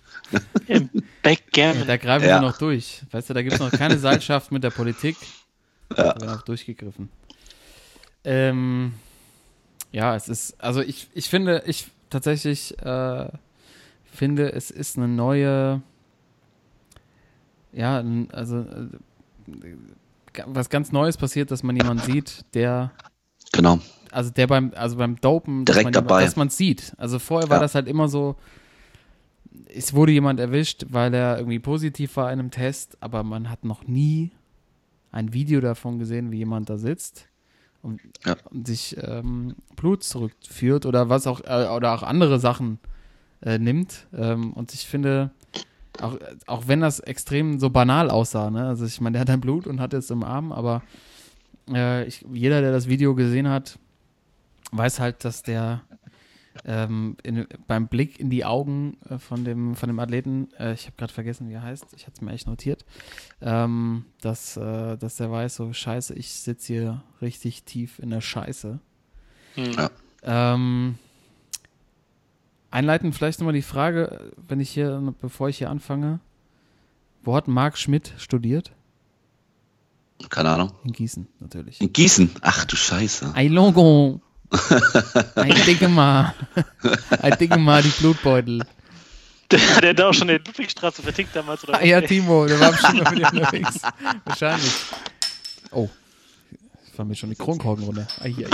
[0.67, 1.87] Im Ja, Backgammon.
[1.87, 2.41] da greifen Ja.
[2.41, 3.01] wir noch durch.
[3.11, 5.15] Weißt du, da gibt es noch keine Seilschaft mit der Politik.
[5.89, 7.09] Da wird noch durchgegriffen.
[8.23, 8.93] Ähm,
[9.91, 13.27] ja, es ist, also ich, ich finde, ich tatsächlich äh,
[14.11, 15.81] finde, es ist eine neue,
[17.73, 18.87] ja, also äh,
[20.47, 22.91] was ganz Neues passiert, dass man jemanden sieht, der
[23.51, 23.79] Genau.
[24.11, 26.23] also der beim, also beim Dopen, Direkt dass man, dabei.
[26.23, 26.93] dass man es sieht.
[26.97, 27.61] Also vorher war Ja.
[27.61, 28.35] das halt immer so,
[29.75, 33.63] es wurde jemand erwischt, weil er irgendwie positiv war in einem Test, aber man hat
[33.63, 34.31] noch nie
[35.11, 37.27] ein Video davon gesehen, wie jemand da sitzt
[37.83, 38.35] und, Ja.
[38.49, 42.79] und sich ähm, Blut zurückführt oder was auch, äh, oder auch andere Sachen
[43.43, 44.07] äh, nimmt.
[44.15, 45.29] Ähm, und ich finde,
[46.01, 46.17] auch,
[46.47, 48.67] auch wenn das extrem so banal aussah, ne?
[48.67, 50.81] Also ich meine, der hat ein Blut und hat es im Arm, aber
[51.71, 53.77] äh, ich, jeder, der das Video gesehen hat,
[54.71, 55.81] weiß halt, dass der
[56.65, 60.85] ähm, in, beim Blick in die Augen äh, von, dem, von dem Athleten, äh, ich
[60.85, 62.85] habe gerade vergessen, wie er heißt, ich hatte es mir echt notiert,
[63.41, 68.21] ähm, dass, äh, dass der weiß, so scheiße, ich sitze hier richtig tief in der
[68.21, 68.79] Scheiße.
[69.55, 69.71] Hm.
[69.73, 69.89] Ja.
[70.23, 70.95] Ähm,
[72.73, 76.19] einleitend vielleicht nochmal die Frage, wenn ich hier, bevor ich hier anfange,
[77.21, 78.71] wo hat Marc Schmidt studiert?
[80.29, 80.71] Keine Ahnung.
[80.83, 81.81] In Gießen, natürlich.
[81.81, 82.31] In Gießen.
[82.41, 83.33] Ach du Scheiße.
[83.35, 84.21] Ein Logo.
[85.35, 86.33] Ein dicke mal.
[87.21, 88.65] Ein dicke mal die Blutbeutel.
[89.51, 92.59] Der, der hat auch schon in der Ludwigstraße vertickt damals, oder Ah, ja, Timo, der
[92.59, 93.81] war bestimmt mal mit dir unterwegs.
[94.25, 94.73] Wahrscheinlich.
[95.71, 95.89] Oh.
[96.91, 98.07] Ich war mir schon die Kronkorken runter.
[98.21, 98.47] Ai, ai,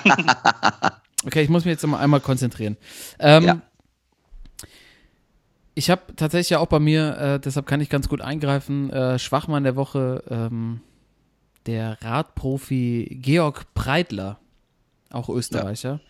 [0.00, 0.90] ai.
[1.26, 2.76] Okay, ich muss mich jetzt mal einmal konzentrieren.
[3.18, 3.62] Ähm, Ja.
[5.76, 9.18] Ich habe tatsächlich ja auch bei mir, äh, deshalb kann ich ganz gut eingreifen, äh,
[9.18, 10.80] Schwachmann der Woche, ähm,
[11.66, 14.38] der Radprofi Georg Breitler,
[15.10, 16.00] auch Österreicher,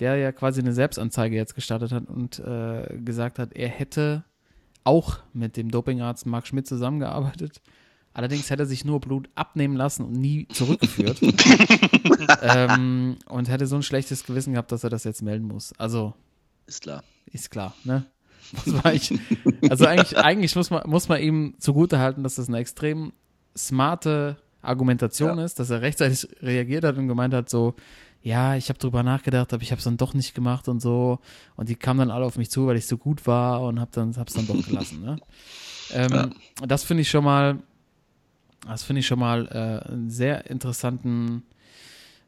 [0.00, 4.24] der ja quasi eine Selbstanzeige jetzt gestartet hat und äh, gesagt hat, er hätte
[4.82, 7.60] auch mit dem Dopingarzt Marc Schmidt zusammengearbeitet.
[8.16, 11.20] Allerdings hätte er sich nur Blut abnehmen lassen und nie zurückgeführt.
[12.40, 15.74] ähm, und hätte so ein schlechtes Gewissen gehabt, dass er das jetzt melden muss.
[15.76, 16.14] Also,
[16.64, 17.04] Ist klar.
[17.30, 18.06] ist klar, ne?
[19.68, 23.12] Also eigentlich, eigentlich muss man, muss man ihm zugutehalten, dass das eine extrem
[23.54, 27.74] smarte Argumentation ist, dass er rechtzeitig reagiert hat und gemeint hat, so,
[28.22, 31.18] ja, ich habe drüber nachgedacht, aber ich habe es dann doch nicht gemacht und so.
[31.54, 33.90] Und die kamen dann alle auf mich zu, weil ich so gut war und habe
[33.92, 35.02] dann, hab's dann doch gelassen.
[35.02, 35.18] Ne?
[35.92, 36.32] Ähm,
[36.66, 37.58] Das finde ich schon mal,
[38.66, 41.44] das finde ich schon mal äh, einen sehr interessanten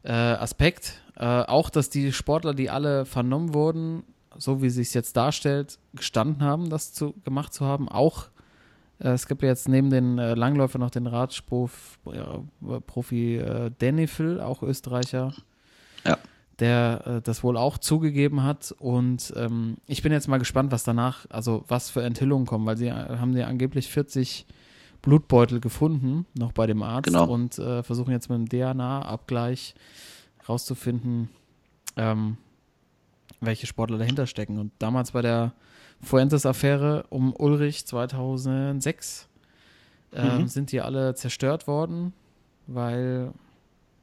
[0.03, 1.01] äh, Aspekt.
[1.17, 4.03] Äh, auch, dass die Sportler, die alle vernommen wurden,
[4.37, 7.89] so wie es sich jetzt darstellt, gestanden haben, das zu, gemacht zu haben.
[7.89, 8.27] Auch
[8.99, 14.61] äh, es gibt ja jetzt neben den äh, Langläufer noch den Radprofi äh, Denifil, auch
[14.63, 15.33] Österreicher,
[16.05, 16.17] Ja.
[16.59, 18.73] der äh, das wohl auch zugegeben hat.
[18.79, 22.77] Und ähm, ich bin jetzt mal gespannt, was danach, also was für Enthüllungen kommen, weil
[22.77, 24.45] sie äh, haben ja angeblich 40
[25.01, 27.25] Blutbeutel gefunden, noch bei dem Arzt, Genau.
[27.27, 29.75] und äh, versuchen jetzt mit dem DNA-Abgleich
[30.47, 31.29] rauszufinden,
[31.95, 32.37] ähm,
[33.41, 34.57] welche Sportler dahinter stecken.
[34.59, 35.53] Und damals bei der
[36.01, 39.27] Fuentes-Affäre um Ulrich 2006
[40.13, 40.47] ähm, Mhm.
[40.47, 42.13] sind die alle zerstört worden,
[42.67, 43.31] weil,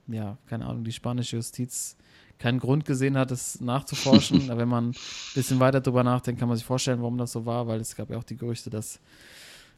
[0.06, 1.96] ja, keine Ahnung, die spanische Justiz
[2.38, 4.50] keinen Grund gesehen hat, es nachzuforschen.
[4.50, 4.94] Aber wenn man ein
[5.34, 8.10] bisschen weiter drüber nachdenkt, kann man sich vorstellen, warum das so war, weil es gab
[8.10, 9.00] ja auch die Gerüchte, dass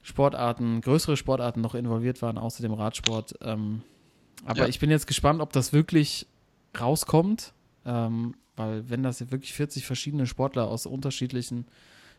[0.02, 3.34] Sportarten, größere Sportarten noch involviert waren, außer dem Radsport.
[3.42, 3.82] Ähm,
[4.44, 4.66] aber Ja.
[4.68, 6.26] ich bin jetzt gespannt, ob das wirklich
[6.78, 7.52] rauskommt,
[7.84, 11.66] ähm, weil wenn das ja wirklich 40 verschiedene Sportler aus unterschiedlichen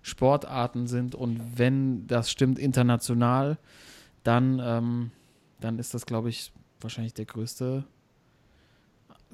[0.01, 3.57] Sportarten sind und wenn das stimmt international,
[4.23, 5.11] dann, ähm,
[5.59, 6.51] dann ist das, glaube ich,
[6.81, 7.83] wahrscheinlich der größte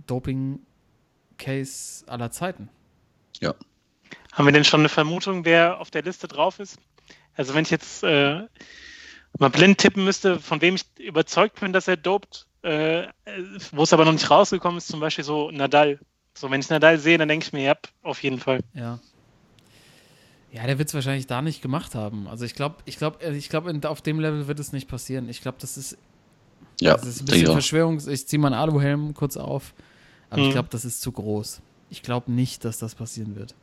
[0.08, 2.70] Doping-Case aller Zeiten.
[4.32, 6.78] Haben wir denn schon eine Vermutung, wer auf der Liste drauf ist?
[7.36, 8.42] Also wenn ich jetzt äh,
[9.40, 13.10] mal blind tippen müsste, von wem ich überzeugt bin, dass er dopt, äh, äh,
[13.72, 16.00] wo es aber noch nicht rausgekommen ist, zum Beispiel so Nadal.
[16.34, 18.60] So, wenn ich Nadal sehe, dann denke ich mir, ja, auf jeden Fall.
[18.74, 19.00] Ja.
[20.52, 22.28] Ja, der wird es wahrscheinlich da nicht gemacht haben.
[22.28, 25.28] Also ich glaube, ich glaube, ich glaube, auf dem Level wird es nicht passieren.
[25.28, 25.98] Ich glaube, das ist,
[26.80, 27.54] Ja, das ist ein bisschen ich auch.
[27.54, 28.08] Verschwörungs.
[28.08, 29.74] Ich ziehe meinen Aluhelm kurz auf,
[30.30, 30.52] aber ich Mhm.
[30.54, 31.62] glaube, das ist zu groß.
[31.90, 33.54] Ich glaube nicht, dass das passieren wird.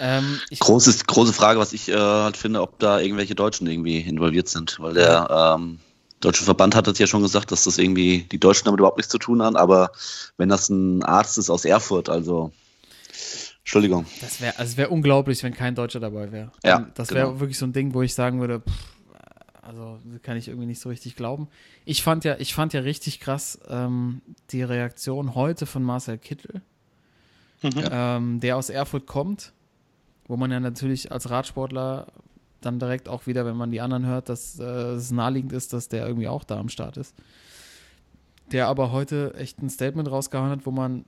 [0.00, 4.00] Ähm, ich, Großes, große Frage, was ich äh, halt finde, ob da irgendwelche Deutschen irgendwie
[4.00, 5.78] involviert sind, weil der ähm,
[6.20, 9.12] deutsche Verband hat jetzt ja schon gesagt, dass das irgendwie die Deutschen damit überhaupt nichts
[9.12, 9.92] zu tun haben, aber
[10.36, 12.50] wenn das ein Arzt ist aus Erfurt, also
[13.60, 14.06] Entschuldigung.
[14.20, 16.50] Das wäre also wär unglaublich, wenn kein Deutscher dabei wäre.
[16.64, 17.40] Ja, Das wäre genau.
[17.40, 18.72] wirklich so ein Ding, wo ich sagen würde, pff,
[19.62, 21.48] also kann ich irgendwie nicht so richtig glauben.
[21.84, 26.62] Ich fand ja, ich fand ja richtig krass ähm, die Reaktion heute von Marcel Kittel,
[27.62, 29.52] ähm, der aus Erfurt kommt,
[30.30, 32.06] wo man ja natürlich als Radsportler
[32.60, 35.88] dann direkt auch wieder, wenn man die anderen hört, dass äh, es naheliegend ist, dass
[35.88, 37.14] der irgendwie auch da am Start ist.
[38.52, 41.04] Der aber heute echt ein Statement rausgehauen hat, wo man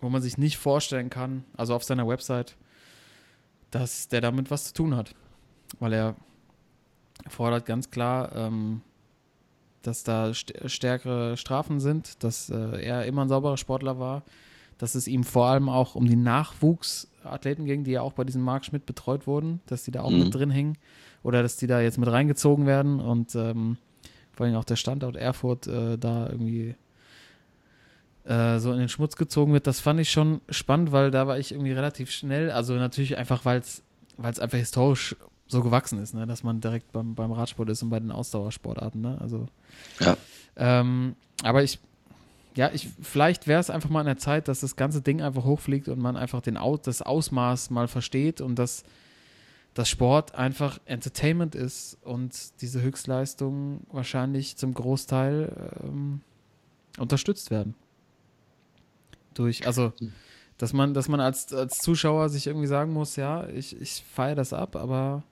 [0.00, 2.56] wo man sich nicht vorstellen kann, also auf seiner Website,
[3.70, 5.14] dass der damit was zu tun hat.
[5.78, 6.16] Weil er
[7.28, 8.80] fordert ganz klar, ähm,
[9.82, 14.24] dass da st- stärkere Strafen sind, dass äh, er immer ein sauberer Sportler war,
[14.82, 18.42] dass es ihm vor allem auch um die Nachwuchsathleten ging, die ja auch bei diesem
[18.42, 20.18] Marc Schmidt betreut wurden, dass die da auch Mhm.
[20.18, 20.76] mit drin hängen
[21.22, 23.76] oder dass die da jetzt mit reingezogen werden und ähm,
[24.32, 26.74] vor allem auch der Standort Erfurt äh, da irgendwie
[28.24, 29.66] äh, so in den Schmutz gezogen wird.
[29.68, 33.44] Das fand ich schon spannend, weil da war ich irgendwie relativ schnell, also natürlich einfach,
[33.44, 33.82] weil es
[34.18, 35.14] einfach historisch
[35.46, 36.26] so gewachsen ist, ne?
[36.26, 39.00] dass man direkt beim, beim Radsport ist und bei den Ausdauersportarten.
[39.00, 39.18] Ne?
[39.20, 39.46] Also,
[40.00, 40.16] Ja.
[40.56, 41.14] ähm,
[41.44, 41.78] aber ich,
[42.54, 45.44] ja, ich, vielleicht wäre es einfach mal an der Zeit, dass das ganze Ding einfach
[45.44, 48.84] hochfliegt und man einfach den Au das Ausmaß mal versteht und dass
[49.74, 56.20] das Sport einfach Entertainment ist und diese Höchstleistungen wahrscheinlich zum Großteil ähm,
[56.98, 57.74] unterstützt werden.
[59.32, 59.94] Durch, also,
[60.58, 64.34] dass man, dass man als, als Zuschauer sich irgendwie sagen muss, ja, ich, ich feiere
[64.34, 65.22] das ab, aber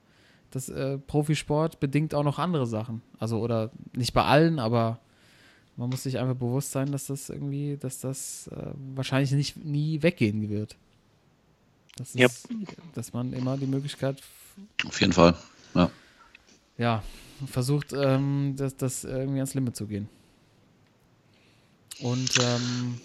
[0.49, 3.03] das äh, Profisport bedingt auch noch andere Sachen.
[3.19, 4.99] Also, oder nicht bei allen, aber
[5.81, 10.01] man muss sich einfach bewusst sein, dass das irgendwie, dass das äh, wahrscheinlich nicht nie
[10.03, 10.77] weggehen wird.
[11.97, 12.31] Das ist, Yep.
[12.93, 14.21] dass man immer die Möglichkeit
[14.85, 15.35] Auf jeden Fall.
[15.73, 15.89] Ja.
[16.77, 17.03] ja,
[17.47, 20.07] versucht, ähm, das, das irgendwie ans Limit zu gehen.
[22.01, 22.99] Und ähm,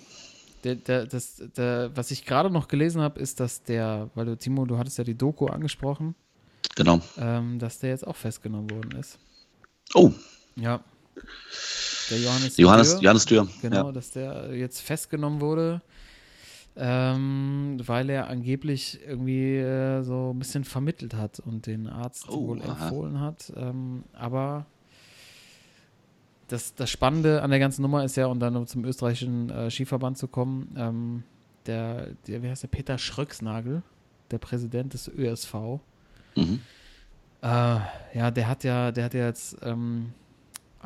[0.64, 4.36] der, der, das, der, was ich gerade noch gelesen habe, ist, dass der, weil du,
[4.36, 6.14] Timo, du hattest ja die Doku angesprochen,
[6.74, 7.00] Genau.
[7.18, 9.18] ähm, dass der jetzt auch festgenommen worden ist.
[9.94, 10.12] Oh,
[10.56, 10.84] Ja.
[12.10, 13.48] Der Johannes Johannes, Dürr, Johannes Dürr.
[13.62, 13.92] Genau, Ja.
[13.92, 15.80] dass der jetzt festgenommen wurde,
[16.76, 22.48] ähm, weil er angeblich irgendwie äh, so ein bisschen vermittelt hat und den Arzt Oh,
[22.48, 22.70] wohl aha.
[22.88, 23.52] empfohlen hat.
[23.56, 24.66] Ähm, aber
[26.48, 30.16] das, das Spannende an der ganzen Nummer ist ja, um dann zum österreichischen äh, Skiverband
[30.18, 31.22] zu kommen, ähm,
[31.66, 33.82] der, der, wie heißt der, Peter Schröcksnagel,
[34.30, 35.54] der Präsident des ÖSV,
[36.36, 36.60] Mhm.
[37.42, 37.46] äh,
[38.14, 40.12] ja, der hat ja, der hat ja jetzt, ähm,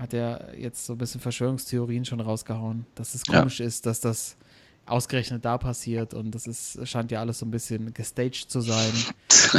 [0.00, 3.40] hat ja jetzt so ein bisschen Verschwörungstheorien schon rausgehauen, dass es Ja.
[3.40, 4.36] komisch ist, dass das
[4.86, 8.92] ausgerechnet da passiert und das ist, scheint ja alles so ein bisschen gestaged zu sein.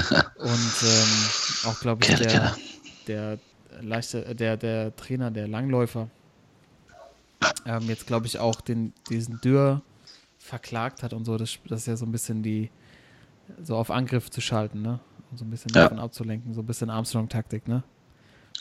[0.36, 1.08] und ähm,
[1.64, 2.58] auch, glaube ich, der,
[3.08, 3.40] der
[3.82, 6.10] leichte, äh, der, der Trainer der Langläufer
[7.66, 9.82] ähm, jetzt, glaube ich, auch den, diesen Dürr
[10.40, 11.38] verklagt hat und so.
[11.38, 12.70] Das, das ist ja so ein bisschen die,
[13.64, 15.00] so auf Angriff zu schalten, ne?
[15.30, 15.84] Und so ein bisschen Ja.
[15.84, 17.84] davon abzulenken, so ein bisschen Armstrong-Taktik, ne?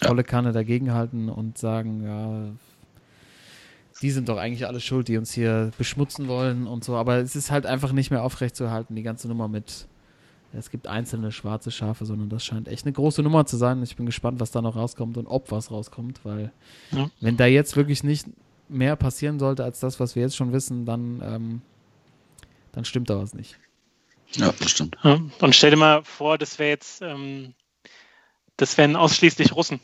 [0.02, 2.52] Volle Kanne dagegenhalten und sagen, ja,
[4.02, 6.96] die sind doch eigentlich alle schuld, die uns hier beschmutzen wollen und so.
[6.96, 9.86] Aber es ist halt einfach nicht mehr aufrecht zu erhalten, die ganze Nummer mit.
[10.52, 13.82] Es gibt einzelne schwarze Schafe, sondern das scheint echt eine große Nummer zu sein.
[13.82, 16.50] Ich bin gespannt, was da noch rauskommt und ob was rauskommt, weil
[16.90, 17.10] Ja.
[17.20, 18.26] wenn da jetzt wirklich nicht
[18.68, 21.62] mehr passieren sollte als das, was wir jetzt schon wissen, dann, ähm,
[22.72, 23.58] dann stimmt da was nicht.
[24.32, 24.96] Ja, das stimmt.
[25.04, 27.52] Ja, und stell dir mal vor, das wäre jetzt, ähm,
[28.60, 29.80] das wären ausschließlich Russen.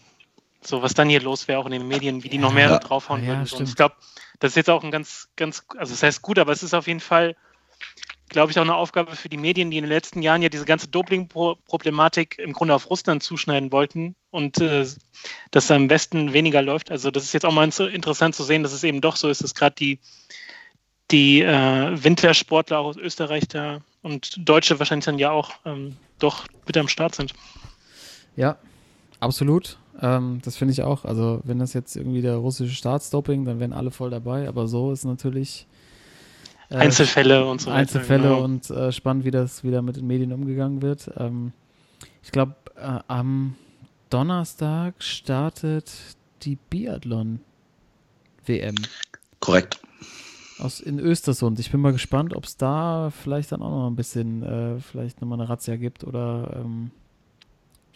[0.62, 2.78] So, was dann hier los wäre, auch in den Medien, wie die noch mehr Ja.
[2.78, 3.66] draufhauen Ja, würden.
[3.66, 3.94] Ich glaube,
[4.40, 6.86] das ist jetzt auch ein ganz, ganz, also das heißt gut, aber es ist auf
[6.86, 7.36] jeden Fall,
[8.28, 10.65] glaube ich, auch eine Aufgabe für die Medien, die in den letzten Jahren ja diese
[10.65, 14.85] ganze Doping-Problematik im Grunde auf Russland zuschneiden wollten und äh,
[15.53, 16.90] dass da im Westen weniger läuft.
[16.90, 19.28] Also das ist jetzt auch mal so interessant zu sehen, dass es eben doch so
[19.28, 20.01] ist, dass gerade die,
[21.11, 26.47] die äh, Wintersportler auch aus Österreich da und Deutsche wahrscheinlich dann ja auch ähm, doch
[26.66, 27.32] mit am Start sind.
[28.36, 28.56] Ja,
[29.20, 29.78] absolut.
[30.00, 31.04] Ähm, das finde ich auch.
[31.04, 34.48] Also, wenn das jetzt irgendwie der russische Staatsdoping, dann wären alle voll dabei.
[34.48, 35.66] Aber so ist natürlich
[36.70, 38.44] äh, Einzelfälle und so weiter, Einzelfälle genau.
[38.44, 41.10] und äh, spannend, wie das wieder mit den Medien umgegangen wird.
[41.16, 41.52] Ähm,
[42.22, 43.56] ich glaube, äh, am
[44.10, 45.90] Donnerstag startet
[46.42, 48.74] die Biathlon-WM
[49.40, 49.80] Korrekt.
[50.58, 51.58] aus in Östersund.
[51.60, 55.20] Ich bin mal gespannt, ob es da vielleicht dann auch noch ein bisschen, äh, vielleicht
[55.20, 56.90] nochmal eine Razzia gibt oder ähm,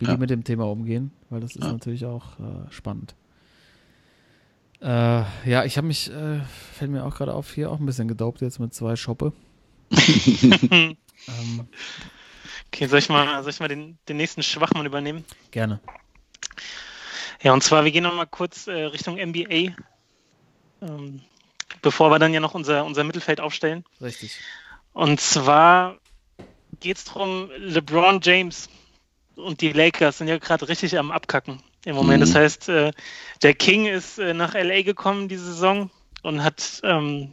[0.01, 0.15] wie Ja.
[0.15, 1.73] die mit dem Thema umgehen, weil das ist Ja.
[1.73, 3.15] natürlich auch äh, spannend.
[4.81, 4.87] Äh,
[5.49, 6.41] ja, ich habe mich, äh,
[6.75, 9.33] fällt mir auch gerade auf, hier auch ein bisschen gedopt jetzt mit zwei Shoppe.
[9.93, 10.97] ähm,
[12.73, 15.25] Okay, soll ich mal, soll ich mal den, den nächsten Schwachmann übernehmen?
[15.51, 15.81] gerne.
[17.43, 19.75] Ja, und zwar, wir gehen nochmal kurz äh, Richtung NBA,
[20.83, 21.21] ähm,
[21.83, 23.85] bevor wir dann ja noch unser, unser Mittelfeld aufstellen.
[24.01, 24.39] Richtig.
[24.93, 25.99] Und zwar
[26.81, 28.69] geht es darum, LeBron James
[29.43, 32.21] und die Lakers sind ja gerade richtig am Abkacken im Moment.
[32.21, 32.27] Mhm.
[32.27, 32.93] Das heißt, äh,
[33.43, 35.91] der King ist äh, nach LA gekommen diese Saison
[36.23, 37.33] und hat ähm,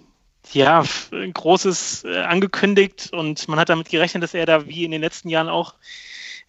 [0.53, 4.91] ja ein Großes äh, angekündigt und man hat damit gerechnet, dass er da wie in
[4.91, 5.75] den letzten Jahren auch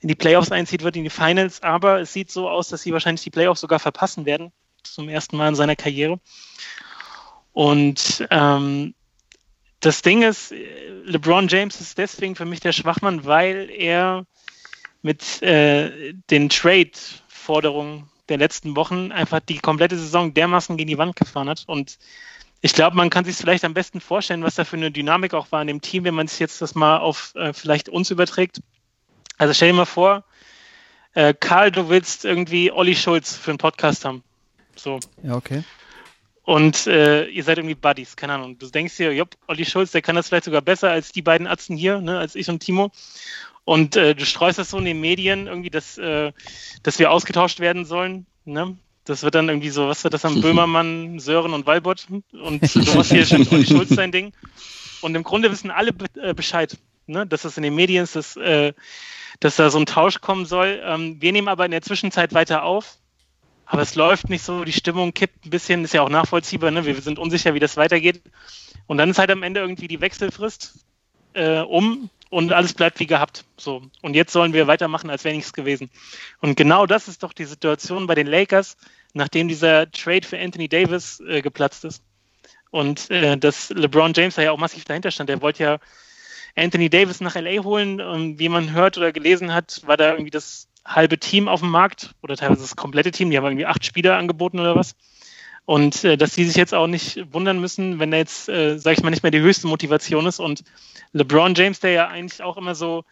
[0.00, 1.62] in die Playoffs einzieht wird, in die Finals.
[1.62, 4.52] Aber es sieht so aus, dass sie wahrscheinlich die Playoffs sogar verpassen werden,
[4.84, 6.20] zum ersten Mal in seiner Karriere.
[7.52, 8.94] Und ähm,
[9.80, 14.26] das Ding ist, äh, LeBron James ist deswegen für mich der Schwachmann, weil er
[15.02, 21.16] mit äh, den Trade-Forderungen der letzten Wochen einfach die komplette Saison dermaßen gegen die Wand
[21.16, 21.64] gefahren hat.
[21.66, 21.98] Und
[22.60, 25.50] ich glaube, man kann sich vielleicht am besten vorstellen, was da für eine Dynamik auch
[25.52, 28.60] war in dem Team, wenn man sich jetzt das mal auf äh, vielleicht uns überträgt.
[29.38, 30.24] Also stell dir mal vor,
[31.14, 34.22] äh, Karl, du willst irgendwie Olli Schulz für einen Podcast haben.
[34.76, 34.98] So.
[35.22, 35.62] Ja, okay.
[36.42, 38.58] Und äh, ihr seid irgendwie Buddies, keine Ahnung.
[38.58, 41.46] Du denkst dir, jopp, Olli Schulz, der kann das vielleicht sogar besser als die beiden
[41.46, 42.90] Atzen hier, ne, als ich und Timo.
[43.68, 46.32] Und äh, du streust das so in den Medien irgendwie, dass, äh,
[46.82, 48.24] dass wir ausgetauscht werden sollen.
[48.46, 48.78] Ne?
[49.04, 50.40] Das wird dann irgendwie so, was wird das dann?
[50.40, 52.06] Böhmermann, Sören und Walbott.
[52.32, 54.32] Und du machst hier schon Olli Schulz sein Ding.
[55.02, 57.26] Und im Grunde wissen alle äh, Bescheid, ne?
[57.26, 58.72] dass das in den Medien ist, dass, äh,
[59.40, 60.80] dass da so ein Tausch kommen soll.
[60.82, 62.96] Ähm, wir nehmen aber in der Zwischenzeit weiter auf.
[63.66, 66.70] Aber es läuft nicht so, die Stimmung kippt ein bisschen, ist ja auch nachvollziehbar.
[66.70, 66.86] Ne?
[66.86, 68.22] Wir sind unsicher, wie das weitergeht.
[68.86, 70.86] Und dann ist halt am Ende irgendwie die Wechselfrist
[71.34, 73.44] äh, um und alles bleibt wie gehabt.
[73.56, 73.82] So.
[74.02, 75.90] Und jetzt sollen wir weitermachen, als wäre nichts gewesen.
[76.40, 78.76] Und genau das ist doch die Situation bei den Lakers,
[79.14, 82.02] nachdem dieser Trade für Anthony Davis äh, geplatzt ist.
[82.70, 85.30] Und äh, dass LeBron James da ja auch massiv dahinter stand.
[85.30, 85.78] Er wollte ja
[86.54, 88.00] Anthony Davis nach LA holen.
[88.00, 91.70] Und wie man hört oder gelesen hat, war da irgendwie das halbe Team auf dem
[91.70, 93.30] Markt oder teilweise das komplette Team.
[93.30, 94.94] Die haben irgendwie acht Spieler angeboten oder was.
[95.68, 98.96] Und äh, dass die sich jetzt auch nicht wundern müssen, wenn da jetzt, äh, sag
[98.96, 100.40] ich mal, nicht mehr die höchste Motivation ist.
[100.40, 100.64] Und
[101.12, 103.04] LeBron James, der ja eigentlich auch immer so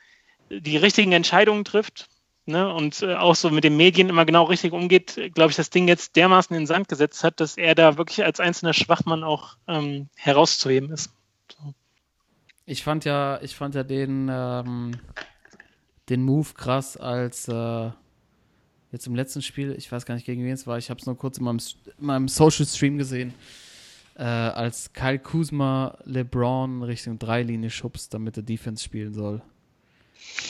[0.49, 2.09] die richtigen Entscheidungen trifft
[2.47, 5.69] ne, und äh, auch so mit den Medien immer genau richtig umgeht, glaube ich, das
[5.69, 9.23] Ding jetzt dermaßen in den Sand gesetzt hat, dass er da wirklich als einzelner Schwachmann
[9.23, 11.11] auch ähm, herauszuheben ist.
[11.53, 11.75] So.
[12.65, 14.93] Ich fand ja, ich fand ja den, ähm,
[16.09, 17.91] den Move krass, als äh,
[18.97, 21.07] jetzt im letzten Spiel, ich weiß gar nicht, gegen wen es war, ich habe es
[21.07, 21.61] nur kurz in meinem,
[21.99, 23.35] in meinem Social Stream gesehen,
[24.17, 29.43] äh, als Kyle Kuzma LeBron Richtung Dreilinie schubst, damit er Defense spielen soll.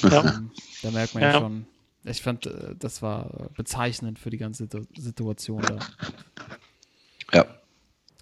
[0.02, 0.36] Ja.
[0.36, 0.52] Ähm,
[0.82, 1.32] da merkt man ja.
[1.32, 1.66] ja, schon,
[2.04, 5.78] ich fand, äh, das war bezeichnend für die ganze Situation da.
[7.32, 7.46] Ja.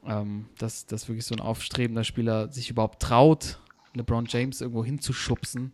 [0.07, 3.59] Ähm, dass, dass wirklich so ein aufstrebender Spieler sich überhaupt traut,
[3.93, 5.73] LeBron James irgendwo hinzuschubsen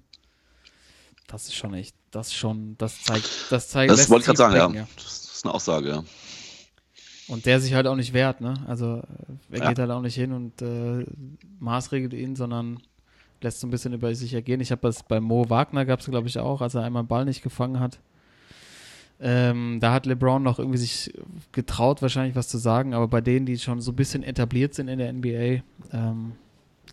[1.30, 3.92] das ist schon echt, das schon, das zeigt, das zeigt.
[3.92, 4.88] Das wollte ich gerade sagen, denken, ja.
[4.96, 6.04] Das ist eine Aussage, ja.
[7.28, 8.54] Und der sich halt auch nicht wehrt, ne?
[8.66, 9.02] Also
[9.50, 9.68] er ja.
[9.68, 11.06] geht halt auch nicht hin und äh,
[11.60, 12.80] maßregelt ihn, sondern
[13.40, 14.60] lässt so ein bisschen über sich ergehen.
[14.60, 17.08] Ich habe das bei Mo Wagner gab es, glaube ich, auch, als er einmal einen
[17.08, 18.00] Ball nicht gefangen hat.
[19.20, 21.12] Ähm, da hat LeBron noch irgendwie sich
[21.52, 24.88] getraut, wahrscheinlich was zu sagen, aber bei denen, die schon so ein bisschen etabliert sind
[24.88, 25.62] in der NBA,
[25.92, 26.32] ähm,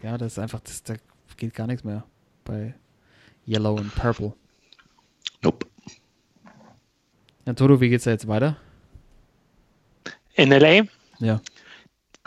[0.03, 0.95] ja, das ist einfach, das, da
[1.38, 2.03] geht gar nichts mehr
[2.43, 2.76] bei,
[3.48, 4.34] Yellow und Purple.
[5.41, 5.68] Nope.
[7.45, 8.57] Ja, Toto, wie geht's da jetzt weiter?
[10.34, 10.84] In LA?
[11.19, 11.41] Ja.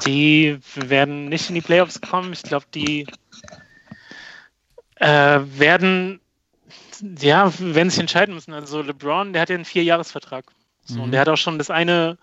[0.07, 2.33] Die werden nicht in die Playoffs kommen.
[2.33, 3.07] Ich glaube, die
[4.97, 6.21] äh, werden
[7.03, 8.53] ja, werden sich entscheiden müssen.
[8.53, 10.45] Also LeBron, der hat ja einen Vierjahresvertrag.
[10.85, 11.01] So, mhm.
[11.03, 12.19] Und der hat auch schon das eine,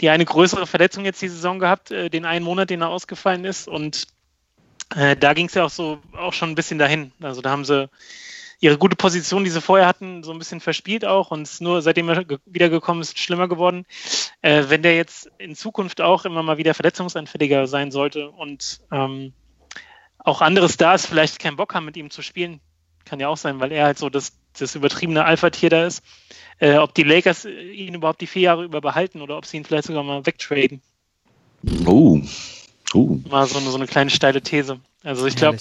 [0.00, 3.44] die eine größere Verletzung jetzt die Saison gehabt, äh, den einen Monat, den er ausgefallen
[3.44, 3.68] ist.
[3.68, 4.06] Und
[4.94, 7.12] äh, da ging es ja auch so auch schon ein bisschen dahin.
[7.20, 7.88] Also da haben sie
[8.60, 11.82] ihre gute Position, die sie vorher hatten, so ein bisschen verspielt auch und es nur
[11.82, 13.84] seitdem er wiedergekommen ist, schlimmer geworden.
[14.40, 19.32] Äh, wenn der jetzt in Zukunft auch immer mal wieder verletzungsanfälliger sein sollte und ähm,
[20.18, 22.60] auch andere Stars vielleicht keinen Bock haben, mit ihm zu spielen,
[23.04, 26.04] kann ja auch sein, weil er halt so das, das übertriebene Alpha-Tier da ist.
[26.60, 29.64] Äh, ob die Lakers ihn überhaupt die vier Jahre über behalten oder ob sie ihn
[29.64, 30.80] vielleicht sogar mal wegtraden.
[31.84, 32.20] Oh.
[32.94, 33.20] Uh.
[33.28, 34.80] Mal so eine, so eine kleine steile These.
[35.02, 35.58] Also ich glaube,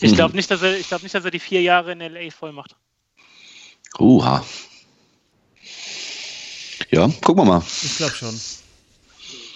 [0.00, 2.30] ich glaube nicht, dass er, ich glaube nicht, dass er die vier Jahre in LA
[2.30, 2.76] voll macht.
[3.98, 4.44] Uha.
[6.90, 7.62] Ja, gucken wir mal.
[7.82, 8.34] Ich glaube schon.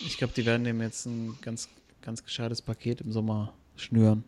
[0.06, 1.68] Ich glaube, die werden dem jetzt ein ganz,
[2.02, 4.24] ganz gescheites Paket im Sommer schnüren.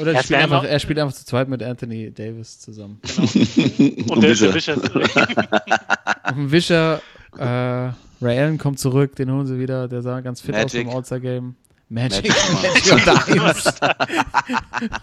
[0.00, 3.00] Oder er spielt, einfach, er spielt einfach zu zweit mit Anthony Davis zusammen.
[3.02, 4.12] Genau.
[4.14, 4.76] Und, der, der Wischer.
[6.34, 7.02] Und Wischer,
[7.36, 7.92] äh,
[8.22, 10.64] Ray Allen kommt zurück, den holen sie wieder, der sah ganz fit Magic.
[10.64, 11.56] aus im All-Star-Game.
[11.88, 12.32] Magic,
[12.62, 13.64] Magic, of the Eins.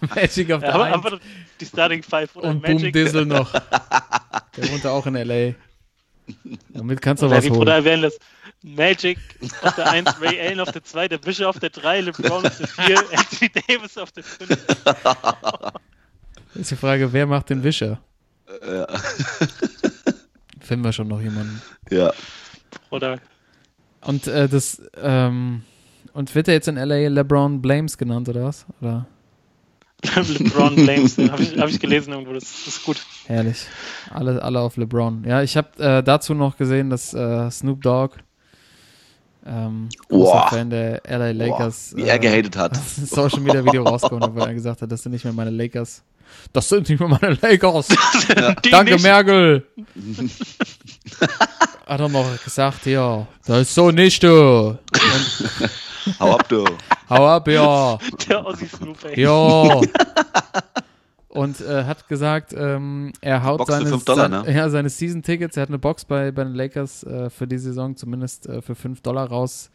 [0.15, 1.05] Magic of the ja, Eins.
[1.59, 2.93] Die Starting Five oder Und Magic.
[2.93, 3.51] Boom Dizzle noch.
[3.51, 5.53] Der wohnt auch in L.A.
[6.69, 7.61] Damit kannst du oder was holen.
[7.61, 8.17] Oder erwähnen das.
[8.61, 9.17] Magic
[9.61, 12.57] auf der 1, Ray Allen auf der 2, der Bishop auf der 3, LeBron auf
[12.57, 14.49] der 4, Anthony Davis auf der 5.
[16.55, 18.01] ist die Frage, wer macht den Wischer?
[18.67, 18.87] Ja.
[20.59, 21.61] Finden wir schon noch jemanden.
[21.89, 22.11] Ja.
[22.89, 23.19] Oder.
[24.01, 25.63] Und äh, das, ähm,
[26.13, 28.65] und wird er jetzt in LA LeBron Blames genannt oder was?
[28.81, 29.07] Oder?
[30.15, 33.05] LeBron Blames, habe ich, hab ich gelesen irgendwo, das, das, ist gut.
[33.25, 33.65] Herrlich.
[34.09, 35.25] Alle, alle auf LeBron.
[35.25, 38.15] Ja, ich habe äh, dazu noch gesehen, dass äh, Snoop Dogg,
[39.45, 42.75] ähm, großer Fan der LA Lakers, Boah, wie er gehatet hat.
[43.05, 46.03] Social Media Video rausgekommen, wo er gesagt hat, das sind nicht mehr meine Lakers.
[46.53, 47.87] das sind nicht mehr meine Lakers.
[48.71, 49.03] Danke, nicht.
[49.03, 49.65] Merkel.
[51.87, 54.77] Hat er noch gesagt, ja, das ist so nicht, du.
[54.77, 55.69] Und,
[56.19, 56.65] Hau ab, du.
[57.09, 57.97] hau ab, ja.
[58.29, 59.21] Der Ossi Snoop, ey.
[59.21, 59.81] Ja.
[61.29, 64.55] Und äh, hat gesagt, ähm, er haut seine, Dollar, sein, ne?
[64.55, 67.95] ja, seine Season-Tickets, er hat eine Box bei, bei den Lakers äh, für die Saison
[67.95, 69.69] zumindest äh, für 5 Dollar raus.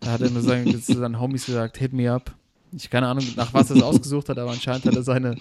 [0.00, 2.30] Da hat er nur seinen, zu seinen Homies gesagt, hit me up.
[2.72, 5.36] Ich keine Ahnung, nach was er es ausgesucht hat, aber anscheinend hat er seine,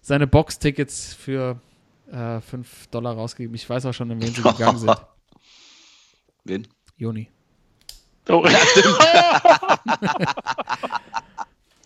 [0.00, 1.56] seine Box-Tickets für
[2.10, 3.54] äh, 5 Dollar rausgegeben.
[3.54, 4.94] Ich weiß auch schon, in wen sie gegangen sind.
[6.44, 6.66] Wen?
[6.96, 7.30] Juni.
[8.28, 8.46] Oh.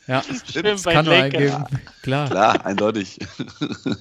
[0.08, 1.64] Ja, Schön das bei kann nur eingeben.
[2.02, 2.28] Klar.
[2.30, 3.18] Klar, eindeutig.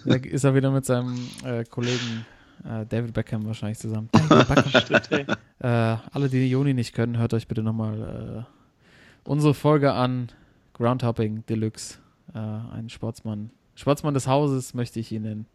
[0.06, 2.26] Da ist er wieder mit seinem äh, Kollegen
[2.64, 4.08] äh, David Beckham wahrscheinlich zusammen.
[4.14, 4.82] David Beckham.
[5.02, 10.30] Stimmt, äh, alle, die Juni nicht können, hört euch bitte nochmal äh, unsere Folge an.
[10.74, 11.98] Groundhopping Deluxe.
[12.34, 13.50] Äh, ein Sportsmann.
[13.76, 15.46] Sportsmann des Hauses möchte ich ihn nennen.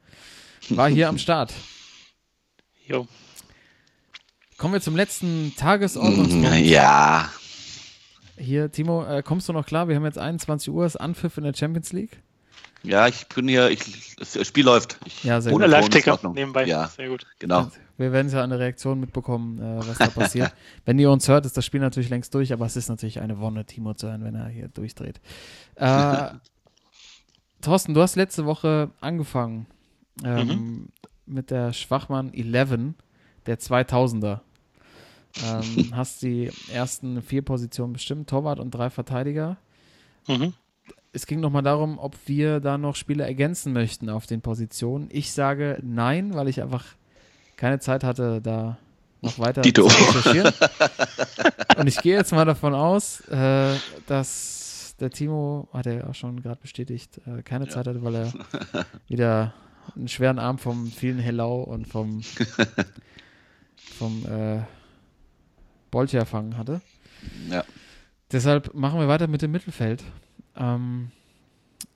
[0.71, 1.53] War hier am Start.
[2.87, 3.07] Jo.
[4.57, 6.61] Kommen wir zum letzten Tagesordnungspunkt.
[6.61, 7.31] Ja.
[8.37, 9.89] Hier, Timo, äh, kommst du noch klar?
[9.89, 12.23] Wir haben jetzt 21 Uhr, ist Anpfiff in der Champions League.
[12.83, 14.99] Ja, ich bin hier, ich, das Spiel läuft.
[15.05, 16.65] Ich, Ja, sehr ohne Live-Ticker nebenbei.
[16.65, 17.25] Ja, Sehr gut.
[17.39, 17.71] genau.
[17.97, 20.53] Wir werden ja eine Reaktion mitbekommen, äh, was da passiert.
[20.85, 23.39] wenn ihr uns hört, ist das Spiel natürlich längst durch, aber es ist natürlich eine
[23.39, 25.21] Wonne, Timo zu hören, wenn er hier durchdreht.
[25.77, 26.31] Äh,
[27.61, 29.67] Thorsten, du hast letzte Woche angefangen
[30.25, 30.89] ähm,
[31.27, 32.95] mit der Schwachmann 11
[33.47, 34.41] der 2000er.
[35.45, 39.57] Ähm, hast die ersten vier Positionen bestimmt, Torwart und drei Verteidiger.
[40.29, 40.53] Mhm.
[41.13, 45.09] Es ging nochmal darum, ob wir da noch Spieler ergänzen möchten auf den Positionen.
[45.13, 46.85] Ich sage nein, weil ich einfach
[47.57, 48.79] keine Zeit hatte, da
[49.21, 49.87] noch weiter Dito.
[49.87, 50.53] zu recherchieren.
[51.77, 53.75] Und ich gehe jetzt mal davon aus, äh,
[54.07, 58.33] dass der Timo, hat er auch schon gerade bestätigt, äh, keine Zeit hatte, weil er
[59.09, 59.55] wieder
[59.95, 62.23] einen schweren Arm vom vielen Hellau und vom,
[63.77, 64.63] vom äh,
[65.91, 66.81] Bolcher erfangen hatte.
[67.51, 67.65] Ja.
[68.31, 70.03] Deshalb machen wir weiter mit dem Mittelfeld.
[70.57, 71.11] Ähm,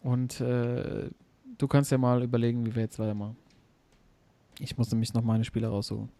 [0.03, 1.11] und äh,
[1.59, 3.37] du kannst ja mal überlegen, wie wir jetzt weitermachen.
[4.59, 6.11] Ich muss nämlich noch meine Spieler raussuchen.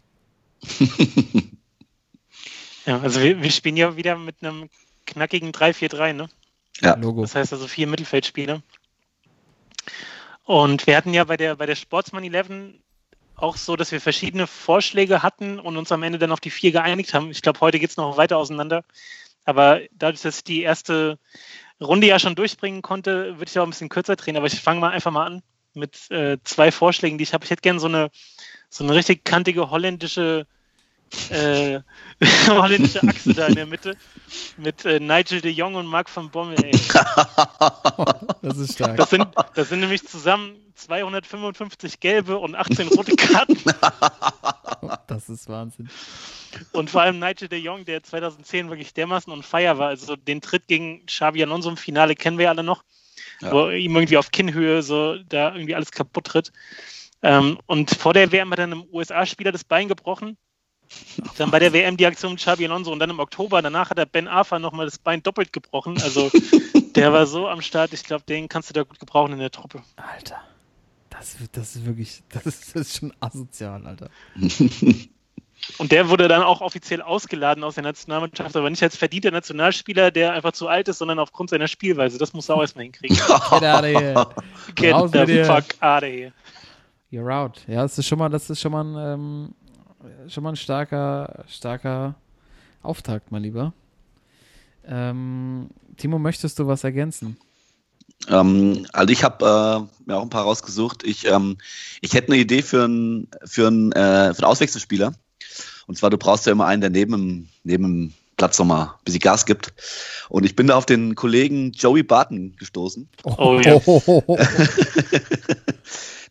[2.87, 4.69] Ja, also wir, wir spielen ja wieder mit einem
[5.05, 6.29] knackigen 3-4-3, ne?
[6.79, 6.95] Ja.
[6.95, 7.21] Logo.
[7.21, 8.63] Das heißt also vier Mittelfeldspieler.
[10.47, 12.49] Und wir hatten ja bei der, bei der Sportsman 11
[13.35, 16.71] auch so, dass wir verschiedene Vorschläge hatten und uns am Ende dann auf die vier
[16.71, 17.29] geeinigt haben.
[17.31, 18.85] Ich glaube, heute geht es noch weiter auseinander.
[19.43, 21.19] Aber dadurch, dass ich die erste
[21.81, 24.37] Runde ja schon durchbringen konnte, würde ich auch ein bisschen kürzer drehen.
[24.37, 25.43] Aber ich fange mal einfach mal an
[25.73, 27.43] mit äh, zwei Vorschlägen, die ich habe.
[27.43, 28.09] Ich hätte gerne so eine,
[28.69, 30.47] so eine richtig kantige holländische,
[31.29, 31.79] äh,
[32.47, 33.95] holländische Achse da in der Mitte
[34.57, 36.57] mit äh, Nigel de Jong und Marc van Bommel.
[36.63, 36.71] Ey.
[38.41, 38.97] Das ist stark.
[38.97, 43.57] Das sind, das sind nämlich zusammen 255 gelbe und 18 rote Karten.
[45.07, 45.89] Das ist Wahnsinn.
[46.71, 49.89] Und vor allem Nigel de Jong, der 2010 wirklich dermaßen on fire war.
[49.89, 52.83] Also den Tritt gegen Xabi Alonso im Finale kennen wir ja alle noch,
[53.41, 53.51] Ja.
[53.51, 56.51] wo ihm irgendwie auf Kinnhöhe so da irgendwie alles kaputt tritt.
[57.23, 60.37] Ähm, und vor der WM hat dann einem USA-Spieler das Bein gebrochen.
[61.37, 63.97] Dann bei der WM die Aktion mit Xabi Alonso und dann im Oktober, danach hat
[63.97, 66.01] er Ben Arfa nochmal das Bein doppelt gebrochen.
[66.01, 66.31] Also
[66.95, 69.51] der war so am Start, ich glaube, den kannst du da gut gebrauchen in der
[69.51, 69.81] Truppe.
[69.95, 70.41] Alter.
[71.09, 74.09] Das, das ist wirklich, das ist, das ist schon asozial, Alter.
[75.79, 80.11] Und der wurde dann auch offiziell ausgeladen aus der Nationalmannschaft, aber nicht als verdienter Nationalspieler,
[80.11, 82.17] der einfach zu alt ist, sondern aufgrund seiner Spielweise.
[82.17, 83.17] Das muss er auch erstmal hinkriegen.
[83.17, 84.27] Get out of here.
[84.75, 86.31] Get the fuck out of here.
[87.11, 87.61] You're out.
[87.67, 89.55] Ja, das ist schon mal, das ist schon mal ein, ähm,
[90.27, 92.15] schon mal ein starker, starker
[92.81, 93.73] Auftakt, mein Lieber.
[94.85, 97.37] Ähm, Timo, möchtest du was ergänzen?
[98.29, 101.03] Ähm, also ich habe äh, mir auch ein paar rausgesucht.
[101.03, 101.57] Ich, ähm,
[102.01, 105.13] ich hätte eine Idee für einen für einen, äh, für einen Auswechselspieler.
[105.87, 109.03] Und zwar, du brauchst ja immer einen, der neben dem, neben dem Platz nochmal ein
[109.05, 109.73] bisschen Gas gibt.
[110.29, 113.79] Und ich bin da auf den Kollegen Joey Barton gestoßen, Oh ja.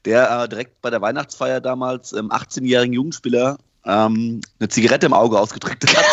[0.04, 5.38] der äh, direkt bei der Weihnachtsfeier damals ähm, 18-jährigen Jugendspieler ähm, eine Zigarette im Auge
[5.38, 6.04] ausgedrückt hat.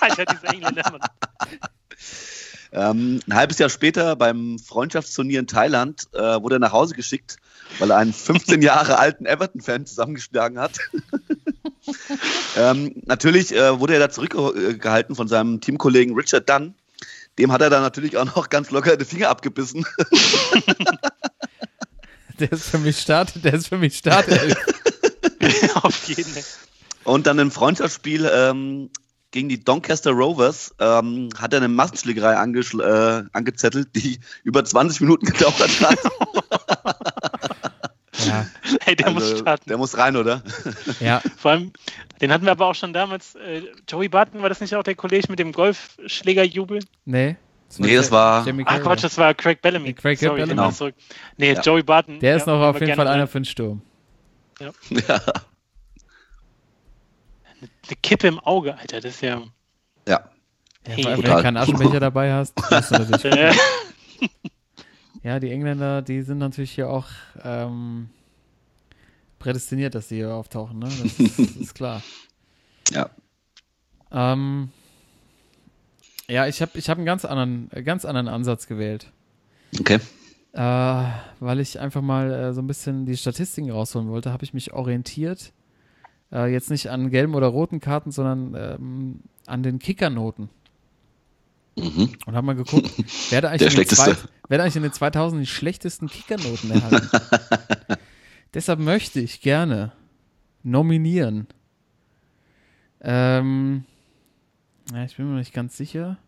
[0.00, 1.00] Alter, dieser Engländer, Mann.
[2.70, 7.36] Ähm, ein halbes Jahr später beim Freundschaftsturnier in Thailand äh, wurde er nach Hause geschickt,
[7.78, 10.78] weil er einen 15 Jahre alten Everton-Fan zusammengeschlagen hat.
[12.56, 16.74] ähm, natürlich äh, wurde er da zurückgehalten von seinem Teamkollegen Richard Dunn.
[17.38, 19.86] Dem hat er dann natürlich auch noch ganz locker die Finger abgebissen.
[22.38, 24.28] Der ist für mich Start, der ist für mich Start.
[25.74, 26.44] Auf jeden Fall.
[27.08, 28.90] Und dann im Freundschaftsspiel ähm,
[29.30, 35.26] gegen die Doncaster Rovers ähm, hat er eine Massenschlägerei äh, angezettelt, die über 20 Minuten
[35.26, 35.98] gedauert hat.
[38.26, 38.46] Ja,
[38.84, 39.68] Hey, der muss Also, starten.
[39.68, 40.42] Der muss rein, oder?
[40.98, 41.22] ja.
[41.36, 41.72] Vor allem,
[42.20, 43.36] den hatten wir aber auch schon damals.
[43.36, 46.80] Äh, Joey Barton, war das nicht auch der Kollege mit dem Golfschlägerjubel?
[47.04, 47.36] Nee.
[47.78, 48.80] Nee, das war- Carragher.
[48.80, 49.88] Quatsch, das war Craig Bellamy.
[49.88, 50.50] Nee, Craig Sorry, Bellamy.
[50.56, 50.70] Genau.
[50.72, 50.94] zurück.
[51.36, 51.60] Nee, Ja.
[51.60, 52.18] Joey Barton.
[52.18, 53.82] Der ist ja, noch auf jeden Fall einer für den Sturm.
[54.58, 54.72] Ja.
[57.60, 59.42] Eine Kippe im Auge, Alter, das ist ja.
[60.06, 60.30] ja.
[60.86, 61.04] Ja, Hey.
[61.04, 63.56] wenn du keinen Aschenbecher dabei hast, du natürlich
[65.22, 67.06] Ja, die Engländer, die sind natürlich hier auch
[67.42, 68.08] ähm,
[69.38, 70.86] prädestiniert, dass sie hier auftauchen, ne?
[70.86, 72.02] Das ist, ist klar.
[72.90, 73.10] Ja.
[74.10, 74.70] Ähm,
[76.28, 79.10] ja, ich habe ich hab einen ganz anderen, äh, ganz anderen Ansatz gewählt.
[79.78, 79.98] Okay.
[80.52, 81.04] Äh,
[81.40, 84.72] weil ich einfach mal äh, so ein bisschen die Statistiken rausholen wollte, habe ich mich
[84.72, 85.52] orientiert.
[86.32, 90.50] Äh, jetzt nicht an gelben oder roten Karten, sondern ähm, an den Kickernoten.
[91.76, 92.12] Mhm.
[92.26, 92.90] Und habe mal geguckt,
[93.30, 94.16] wer hat, eigentlich Der in den zwei,
[94.48, 97.08] wer hat eigentlich in den 2000 die schlechtesten Kickernoten erhalten?
[98.54, 99.92] Deshalb möchte ich gerne
[100.62, 101.46] nominieren.
[103.00, 103.84] Ähm,
[104.92, 106.18] ja, ich bin mir nicht ganz sicher.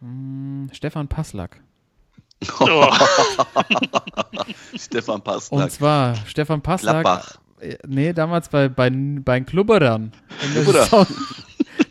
[0.00, 1.62] Hm, Stefan Passlack.
[2.60, 2.86] oh,
[4.76, 5.70] Stefan Und Passlack.
[5.72, 7.02] zwar Stefan Passlack.
[7.02, 7.40] Gladbach.
[7.60, 10.12] Äh, Nee, damals bei, bei, bei den Klubberern.
[10.44, 10.84] In der Klubberer.
[10.84, 11.06] Saison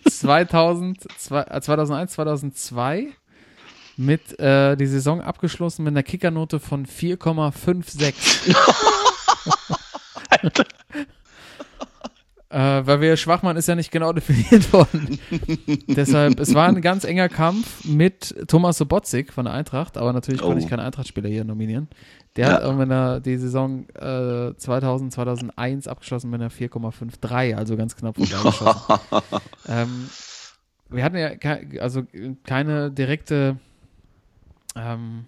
[0.10, 3.08] 2000, zwei- äh, 2001, 2002
[3.98, 8.14] mit äh, die Saison abgeschlossen mit einer Kickernote von 4,56.
[12.50, 15.20] äh, weil wir Schwachmann ist ja nicht genau definiert worden.
[15.88, 20.42] Deshalb, es war ein ganz enger Kampf mit Thomas Sobotzik von der Eintracht, aber natürlich
[20.42, 20.60] konnte Oh.
[20.64, 21.88] ich keinen Eintracht-Spieler hier nominieren.
[22.38, 22.54] Der Ja.
[22.54, 28.16] hat irgendwann der- die Saison äh, 2000, 2001 abgeschlossen mit einer 4,53, also ganz knapp
[28.18, 29.00] vorbeigeschossen.
[29.68, 30.10] ähm,
[30.90, 32.04] wir hatten ja kei- also
[32.46, 33.58] keine direkte
[34.76, 35.26] ähm,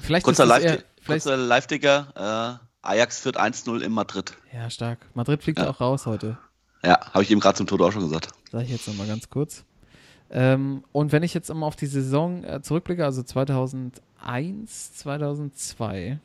[0.00, 1.70] vielleicht Kurzer eher, Live-.
[1.70, 4.32] Äh, Ajax führt 1-0 in Madrid.
[4.52, 4.98] Ja, stark.
[5.14, 5.70] Madrid fliegt Ja.
[5.70, 6.38] auch raus heute.
[6.84, 8.28] Ja, habe ich eben gerade zum Tod auch schon gesagt.
[8.50, 9.64] Sag ich jetzt nochmal ganz kurz.
[10.30, 16.18] Ähm, und wenn ich jetzt mal auf die Saison äh, zurückblicke, also 2001, 2002,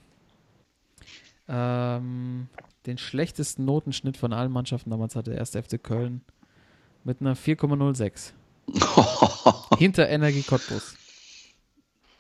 [1.48, 2.48] ähm,
[2.86, 6.22] den schlechtesten Notenschnitt von allen Mannschaften damals hatte der erste FC Köln
[7.04, 8.32] mit einer 4,06.
[9.78, 10.96] Hinter Energie Cottbus.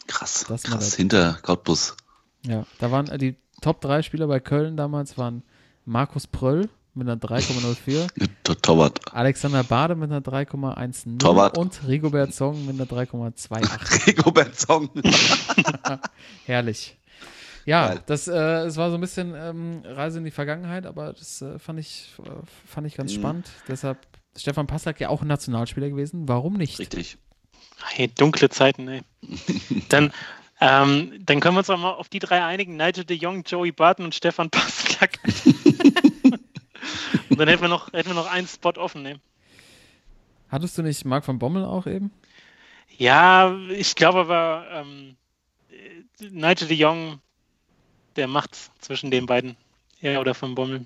[0.08, 0.96] krass, Das krass.
[0.96, 1.96] Hinter Cottbus.
[2.46, 5.42] Ja, da waren äh, die Top 3 Spieler bei Köln damals waren
[5.86, 8.08] Markus Pröll mit einer 3,04,
[8.44, 9.00] Tor- Torwart.
[9.14, 11.58] Alexander Bade mit einer 3,10 Torwart.
[11.58, 14.08] und Rigobert Song mit einer 3,28.
[14.08, 14.90] Rigobert Song.
[16.46, 16.98] Herrlich.
[17.66, 18.04] Ja, Geil.
[18.06, 18.34] das äh,
[18.66, 22.12] es war so ein bisschen ähm, Reise in die Vergangenheit, aber das äh, fand ich
[22.24, 22.30] äh,
[22.68, 23.20] fand ich ganz Mhm.
[23.20, 23.50] spannend.
[23.68, 23.98] Deshalb
[24.38, 26.28] Stefan Passlack ja auch ein Nationalspieler gewesen.
[26.28, 26.78] Warum nicht?
[26.80, 27.18] Richtig.
[27.94, 29.02] hey, dunkle Zeiten, ey.
[29.90, 30.14] Dann,
[30.62, 33.72] ähm, dann können wir uns auch mal auf die drei einigen: Nigel de Jong, Joey
[33.72, 35.20] Barton und Stefan Passlack.
[37.30, 39.20] und dann hätten wir noch, hätten wir noch einen Spot offen, ne?
[40.50, 42.12] Hattest du nicht Marc van Bommel auch eben?
[42.98, 45.16] Ja, ich glaube aber, ähm,
[45.70, 47.20] äh, Nigel de Jong,
[48.16, 49.56] der macht's zwischen den beiden.
[50.02, 50.86] Ja, oder von Bommel.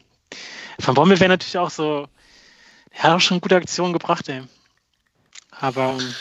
[0.80, 2.08] Von Bommel wäre natürlich auch so,
[2.92, 4.44] er hat auch schon gute Aktionen gebracht, ey.
[5.52, 6.14] Aber ähm,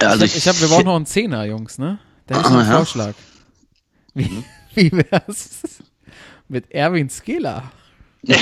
[0.00, 1.98] Also ich hab, ich hab, wir brauchen noch einen Zehner, Jungs, ne?
[2.26, 2.76] Da noch einen Aha.
[2.78, 3.14] Vorschlag.
[4.14, 5.82] Wie, wie wär's
[6.48, 7.70] mit Erwin Skela?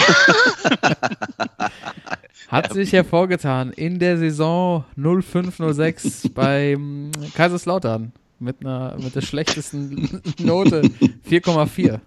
[2.48, 10.82] Hat sich hervorgetan in der Saison 0506 beim Kaiserslautern mit einer mit der schlechtesten Note
[11.28, 12.00] 4,4.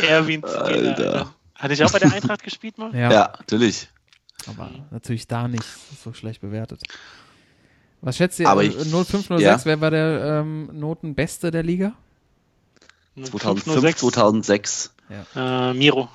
[0.08, 1.32] Erwin Alter.
[1.54, 2.94] Hatte ich auch bei der Eintracht gespielt mal?
[2.94, 3.88] Ja, Ja, natürlich.
[4.46, 5.64] aber natürlich da nicht
[6.04, 6.82] so schlecht bewertet.
[8.02, 8.48] Was schätzt ihr?
[8.48, 9.58] Aber ich- 0506, ja.
[9.64, 11.92] wer war der ähm, Notenbeste der Liga?
[13.16, 14.00] 2005, 506.
[14.00, 14.92] 2006.
[15.34, 16.08] Äh, Miro.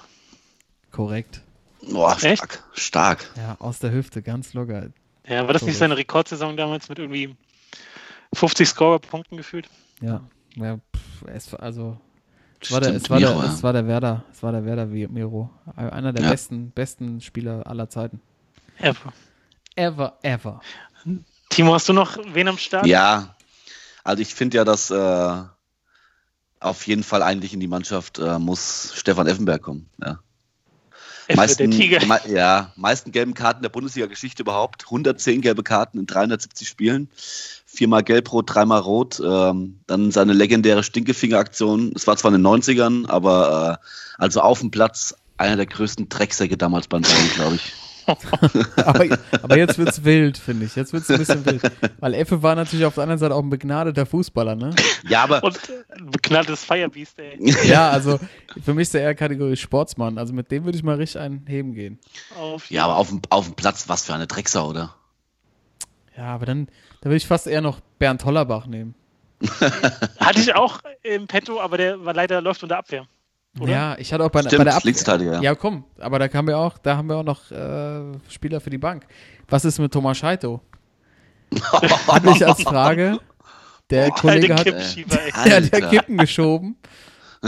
[0.91, 1.41] Korrekt.
[1.89, 2.38] Boah, Echt?
[2.43, 2.63] stark.
[2.73, 3.29] Stark.
[3.35, 4.89] Ja, aus der Hüfte, ganz locker.
[5.27, 5.77] Ja, war das nicht Korrekt.
[5.80, 7.35] seine Rekordsaison damals mit irgendwie
[8.34, 9.69] 50 Scorer-Punkten gefühlt?
[10.02, 10.22] Ja,
[10.56, 11.98] ja pff, es, war- also
[12.60, 13.53] es war, der, es, war der, Miro, ja.
[13.53, 15.49] es war der Werder, es war der Werder wie Miro.
[15.76, 16.30] Einer der Ja.
[16.31, 18.22] besten, besten Spieler aller Zeiten.
[18.77, 19.14] Ever.
[19.76, 20.61] Ever, ever.
[21.49, 22.85] Timo, hast du noch wen am Start?
[22.85, 23.35] Ja,
[24.03, 25.43] also ich finde ja, dass äh,
[26.60, 29.89] auf jeden Fall eigentlich in die Mannschaft äh, muss Stefan Effenberg kommen.
[30.03, 30.19] Ja.
[31.71, 32.05] Tiger.
[32.05, 34.85] Me ja, meisten gelben Karten der Bundesliga-Geschichte überhaupt.
[34.85, 37.09] 110 gelbe Karten in 370 Spielen.
[37.65, 39.21] Viermal gelb-rot, dreimal rot.
[39.23, 41.93] Ähm, dann seine legendäre Stinkefinger-Aktion.
[41.95, 43.85] Es war zwar in den 90ern, aber äh,
[44.17, 47.73] also auf dem Platz einer der größten Drecksäcke damals beim Bayern, glaube ich.
[48.77, 50.75] aber, aber jetzt wird's wild, finde ich.
[50.75, 51.61] Jetzt wird's ein bisschen wild.
[51.99, 54.75] Weil Effe war natürlich auf der anderen Seite auch ein begnadeter Fußballer, ne?
[55.07, 55.59] Ja, aber Und
[55.89, 57.38] ein beknalltes Firebeast, ey.
[57.65, 58.19] Ja, also
[58.63, 60.17] für mich ist er eher Kategorie Sportsmann.
[60.17, 61.99] Also mit dem würde ich mal richtig einen heben gehen.
[62.38, 64.95] Auf ja, aber auf dem, auf dem Platz, was für eine Drecksau, oder?
[66.17, 66.67] Ja, aber dann,
[67.01, 68.95] dann würde ich fast eher noch Bernd Hollerbach nehmen.
[70.19, 73.07] Hatte ich auch im Petto, aber der war leider läuft unter Abwehr.
[73.59, 73.71] Oder?
[73.71, 75.41] Ja, ich hatte auch bei, Stimmt, bei der Ab Linksverteidiger, ja.
[75.41, 78.69] Ja, komm, aber da haben wir auch, da haben wir auch noch äh, Spieler für
[78.69, 79.05] die Bank.
[79.49, 80.61] Was ist mit Thomas Scheito?
[82.07, 83.19] Hatte ich als Frage.
[83.89, 85.81] Der Kollege hat, der Alter.
[85.89, 86.77] Kippen geschoben,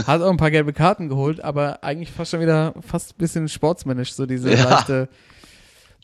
[0.06, 3.48] hat auch ein paar gelbe Karten geholt, aber eigentlich fast schon wieder fast ein bisschen
[3.48, 4.64] sportsmännisch, so diese Ja.
[4.68, 5.08] leichte,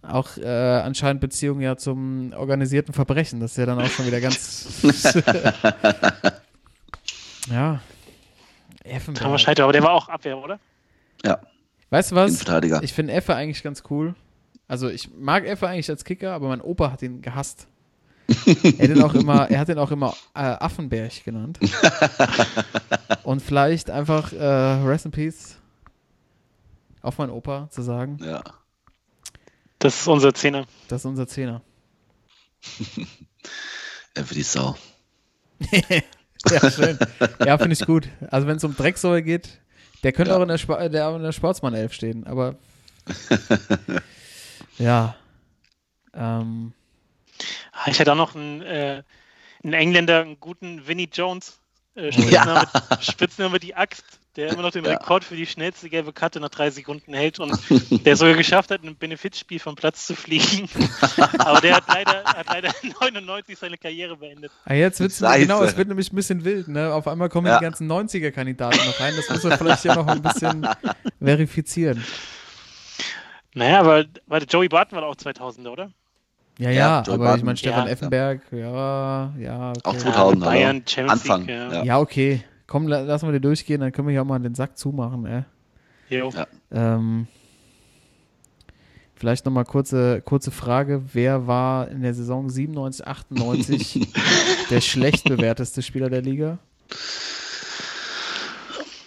[0.02, 3.39] auch äh, anscheinend Beziehung ja zum organisierten Verbrechen.
[3.40, 4.66] Das ist ja dann auch schon wieder ganz.
[7.52, 7.81] ja.
[8.91, 9.25] Effenberg.
[9.25, 10.59] Thomas Scheiter, aber der war auch Abwehr, oder?
[11.25, 11.41] Ja,
[11.91, 12.45] Weißt du was?
[12.83, 14.15] Ich finde Effe eigentlich ganz cool.
[14.69, 17.67] Also ich mag Effe eigentlich als Kicker, aber mein Opa hat ihn gehasst.
[18.47, 21.59] er, hat ihn auch immer, er hat ihn auch immer äh, Affenberg genannt.
[23.25, 25.57] Und vielleicht einfach äh, Rest in Peace
[27.03, 28.43] auf meinen Opa zu sagen, Ja.
[29.81, 30.67] Das ist unser Zehner.
[30.89, 31.62] das ist unser Zehner.
[34.12, 34.77] Er für die Sau.
[36.51, 36.99] Ja, schön.
[37.45, 38.09] ja, finde ich gut.
[38.31, 39.61] Also wenn es um Drecksäule geht,
[40.03, 40.39] der könnte Ja.
[40.39, 42.57] auch in der, Spa der auch in der Sportsmann-Elf stehen, aber
[44.79, 45.15] ja.
[46.15, 46.73] Ähm,
[47.87, 49.03] Ich hatte auch noch einen, äh,
[49.62, 51.59] einen Engländer, einen guten Vinnie Jones.
[51.95, 52.67] Äh, Ja.
[52.67, 52.69] Spitzname,
[53.03, 54.05] Spitzname die Axt,
[54.36, 54.93] der immer noch den Ja.
[54.93, 57.52] Rekord für die schnellste gelbe Karte nach drei Sekunden hält und
[58.07, 60.69] der sogar geschafft hat, in einem Benefizspiel vom Platz zu fliegen.
[61.39, 62.70] Aber der hat leider, hat leider
[63.01, 64.52] 99 seine Karriere beendet.
[64.65, 65.40] Ah, jetzt wird's Scheiße.
[65.40, 66.93] genau, es wird nämlich ein bisschen wild, ne?
[66.94, 67.59] Auf einmal kommen Ja.
[67.59, 69.15] die ganzen 90er-Kandidaten noch rein.
[69.16, 70.66] Das muss man vielleicht ja noch ein bisschen
[71.20, 72.05] verifizieren.
[73.55, 75.90] Naja, aber warte, Joey Barton war auch 2000er, oder?
[76.59, 77.39] Ja, Ja, ja, aber Barton.
[77.39, 77.93] ich meine, Stefan Ja.
[77.93, 79.81] Effenberg, ja, ja, okay.
[79.85, 80.82] Auch 2000 Bayern?
[80.86, 81.47] Champions Anfang.
[81.47, 81.73] League.
[81.73, 81.82] Ja.
[81.85, 82.44] Ja, okay.
[82.71, 85.27] Komm, la- lassen wir die durchgehen, dann können wir hier auch mal den Sack zumachen,
[85.27, 85.43] ey.
[86.09, 86.31] Jo.
[86.31, 86.47] Ja.
[86.71, 87.27] Ähm,
[89.17, 91.03] vielleicht nochmal kurze, kurze Frage.
[91.13, 94.09] Wer war in der Saison 97, 98
[94.71, 96.59] der schlecht bewerteste Spieler der Liga?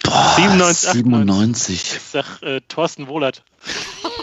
[0.02, 1.74] Boah, 97, 97.
[1.74, 3.42] Ich sag äh, Thorsten Wohlert.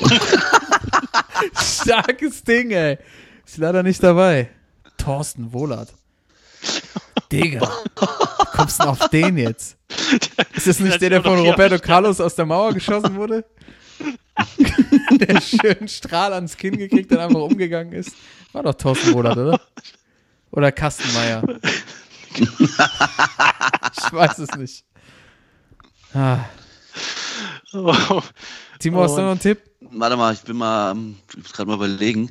[1.60, 3.00] Starkes Ding, ey.
[3.44, 4.52] Ist leider nicht dabei.
[4.98, 5.96] Thorsten Wohlert.
[7.32, 7.72] Digga.
[8.54, 9.78] Kommst du auf den jetzt?
[10.56, 13.46] Ist das nicht der, der von Roberto Carlos aus der Mauer geschossen wurde?
[15.12, 18.12] der schönen Strahl ans Kinn gekriegt und einfach umgegangen ist.
[18.52, 19.60] War doch Thorsten Wohlert, oder?
[20.52, 21.44] Oder Kastenmeier.
[22.36, 24.84] ich weiß es nicht.
[26.14, 26.40] Ah.
[27.74, 28.22] Oh,
[28.80, 29.24] Timo, hast du Oh.
[29.24, 29.62] noch einen Tipp?
[29.80, 30.96] Warte mal, ich bin mal,
[31.30, 32.30] ich muss gerade mal überlegen.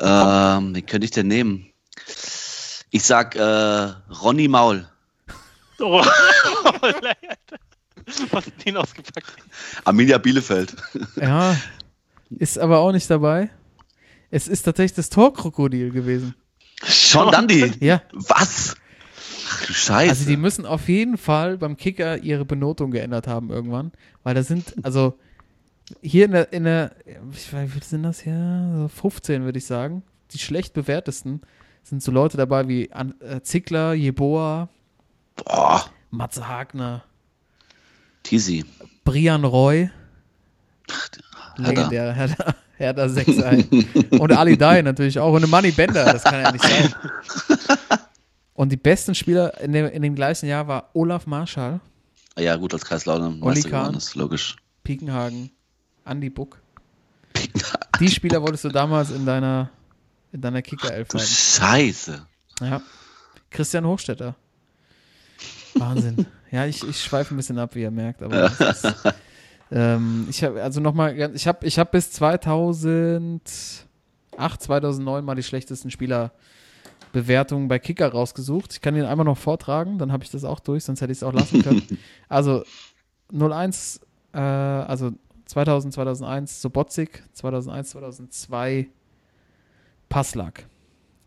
[0.00, 1.70] Ähm, wen könnte ich denn nehmen?
[2.94, 3.40] Ich sag äh,
[4.22, 4.86] Ronny Maul.
[5.80, 6.00] oh.
[8.30, 9.34] Was hat den ausgepackt?
[9.84, 10.76] Arminia Bielefeld.
[11.16, 11.56] Ja.
[12.30, 13.50] Ist aber auch nicht dabei.
[14.30, 16.36] Es ist tatsächlich das Torkrokodil gewesen.
[16.84, 17.72] Sean Dundee.
[17.80, 18.00] Ja.
[18.12, 18.76] Was?
[19.50, 20.10] Ach du Scheiße.
[20.10, 23.90] Also die müssen auf jeden Fall beim Kicker ihre Benotung geändert haben irgendwann,
[24.22, 25.18] weil da sind, also
[26.00, 26.94] hier in der, in der
[27.32, 28.70] ich weiß, wie viel sind das hier?
[28.76, 30.04] So 15 würde ich sagen.
[30.30, 31.40] Die schlecht bewertesten
[31.84, 34.68] sind so Leute dabei wie An äh, Zickler, Jeboa,
[35.36, 37.04] Boah, Matze Hagner,
[38.22, 38.64] Tizi.
[39.04, 39.90] Brian Roy,
[41.56, 43.28] legendär, Hertha, Hertha 6
[44.18, 45.34] Und Ali Dai natürlich auch.
[45.34, 46.94] Und Money Bender, das kann ja nicht sein.
[48.54, 51.80] Und die besten Spieler in dem, in dem gleichen Jahr war Olaf Marschall,
[52.38, 54.56] Ja, gut, als Kreislautern Olli Meister geworden ist, logisch.
[54.84, 55.50] Piekenhagen,
[56.04, 56.60] Andy Buck.
[57.98, 59.70] Die Spieler wolltest du damals in deiner,
[60.34, 61.26] in deiner Kicker-Elf Du haben.
[61.26, 62.26] Scheiße.
[62.60, 62.82] Ja.
[63.50, 64.34] Christian Hochstetter.
[65.74, 66.26] Wahnsinn.
[66.50, 68.94] Ja, ich, ich schweife ein bisschen ab, wie ihr merkt, aber ist,
[69.70, 73.42] ähm, ich habe also nochmal, ich habe ich hab bis 2008,
[74.36, 78.72] 2009 mal die schlechtesten Spielerbewertungen bei Kicker rausgesucht.
[78.72, 81.18] Ich kann ihn einmal noch vortragen, dann habe ich das auch durch, sonst hätte ich
[81.18, 81.82] es auch lassen können.
[82.28, 82.64] also
[83.32, 84.00] 01,
[84.32, 85.12] äh, also
[85.46, 88.88] 2000, 2001 Sobotzik, 2001, 2002
[90.14, 90.66] Passlack.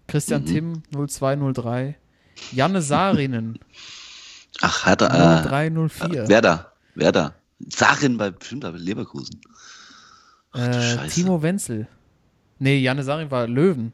[0.07, 1.97] Christian Timm 0203,
[2.53, 3.59] Janne Saarinen
[4.61, 5.09] Ach, hat er.
[5.43, 6.71] Äh, 0304, Werder.
[6.95, 7.35] Werder.
[7.59, 9.41] Sarin bei, bestimmt bei Leverkusen.
[10.53, 11.07] du äh.
[11.09, 11.87] Timo Wenzel.
[12.59, 13.91] Nee, Janne Sarin war Löwen.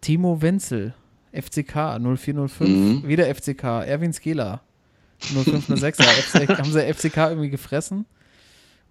[0.00, 0.94] Timo Wenzel,
[1.32, 3.06] FCK 0405, Mhm.
[3.06, 4.62] wieder FCK, Erwin Skela
[5.20, 8.04] 0506, ja, FC, haben sie FCK irgendwie gefressen?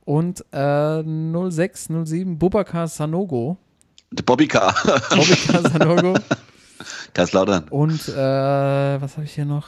[0.05, 3.57] Und äh, 06, 07 Bubakar Sanogo.
[4.15, 4.71] Der Bobby K.
[5.09, 6.13] Bobakar Sanogo.
[7.13, 7.67] Kaiserslautern.
[7.69, 9.67] Und äh, was habe ich hier noch?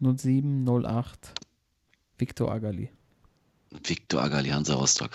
[0.00, 1.32] 07, 08
[2.18, 2.90] Victor Agali.
[3.84, 5.10] Viktor Agali, Hansa Rostock.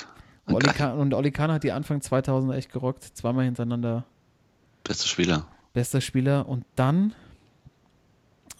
[0.47, 0.73] Olli Geil.
[0.75, 3.03] Kahn, und Olli Kahn hat die Anfang 2000 echt gerockt.
[3.03, 4.05] Zweimal hintereinander
[4.83, 5.47] Bester Spieler.
[5.73, 6.47] bester Spieler.
[6.47, 7.13] Und dann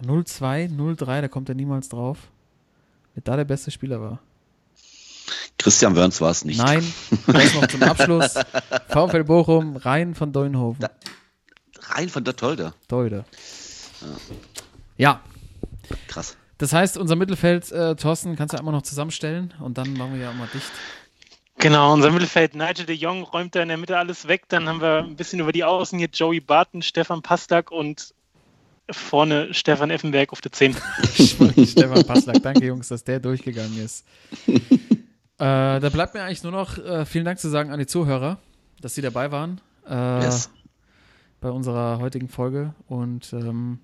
[0.06, 2.18] 02, 03, da kommt er niemals drauf.
[3.14, 4.20] Wer da der beste Spieler war.
[5.58, 6.58] Christian Wörns war es nicht.
[6.58, 6.86] Nein,
[7.28, 8.34] das noch zum Abschluss.
[8.90, 10.86] VfL Bochum, Rhein von Deuenhofen.
[11.90, 12.74] Rein von der Tolde.
[12.88, 13.26] Teude.
[14.98, 15.22] Ja,
[16.08, 16.38] Krass.
[16.58, 20.22] das heißt, unser Mittelfeld, äh, Thorsten, kannst du einmal noch zusammenstellen und dann machen wir
[20.22, 20.72] ja mal dicht.
[21.58, 24.44] Genau, unser Mittelfeld, Nigel de Jong räumt da in der Mitte alles weg.
[24.50, 28.14] Dann haben wir ein bisschen über die Außen hier Joey Barton, Stefan Pastak und
[28.92, 30.76] vorne Stefan Effenberg auf der 10.
[31.16, 34.06] Stefan Passlack, danke Jungs, dass der durchgegangen ist.
[35.38, 38.38] äh, da bleibt mir eigentlich nur noch äh, vielen Dank zu sagen an die Zuhörer,
[38.82, 40.50] dass sie dabei waren äh, Yes.
[41.42, 42.74] bei unserer heutigen Folge.
[42.88, 43.80] Und ähm,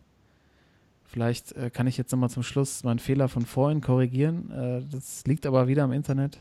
[1.06, 4.52] vielleicht äh, kann ich jetzt nochmal zum Schluss meinen Fehler von vorhin korrigieren.
[4.52, 6.40] Äh, das liegt aber wieder am Internet.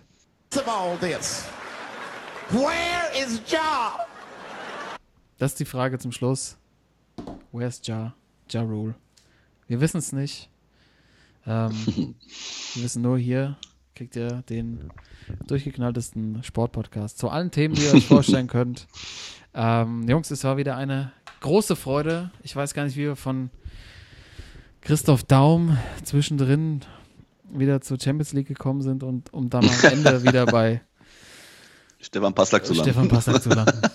[5.39, 6.57] Das ist die Frage zum Schluss.
[7.53, 8.15] Where's Ja?
[8.51, 8.95] Ja Rule.
[9.69, 10.49] Wir wissen es nicht.
[11.47, 11.71] Ähm,
[12.75, 13.57] wir wissen nur hier,
[13.95, 14.91] kriegt ihr den
[15.47, 18.87] durchgeknalltesten Sportpodcast zu allen Themen, die ihr euch vorstellen könnt.
[19.55, 22.31] Ähm, Jungs, es war wieder eine große Freude.
[22.43, 23.51] Ich weiß gar nicht, wie wir von
[24.81, 26.81] Christoph Daum zwischendrin
[27.53, 30.81] wieder zur Champions League gekommen sind und um dann am Ende wieder bei
[32.01, 32.91] Stefan Passlack zu landen.
[32.91, 33.81] Stefan Passack zu landen.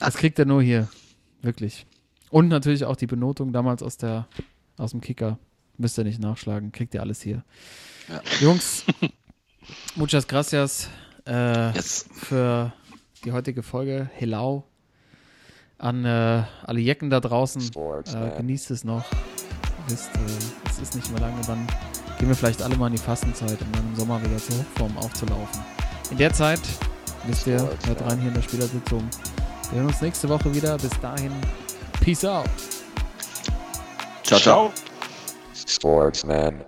[0.00, 0.88] Das kriegt er nur hier.
[1.42, 1.86] Wirklich.
[2.30, 4.26] Und natürlich auch die Benotung damals aus, der,
[4.78, 5.38] aus dem Kicker.
[5.76, 6.72] Müsst ihr nicht nachschlagen.
[6.72, 7.44] Kriegt ihr alles hier.
[8.08, 8.22] Ja.
[8.40, 8.84] Jungs,
[9.96, 10.88] muchas gracias
[11.26, 12.06] äh, Yes.
[12.12, 12.72] für
[13.24, 14.10] die heutige Folge.
[14.14, 14.64] Helau.
[15.78, 17.60] An äh, alle Jecken da draußen.
[17.62, 19.04] Sports, Äh, genießt es noch.
[19.88, 20.20] Wisst, äh,
[20.70, 21.40] es ist nicht mehr lange.
[21.46, 21.66] Dann
[22.18, 24.96] gehen wir vielleicht alle mal in die Fastenzeit, um dann im Sommer wieder zur Hochform
[24.98, 25.60] aufzulaufen.
[26.10, 26.60] In der Zeit,
[27.26, 29.08] wisst ihr, Sports, hört rein hier in der Spielersitzung.
[29.70, 30.76] Wir hören uns nächste Woche wieder.
[30.76, 31.32] Bis dahin,
[32.02, 32.48] peace out.
[34.22, 34.72] Ciao, ciao.
[35.66, 36.64] Sportsman.